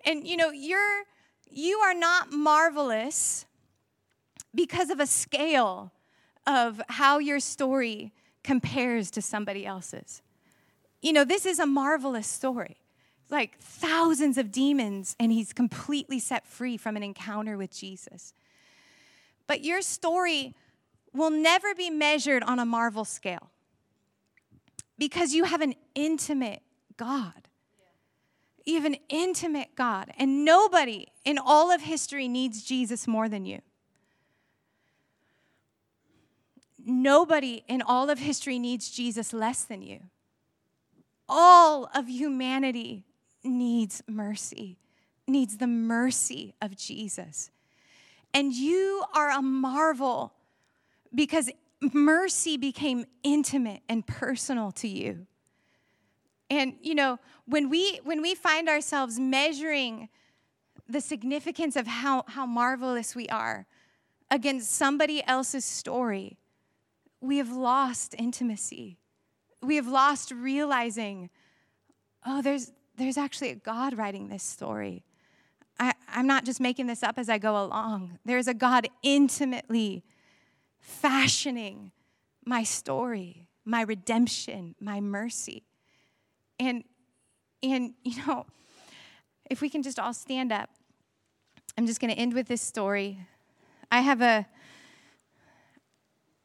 And 0.05 0.26
you 0.26 0.36
know, 0.36 0.51
you're 0.51 1.05
you 1.51 1.78
are 1.78 1.95
not 1.95 2.32
marvelous 2.32 3.47
because 4.55 4.90
of 4.90 5.01
a 5.01 5.07
scale 5.07 5.93
of 6.47 6.80
how 6.88 7.18
your 7.18 7.40
story 7.40 8.12
compares 8.43 9.11
to 9.12 9.22
somebody 9.22 9.64
else's. 9.64 10.22
You 11.01 11.12
know, 11.12 11.24
this 11.24 11.47
is 11.47 11.59
a 11.59 11.66
marvelous 11.66 12.26
story 12.26 12.82
like 13.33 13.59
thousands 13.59 14.37
of 14.37 14.53
demons 14.53 15.16
and 15.18 15.33
he's 15.33 15.53
completely 15.53 16.18
set 16.18 16.47
free 16.47 16.76
from 16.76 16.97
an 16.97 17.03
encounter 17.03 17.57
with 17.57 17.74
Jesus. 17.74 18.35
But 19.47 19.64
your 19.64 19.83
story 19.83 20.55
will 21.12 21.30
never 21.30 21.74
be 21.74 21.91
measured 21.91 22.43
on 22.43 22.59
a 22.59 22.64
marvel 22.64 23.05
scale 23.05 23.51
because 24.99 25.35
you 25.35 25.45
have 25.45 25.62
an 25.62 25.74
intimate 25.95 26.62
God. 26.97 27.49
You 28.64 28.76
have 28.76 28.85
an 28.85 28.99
intimate 29.09 29.70
God, 29.74 30.12
and 30.16 30.45
nobody 30.45 31.07
in 31.24 31.37
all 31.37 31.72
of 31.72 31.80
history 31.80 32.28
needs 32.28 32.62
Jesus 32.62 33.09
more 33.09 33.28
than 33.28 33.45
you. 33.45 33.61
Nobody 36.85 37.64
in 37.66 37.83
all 37.83 38.09
of 38.09 38.20
history 38.20 38.61
needs 38.61 38.89
Jesus 38.89 39.33
less 39.33 39.64
than 39.64 39.83
you. 39.83 40.01
All 41.28 41.91
of 41.93 42.09
humanity 42.09 43.05
needs 43.45 44.03
mercy, 44.09 44.78
needs 45.26 45.57
the 45.57 45.66
mercy 45.66 46.55
of 46.61 46.76
Jesus. 46.76 47.51
And 48.34 48.53
you 48.53 49.05
are 49.14 49.30
a 49.30 49.43
marvel 49.43 50.32
because 51.14 51.51
mercy 51.93 52.57
became 52.57 53.05
intimate 53.22 53.82
and 53.88 54.07
personal 54.07 54.72
to 54.72 54.88
you. 54.88 55.26
And 56.49 56.74
you 56.82 56.95
know, 56.95 57.18
when 57.47 57.68
we 57.68 58.01
when 58.05 58.22
we 58.22 58.34
find 58.34 58.68
ourselves 58.68 59.18
measuring 59.18 60.09
the 60.88 61.01
significance 61.01 61.76
of 61.76 61.86
how, 61.86 62.24
how 62.28 62.47
marvelous 62.47 63.14
we 63.16 63.28
are 63.28 63.66
against 64.30 64.70
somebody 64.70 65.22
else's 65.26 65.64
story, 65.64 66.38
we 67.20 67.38
have 67.38 67.51
lost 67.51 68.14
intimacy. 68.18 68.99
We 69.62 69.76
have 69.76 69.86
lost 69.86 70.32
realizing, 70.32 71.30
oh, 72.26 72.43
there's 72.43 72.72
there's 72.97 73.16
actually 73.16 73.51
a 73.51 73.57
God 73.57 73.97
writing 73.97 74.28
this 74.28 74.43
story. 74.43 75.05
I, 75.78 75.95
I'm 76.09 76.26
not 76.26 76.45
just 76.45 76.61
making 76.61 76.86
this 76.86 77.03
up 77.03 77.18
as 77.18 77.28
I 77.28 77.38
go 77.38 77.62
along. 77.62 78.18
There's 78.24 78.49
a 78.49 78.55
God 78.55 78.88
intimately 79.03 80.05
fashioning 80.80 81.93
my 82.45 82.62
story, 82.62 83.49
my 83.64 83.82
redemption, 83.82 84.74
my 84.80 85.01
mercy. 85.01 85.64
And 86.59 86.84
and 87.62 87.95
you 88.05 88.24
know, 88.26 88.47
if 89.51 89.61
we 89.61 89.68
can 89.68 89.82
just 89.82 89.99
all 89.99 90.14
stand 90.14 90.53
up, 90.53 90.70
I'm 91.76 91.86
just 91.86 92.01
going 92.01 92.12
to 92.12 92.18
end 92.18 92.34
with 92.34 92.49
this 92.49 92.62
story. 92.62 93.18
I 93.90 94.01
have 94.01 94.20
a 94.20 94.47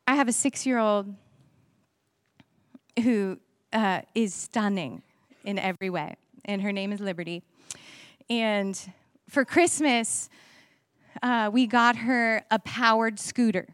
I 0.09 0.15
have 0.15 0.29
a 0.29 0.31
6-year-old 0.31 1.13
who 3.03 3.39
uh, 3.73 4.01
is 4.15 4.33
stunning 4.33 5.01
in 5.43 5.59
every 5.59 5.89
way, 5.89 6.15
and 6.47 6.61
her 6.61 6.71
name 6.71 6.91
is 6.91 6.99
Liberty. 6.99 7.43
And 8.29 8.79
for 9.29 9.45
Christmas, 9.45 10.29
uh, 11.21 11.49
we 11.51 11.67
got 11.67 11.95
her 11.97 12.43
a 12.51 12.59
powered 12.59 13.19
scooter 13.19 13.67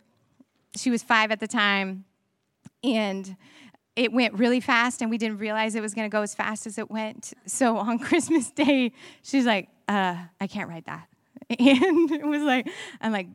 she 0.75 0.89
was 0.89 1.03
five 1.03 1.31
at 1.31 1.39
the 1.39 1.47
time, 1.47 2.05
and 2.83 3.35
it 3.95 4.11
went 4.11 4.33
really 4.35 4.59
fast, 4.59 5.01
and 5.01 5.11
we 5.11 5.17
didn't 5.17 5.37
realize 5.37 5.75
it 5.75 5.81
was 5.81 5.93
going 5.93 6.09
to 6.09 6.13
go 6.13 6.21
as 6.21 6.33
fast 6.33 6.65
as 6.65 6.77
it 6.77 6.89
went. 6.89 7.33
So 7.45 7.77
on 7.89 7.99
Christmas 7.99 8.51
Day, 8.51 8.91
she's 9.21 9.45
like, 9.45 9.69
uh, 9.87 10.15
I 10.39 10.47
can't 10.47 10.69
ride 10.69 10.85
that. 10.85 11.07
And 11.59 12.09
it 12.11 12.25
was 12.25 12.41
like, 12.41 12.67
I'm 13.01 13.11
like, 13.11 13.27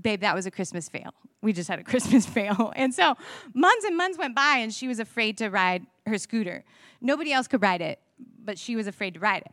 babe, 0.00 0.22
that 0.22 0.34
was 0.34 0.46
a 0.46 0.50
Christmas 0.50 0.88
fail. 0.88 1.12
We 1.42 1.52
just 1.52 1.68
had 1.68 1.78
a 1.78 1.84
Christmas 1.84 2.26
fail. 2.36 2.72
And 2.74 2.92
so 2.92 3.14
months 3.54 3.84
and 3.84 3.96
months 3.96 4.18
went 4.18 4.34
by, 4.34 4.56
and 4.58 4.72
she 4.72 4.88
was 4.88 4.98
afraid 4.98 5.38
to 5.38 5.50
ride 5.50 5.86
her 6.06 6.18
scooter. 6.18 6.64
Nobody 7.00 7.32
else 7.32 7.46
could 7.46 7.62
ride 7.62 7.80
it, 7.82 8.00
but 8.44 8.58
she 8.58 8.76
was 8.76 8.86
afraid 8.86 9.14
to 9.14 9.20
ride 9.20 9.42
it. 9.42 9.52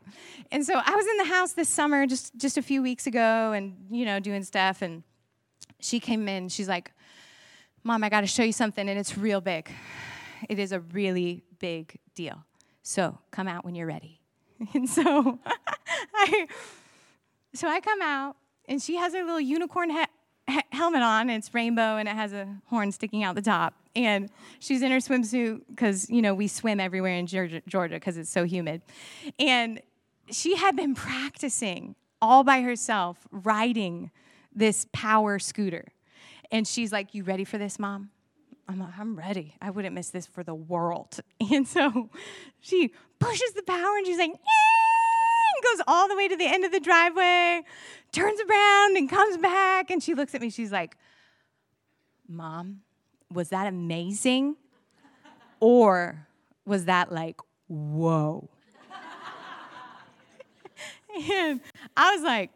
And 0.51 0.65
so 0.65 0.73
I 0.73 0.95
was 0.95 1.05
in 1.05 1.17
the 1.17 1.25
house 1.25 1.53
this 1.53 1.69
summer, 1.69 2.05
just 2.05 2.35
just 2.37 2.57
a 2.57 2.61
few 2.61 2.81
weeks 2.81 3.07
ago, 3.07 3.51
and 3.51 3.75
you 3.89 4.05
know, 4.05 4.19
doing 4.19 4.43
stuff, 4.43 4.81
and 4.81 5.03
she 5.79 5.99
came 5.99 6.27
in. 6.27 6.49
She's 6.49 6.67
like, 6.67 6.91
Mom, 7.83 8.03
I 8.03 8.09
got 8.09 8.21
to 8.21 8.27
show 8.27 8.43
you 8.43 8.53
something, 8.53 8.87
and 8.87 8.99
it's 8.99 9.17
real 9.17 9.41
big. 9.41 9.69
It 10.49 10.59
is 10.59 10.71
a 10.71 10.79
really 10.79 11.43
big 11.59 11.99
deal. 12.15 12.43
So 12.83 13.17
come 13.31 13.47
out 13.47 13.65
when 13.65 13.75
you're 13.75 13.87
ready. 13.87 14.21
And 14.73 14.89
so 14.89 15.39
I, 16.15 16.47
so 17.53 17.67
I 17.67 17.79
come 17.79 18.01
out, 18.01 18.37
and 18.67 18.81
she 18.81 18.95
has 18.95 19.13
her 19.13 19.23
little 19.23 19.39
unicorn 19.39 19.91
he- 20.49 20.61
helmet 20.71 21.01
on, 21.01 21.29
it's 21.29 21.53
rainbow, 21.53 21.97
and 21.97 22.07
it 22.07 22.15
has 22.15 22.33
a 22.33 22.47
horn 22.67 22.91
sticking 22.91 23.23
out 23.23 23.35
the 23.35 23.41
top. 23.41 23.73
And 23.95 24.29
she's 24.59 24.81
in 24.81 24.91
her 24.91 24.99
swimsuit 24.99 25.61
because, 25.69 26.09
you 26.09 26.21
know, 26.21 26.33
we 26.35 26.47
swim 26.47 26.79
everywhere 26.79 27.13
in 27.13 27.27
Georgia 27.27 27.95
because 27.95 28.17
it's 28.17 28.29
so 28.29 28.43
humid. 28.43 28.81
And 29.39 29.81
she 30.31 30.55
had 30.55 30.75
been 30.75 30.93
practicing 30.93 31.95
all 32.21 32.43
by 32.43 32.61
herself 32.61 33.17
riding 33.31 34.11
this 34.53 34.85
power 34.91 35.39
scooter. 35.39 35.85
And 36.51 36.67
she's 36.67 36.91
like, 36.91 37.13
You 37.13 37.23
ready 37.23 37.43
for 37.43 37.57
this, 37.57 37.79
mom? 37.79 38.09
I'm 38.69 38.79
like, 38.79 38.97
I'm 38.99 39.15
ready. 39.15 39.55
I 39.61 39.69
wouldn't 39.69 39.95
miss 39.95 40.09
this 40.09 40.25
for 40.25 40.43
the 40.43 40.55
world. 40.55 41.19
And 41.51 41.65
so 41.67 42.09
she 42.59 42.91
pushes 43.19 43.53
the 43.53 43.63
power 43.63 43.95
and 43.97 44.05
she's 44.05 44.17
like, 44.17 44.33
goes 45.63 45.83
all 45.87 46.07
the 46.07 46.15
way 46.15 46.27
to 46.27 46.35
the 46.35 46.45
end 46.45 46.65
of 46.65 46.71
the 46.71 46.79
driveway, 46.79 47.63
turns 48.11 48.39
around 48.41 48.97
and 48.97 49.09
comes 49.09 49.37
back. 49.37 49.89
And 49.89 50.01
she 50.01 50.13
looks 50.13 50.33
at 50.35 50.41
me. 50.41 50.49
She's 50.49 50.71
like, 50.71 50.97
Mom, 52.27 52.81
was 53.31 53.49
that 53.49 53.67
amazing? 53.67 54.55
Or 55.59 56.27
was 56.65 56.85
that 56.85 57.11
like, 57.11 57.39
whoa? 57.67 58.49
and 61.31 61.61
I 61.95 62.15
was 62.15 62.23
like, 62.23 62.51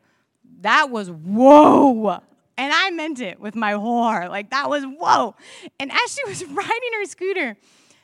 that 0.62 0.89
was 0.89 1.10
whoa. 1.10 2.22
And 2.58 2.74
I 2.74 2.91
meant 2.91 3.20
it 3.20 3.39
with 3.39 3.56
my 3.56 3.72
whole 3.72 4.04
heart. 4.04 4.30
Like, 4.30 4.52
that 4.52 4.70
was 4.70 4.84
whoa. 4.84 5.36
And 5.80 5.91
as 5.91 6.14
she 6.14 6.24
was 6.30 6.45
riding 6.49 6.93
her 6.99 7.06
scooter, 7.06 7.58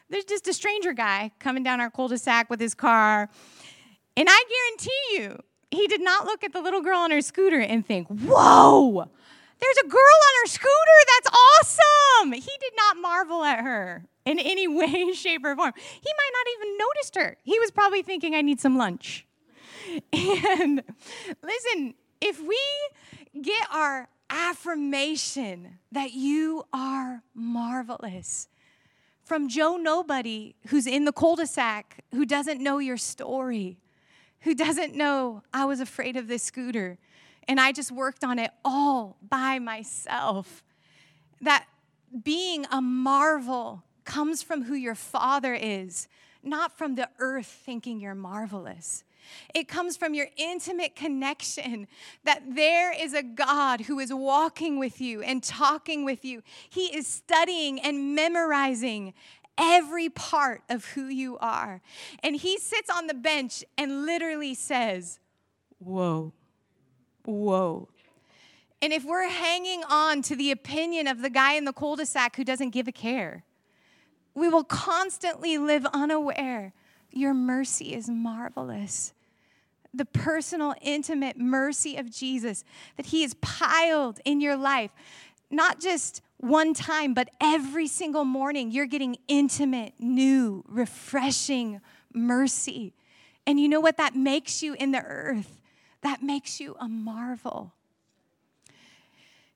there's 0.09 0.25
just 0.25 0.47
a 0.47 0.53
stranger 0.53 0.93
guy 0.93 1.31
coming 1.39 1.63
down 1.63 1.81
our 1.81 1.91
cul 1.91 2.07
de 2.07 2.17
sac 2.17 2.49
with 2.49 2.59
his 2.59 2.73
car. 2.73 3.29
And 4.17 4.27
I 4.29 4.43
guarantee 4.49 5.21
you, 5.21 5.39
he 5.69 5.87
did 5.87 6.01
not 6.01 6.25
look 6.25 6.43
at 6.43 6.51
the 6.51 6.61
little 6.61 6.81
girl 6.81 6.97
on 6.97 7.11
her 7.11 7.21
scooter 7.21 7.59
and 7.59 7.85
think, 7.85 8.07
whoa, 8.07 9.05
there's 9.59 9.77
a 9.77 9.87
girl 9.87 9.99
on 9.99 10.33
her 10.41 10.47
scooter. 10.47 10.97
That's 11.15 11.37
awesome. 11.37 12.31
He 12.33 12.51
did 12.59 12.73
not 12.75 12.97
marvel 12.97 13.43
at 13.43 13.59
her 13.59 14.05
in 14.25 14.39
any 14.39 14.67
way, 14.79 15.13
shape, 15.13 15.45
or 15.45 15.55
form. 15.55 15.73
He 15.75 16.11
might 16.17 16.31
not 16.33 16.47
even 16.57 16.77
noticed 16.77 17.15
her. 17.15 17.37
He 17.43 17.59
was 17.59 17.69
probably 17.69 18.01
thinking, 18.01 18.33
I 18.33 18.41
need 18.41 18.59
some 18.59 18.77
lunch. 18.77 19.25
And 20.11 20.83
listen, 21.41 21.93
if 22.19 22.41
we 22.41 22.59
get 23.41 23.67
our 23.71 24.09
affirmation 24.29 25.79
that 25.91 26.13
you 26.13 26.65
are 26.73 27.23
marvelous. 27.33 28.47
From 29.23 29.49
Joe 29.49 29.77
Nobody, 29.77 30.55
who's 30.67 30.87
in 30.87 31.05
the 31.05 31.11
cul 31.11 31.35
de 31.35 31.47
sac, 31.47 32.03
who 32.11 32.25
doesn't 32.25 32.61
know 32.61 32.79
your 32.79 32.97
story, 32.97 33.77
who 34.41 34.55
doesn't 34.55 34.95
know 34.95 35.43
I 35.53 35.65
was 35.65 35.79
afraid 35.79 36.15
of 36.15 36.27
this 36.27 36.43
scooter 36.43 36.97
and 37.47 37.59
I 37.59 37.71
just 37.71 37.91
worked 37.91 38.23
on 38.23 38.39
it 38.39 38.51
all 38.63 39.17
by 39.27 39.59
myself. 39.59 40.63
That 41.41 41.65
being 42.23 42.65
a 42.71 42.81
marvel 42.81 43.83
comes 44.03 44.41
from 44.41 44.63
who 44.63 44.75
your 44.75 44.95
father 44.95 45.53
is, 45.53 46.07
not 46.43 46.77
from 46.77 46.95
the 46.95 47.09
earth 47.19 47.47
thinking 47.47 47.99
you're 47.99 48.15
marvelous. 48.15 49.03
It 49.53 49.67
comes 49.67 49.97
from 49.97 50.13
your 50.13 50.27
intimate 50.37 50.95
connection 50.95 51.87
that 52.23 52.43
there 52.55 52.93
is 52.93 53.13
a 53.13 53.23
God 53.23 53.81
who 53.81 53.99
is 53.99 54.13
walking 54.13 54.79
with 54.79 55.01
you 55.01 55.21
and 55.21 55.43
talking 55.43 56.05
with 56.05 56.23
you. 56.23 56.43
He 56.69 56.95
is 56.95 57.07
studying 57.07 57.79
and 57.81 58.15
memorizing 58.15 59.13
every 59.57 60.09
part 60.09 60.61
of 60.69 60.85
who 60.85 61.07
you 61.07 61.37
are. 61.39 61.81
And 62.23 62.35
He 62.35 62.57
sits 62.57 62.89
on 62.89 63.07
the 63.07 63.13
bench 63.13 63.63
and 63.77 64.05
literally 64.05 64.53
says, 64.53 65.19
Whoa, 65.79 66.33
whoa. 67.25 67.89
And 68.81 68.93
if 68.93 69.03
we're 69.03 69.27
hanging 69.27 69.83
on 69.89 70.21
to 70.23 70.35
the 70.35 70.51
opinion 70.51 71.07
of 71.07 71.21
the 71.21 71.29
guy 71.29 71.53
in 71.53 71.65
the 71.65 71.73
cul 71.73 71.95
de 71.95 72.05
sac 72.05 72.35
who 72.35 72.43
doesn't 72.43 72.69
give 72.69 72.87
a 72.87 72.91
care, 72.91 73.43
we 74.35 74.49
will 74.49 74.63
constantly 74.63 75.57
live 75.57 75.85
unaware. 75.87 76.73
Your 77.11 77.33
mercy 77.33 77.93
is 77.93 78.07
marvelous 78.07 79.13
the 79.97 80.05
personal, 80.05 80.75
intimate 80.81 81.37
mercy 81.37 81.97
of 81.97 82.11
Jesus 82.11 82.63
that 82.95 83.07
He 83.07 83.23
has 83.23 83.33
piled 83.35 84.19
in 84.23 84.39
your 84.39 84.55
life, 84.55 84.91
not 85.49 85.79
just 85.79 86.21
one 86.37 86.73
time, 86.73 87.13
but 87.13 87.29
every 87.41 87.87
single 87.87 88.25
morning, 88.25 88.71
you're 88.71 88.85
getting 88.85 89.17
intimate, 89.27 89.93
new, 89.99 90.63
refreshing 90.67 91.81
mercy. 92.13 92.93
And 93.45 93.59
you 93.59 93.67
know 93.67 93.79
what 93.79 93.97
that 93.97 94.15
makes 94.15 94.61
you 94.61 94.73
in 94.73 94.91
the 94.91 95.01
earth? 95.01 95.61
That 96.01 96.21
makes 96.21 96.59
you 96.59 96.75
a 96.79 96.87
marvel. 96.87 97.73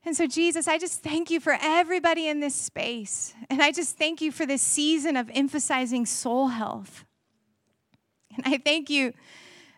And 0.04 0.18
so, 0.18 0.26
Jesus, 0.26 0.68
I 0.68 0.80
just 0.80 1.04
thank 1.04 1.30
you 1.30 1.40
for 1.40 1.56
everybody 1.62 2.28
in 2.28 2.40
this 2.40 2.56
space. 2.56 3.36
And 3.50 3.62
I 3.62 3.72
just 3.72 3.98
thank 3.98 4.20
you 4.20 4.32
for 4.32 4.48
this 4.48 4.62
season 4.62 5.16
of 5.16 5.30
emphasizing 5.34 6.08
soul 6.08 6.48
health. 6.48 7.06
And 8.36 8.56
I 8.56 8.58
thank 8.58 8.90
you 8.90 9.14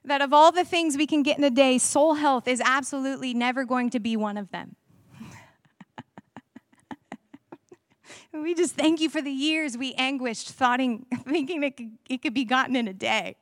that 0.06 0.22
of 0.22 0.32
all 0.32 0.52
the 0.52 0.64
things 0.64 0.96
we 0.96 1.08
can 1.08 1.24
get 1.24 1.38
in 1.38 1.44
a 1.44 1.50
day, 1.50 1.78
soul 1.78 2.14
health 2.14 2.48
is 2.48 2.62
absolutely 2.64 3.34
never 3.34 3.66
going 3.66 3.90
to 3.90 4.00
be 4.00 4.16
one 4.16 4.38
of 4.38 4.52
them. 4.52 4.76
We 8.34 8.56
just 8.56 8.74
thank 8.74 9.00
you 9.00 9.10
for 9.10 9.22
the 9.22 9.32
years 9.32 9.78
we 9.78 9.94
anguished, 9.94 10.50
thoughting, 10.50 11.06
thinking 11.28 11.62
it 11.62 11.78
could, 11.78 11.92
it 12.10 12.22
could 12.24 12.34
be 12.34 12.46
gotten 12.46 12.76
in 12.76 12.88
a 12.88 12.94
day. 12.94 13.36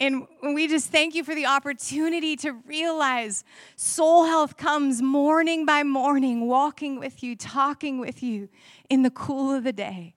And 0.00 0.26
we 0.42 0.66
just 0.66 0.90
thank 0.90 1.14
you 1.14 1.22
for 1.22 1.34
the 1.34 1.46
opportunity 1.46 2.34
to 2.38 2.50
realize 2.66 3.44
soul 3.76 4.24
health 4.24 4.56
comes 4.56 5.00
morning 5.00 5.64
by 5.64 5.84
morning, 5.84 6.48
walking 6.48 6.98
with 6.98 7.22
you, 7.22 7.36
talking 7.36 8.00
with 8.00 8.20
you 8.20 8.48
in 8.90 9.02
the 9.02 9.10
cool 9.10 9.52
of 9.52 9.62
the 9.62 9.72
day. 9.72 10.16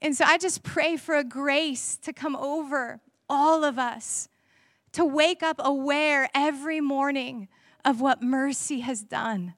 And 0.00 0.16
so 0.16 0.24
I 0.24 0.38
just 0.38 0.62
pray 0.62 0.96
for 0.96 1.14
a 1.16 1.24
grace 1.24 1.98
to 1.98 2.12
come 2.14 2.34
over 2.36 3.00
all 3.28 3.64
of 3.64 3.78
us, 3.78 4.30
to 4.92 5.04
wake 5.04 5.42
up 5.42 5.56
aware 5.58 6.30
every 6.34 6.80
morning 6.80 7.48
of 7.84 8.00
what 8.00 8.22
mercy 8.22 8.80
has 8.80 9.02
done 9.02 9.54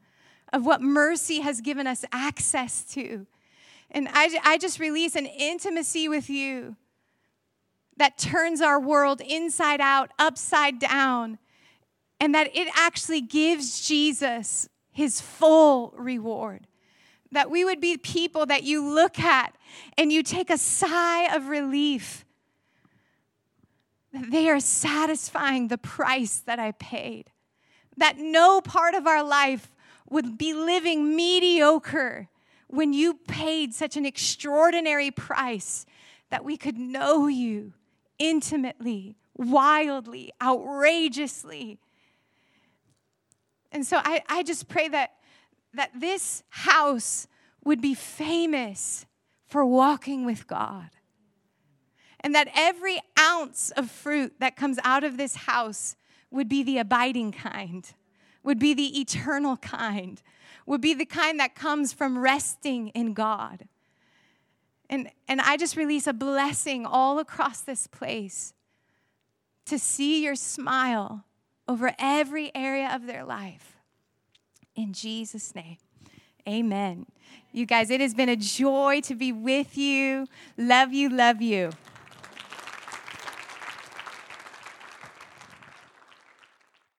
of 0.54 0.64
what 0.64 0.80
mercy 0.80 1.40
has 1.40 1.60
given 1.60 1.84
us 1.84 2.04
access 2.12 2.84
to. 2.84 3.26
And 3.90 4.08
I, 4.12 4.38
I 4.44 4.56
just 4.56 4.78
release 4.78 5.16
an 5.16 5.26
intimacy 5.26 6.08
with 6.08 6.30
you 6.30 6.76
that 7.96 8.16
turns 8.16 8.60
our 8.60 8.78
world 8.78 9.20
inside 9.20 9.80
out, 9.80 10.12
upside 10.16 10.78
down, 10.78 11.38
and 12.20 12.34
that 12.36 12.56
it 12.56 12.68
actually 12.76 13.20
gives 13.20 13.86
Jesus 13.86 14.68
his 14.92 15.20
full 15.20 15.92
reward. 15.96 16.68
That 17.32 17.50
we 17.50 17.64
would 17.64 17.80
be 17.80 17.96
people 17.96 18.46
that 18.46 18.62
you 18.62 18.94
look 18.94 19.18
at 19.18 19.56
and 19.98 20.12
you 20.12 20.22
take 20.22 20.50
a 20.50 20.58
sigh 20.58 21.34
of 21.34 21.48
relief. 21.48 22.24
That 24.12 24.30
they 24.30 24.48
are 24.48 24.60
satisfying 24.60 25.66
the 25.66 25.78
price 25.78 26.38
that 26.46 26.60
I 26.60 26.72
paid. 26.72 27.30
That 27.96 28.18
no 28.18 28.60
part 28.60 28.94
of 28.94 29.08
our 29.08 29.24
life 29.24 29.73
would 30.14 30.38
be 30.38 30.54
living 30.54 31.16
mediocre 31.16 32.28
when 32.68 32.92
you 32.92 33.14
paid 33.26 33.74
such 33.74 33.96
an 33.96 34.06
extraordinary 34.06 35.10
price 35.10 35.84
that 36.30 36.44
we 36.44 36.56
could 36.56 36.78
know 36.78 37.26
you 37.26 37.72
intimately, 38.20 39.16
wildly, 39.36 40.32
outrageously. 40.40 41.80
And 43.72 43.84
so 43.84 44.00
I, 44.04 44.22
I 44.28 44.44
just 44.44 44.68
pray 44.68 44.86
that, 44.86 45.14
that 45.74 45.90
this 45.98 46.44
house 46.48 47.26
would 47.64 47.80
be 47.80 47.94
famous 47.94 49.06
for 49.48 49.66
walking 49.66 50.24
with 50.24 50.46
God. 50.46 50.90
And 52.20 52.36
that 52.36 52.48
every 52.54 53.00
ounce 53.18 53.72
of 53.72 53.90
fruit 53.90 54.34
that 54.38 54.54
comes 54.54 54.78
out 54.84 55.02
of 55.02 55.16
this 55.16 55.34
house 55.34 55.96
would 56.30 56.48
be 56.48 56.62
the 56.62 56.78
abiding 56.78 57.32
kind 57.32 57.92
would 58.44 58.58
be 58.58 58.74
the 58.74 59.00
eternal 59.00 59.56
kind, 59.56 60.22
would 60.66 60.80
be 60.80 60.94
the 60.94 61.06
kind 61.06 61.40
that 61.40 61.54
comes 61.54 61.92
from 61.92 62.18
resting 62.18 62.88
in 62.88 63.14
God. 63.14 63.66
And, 64.88 65.10
and 65.26 65.40
I 65.40 65.56
just 65.56 65.76
release 65.76 66.06
a 66.06 66.12
blessing 66.12 66.86
all 66.86 67.18
across 67.18 67.62
this 67.62 67.86
place 67.86 68.52
to 69.64 69.78
see 69.78 70.22
your 70.22 70.36
smile 70.36 71.24
over 71.66 71.92
every 71.98 72.54
area 72.54 72.90
of 72.94 73.06
their 73.06 73.24
life. 73.24 73.78
In 74.76 74.92
Jesus' 74.92 75.54
name, 75.54 75.78
amen. 76.46 77.06
You 77.52 77.64
guys, 77.64 77.90
it 77.90 78.00
has 78.00 78.14
been 78.14 78.28
a 78.28 78.36
joy 78.36 79.00
to 79.02 79.14
be 79.14 79.32
with 79.32 79.78
you. 79.78 80.26
Love 80.58 80.92
you, 80.92 81.08
love 81.08 81.40
you. 81.40 81.70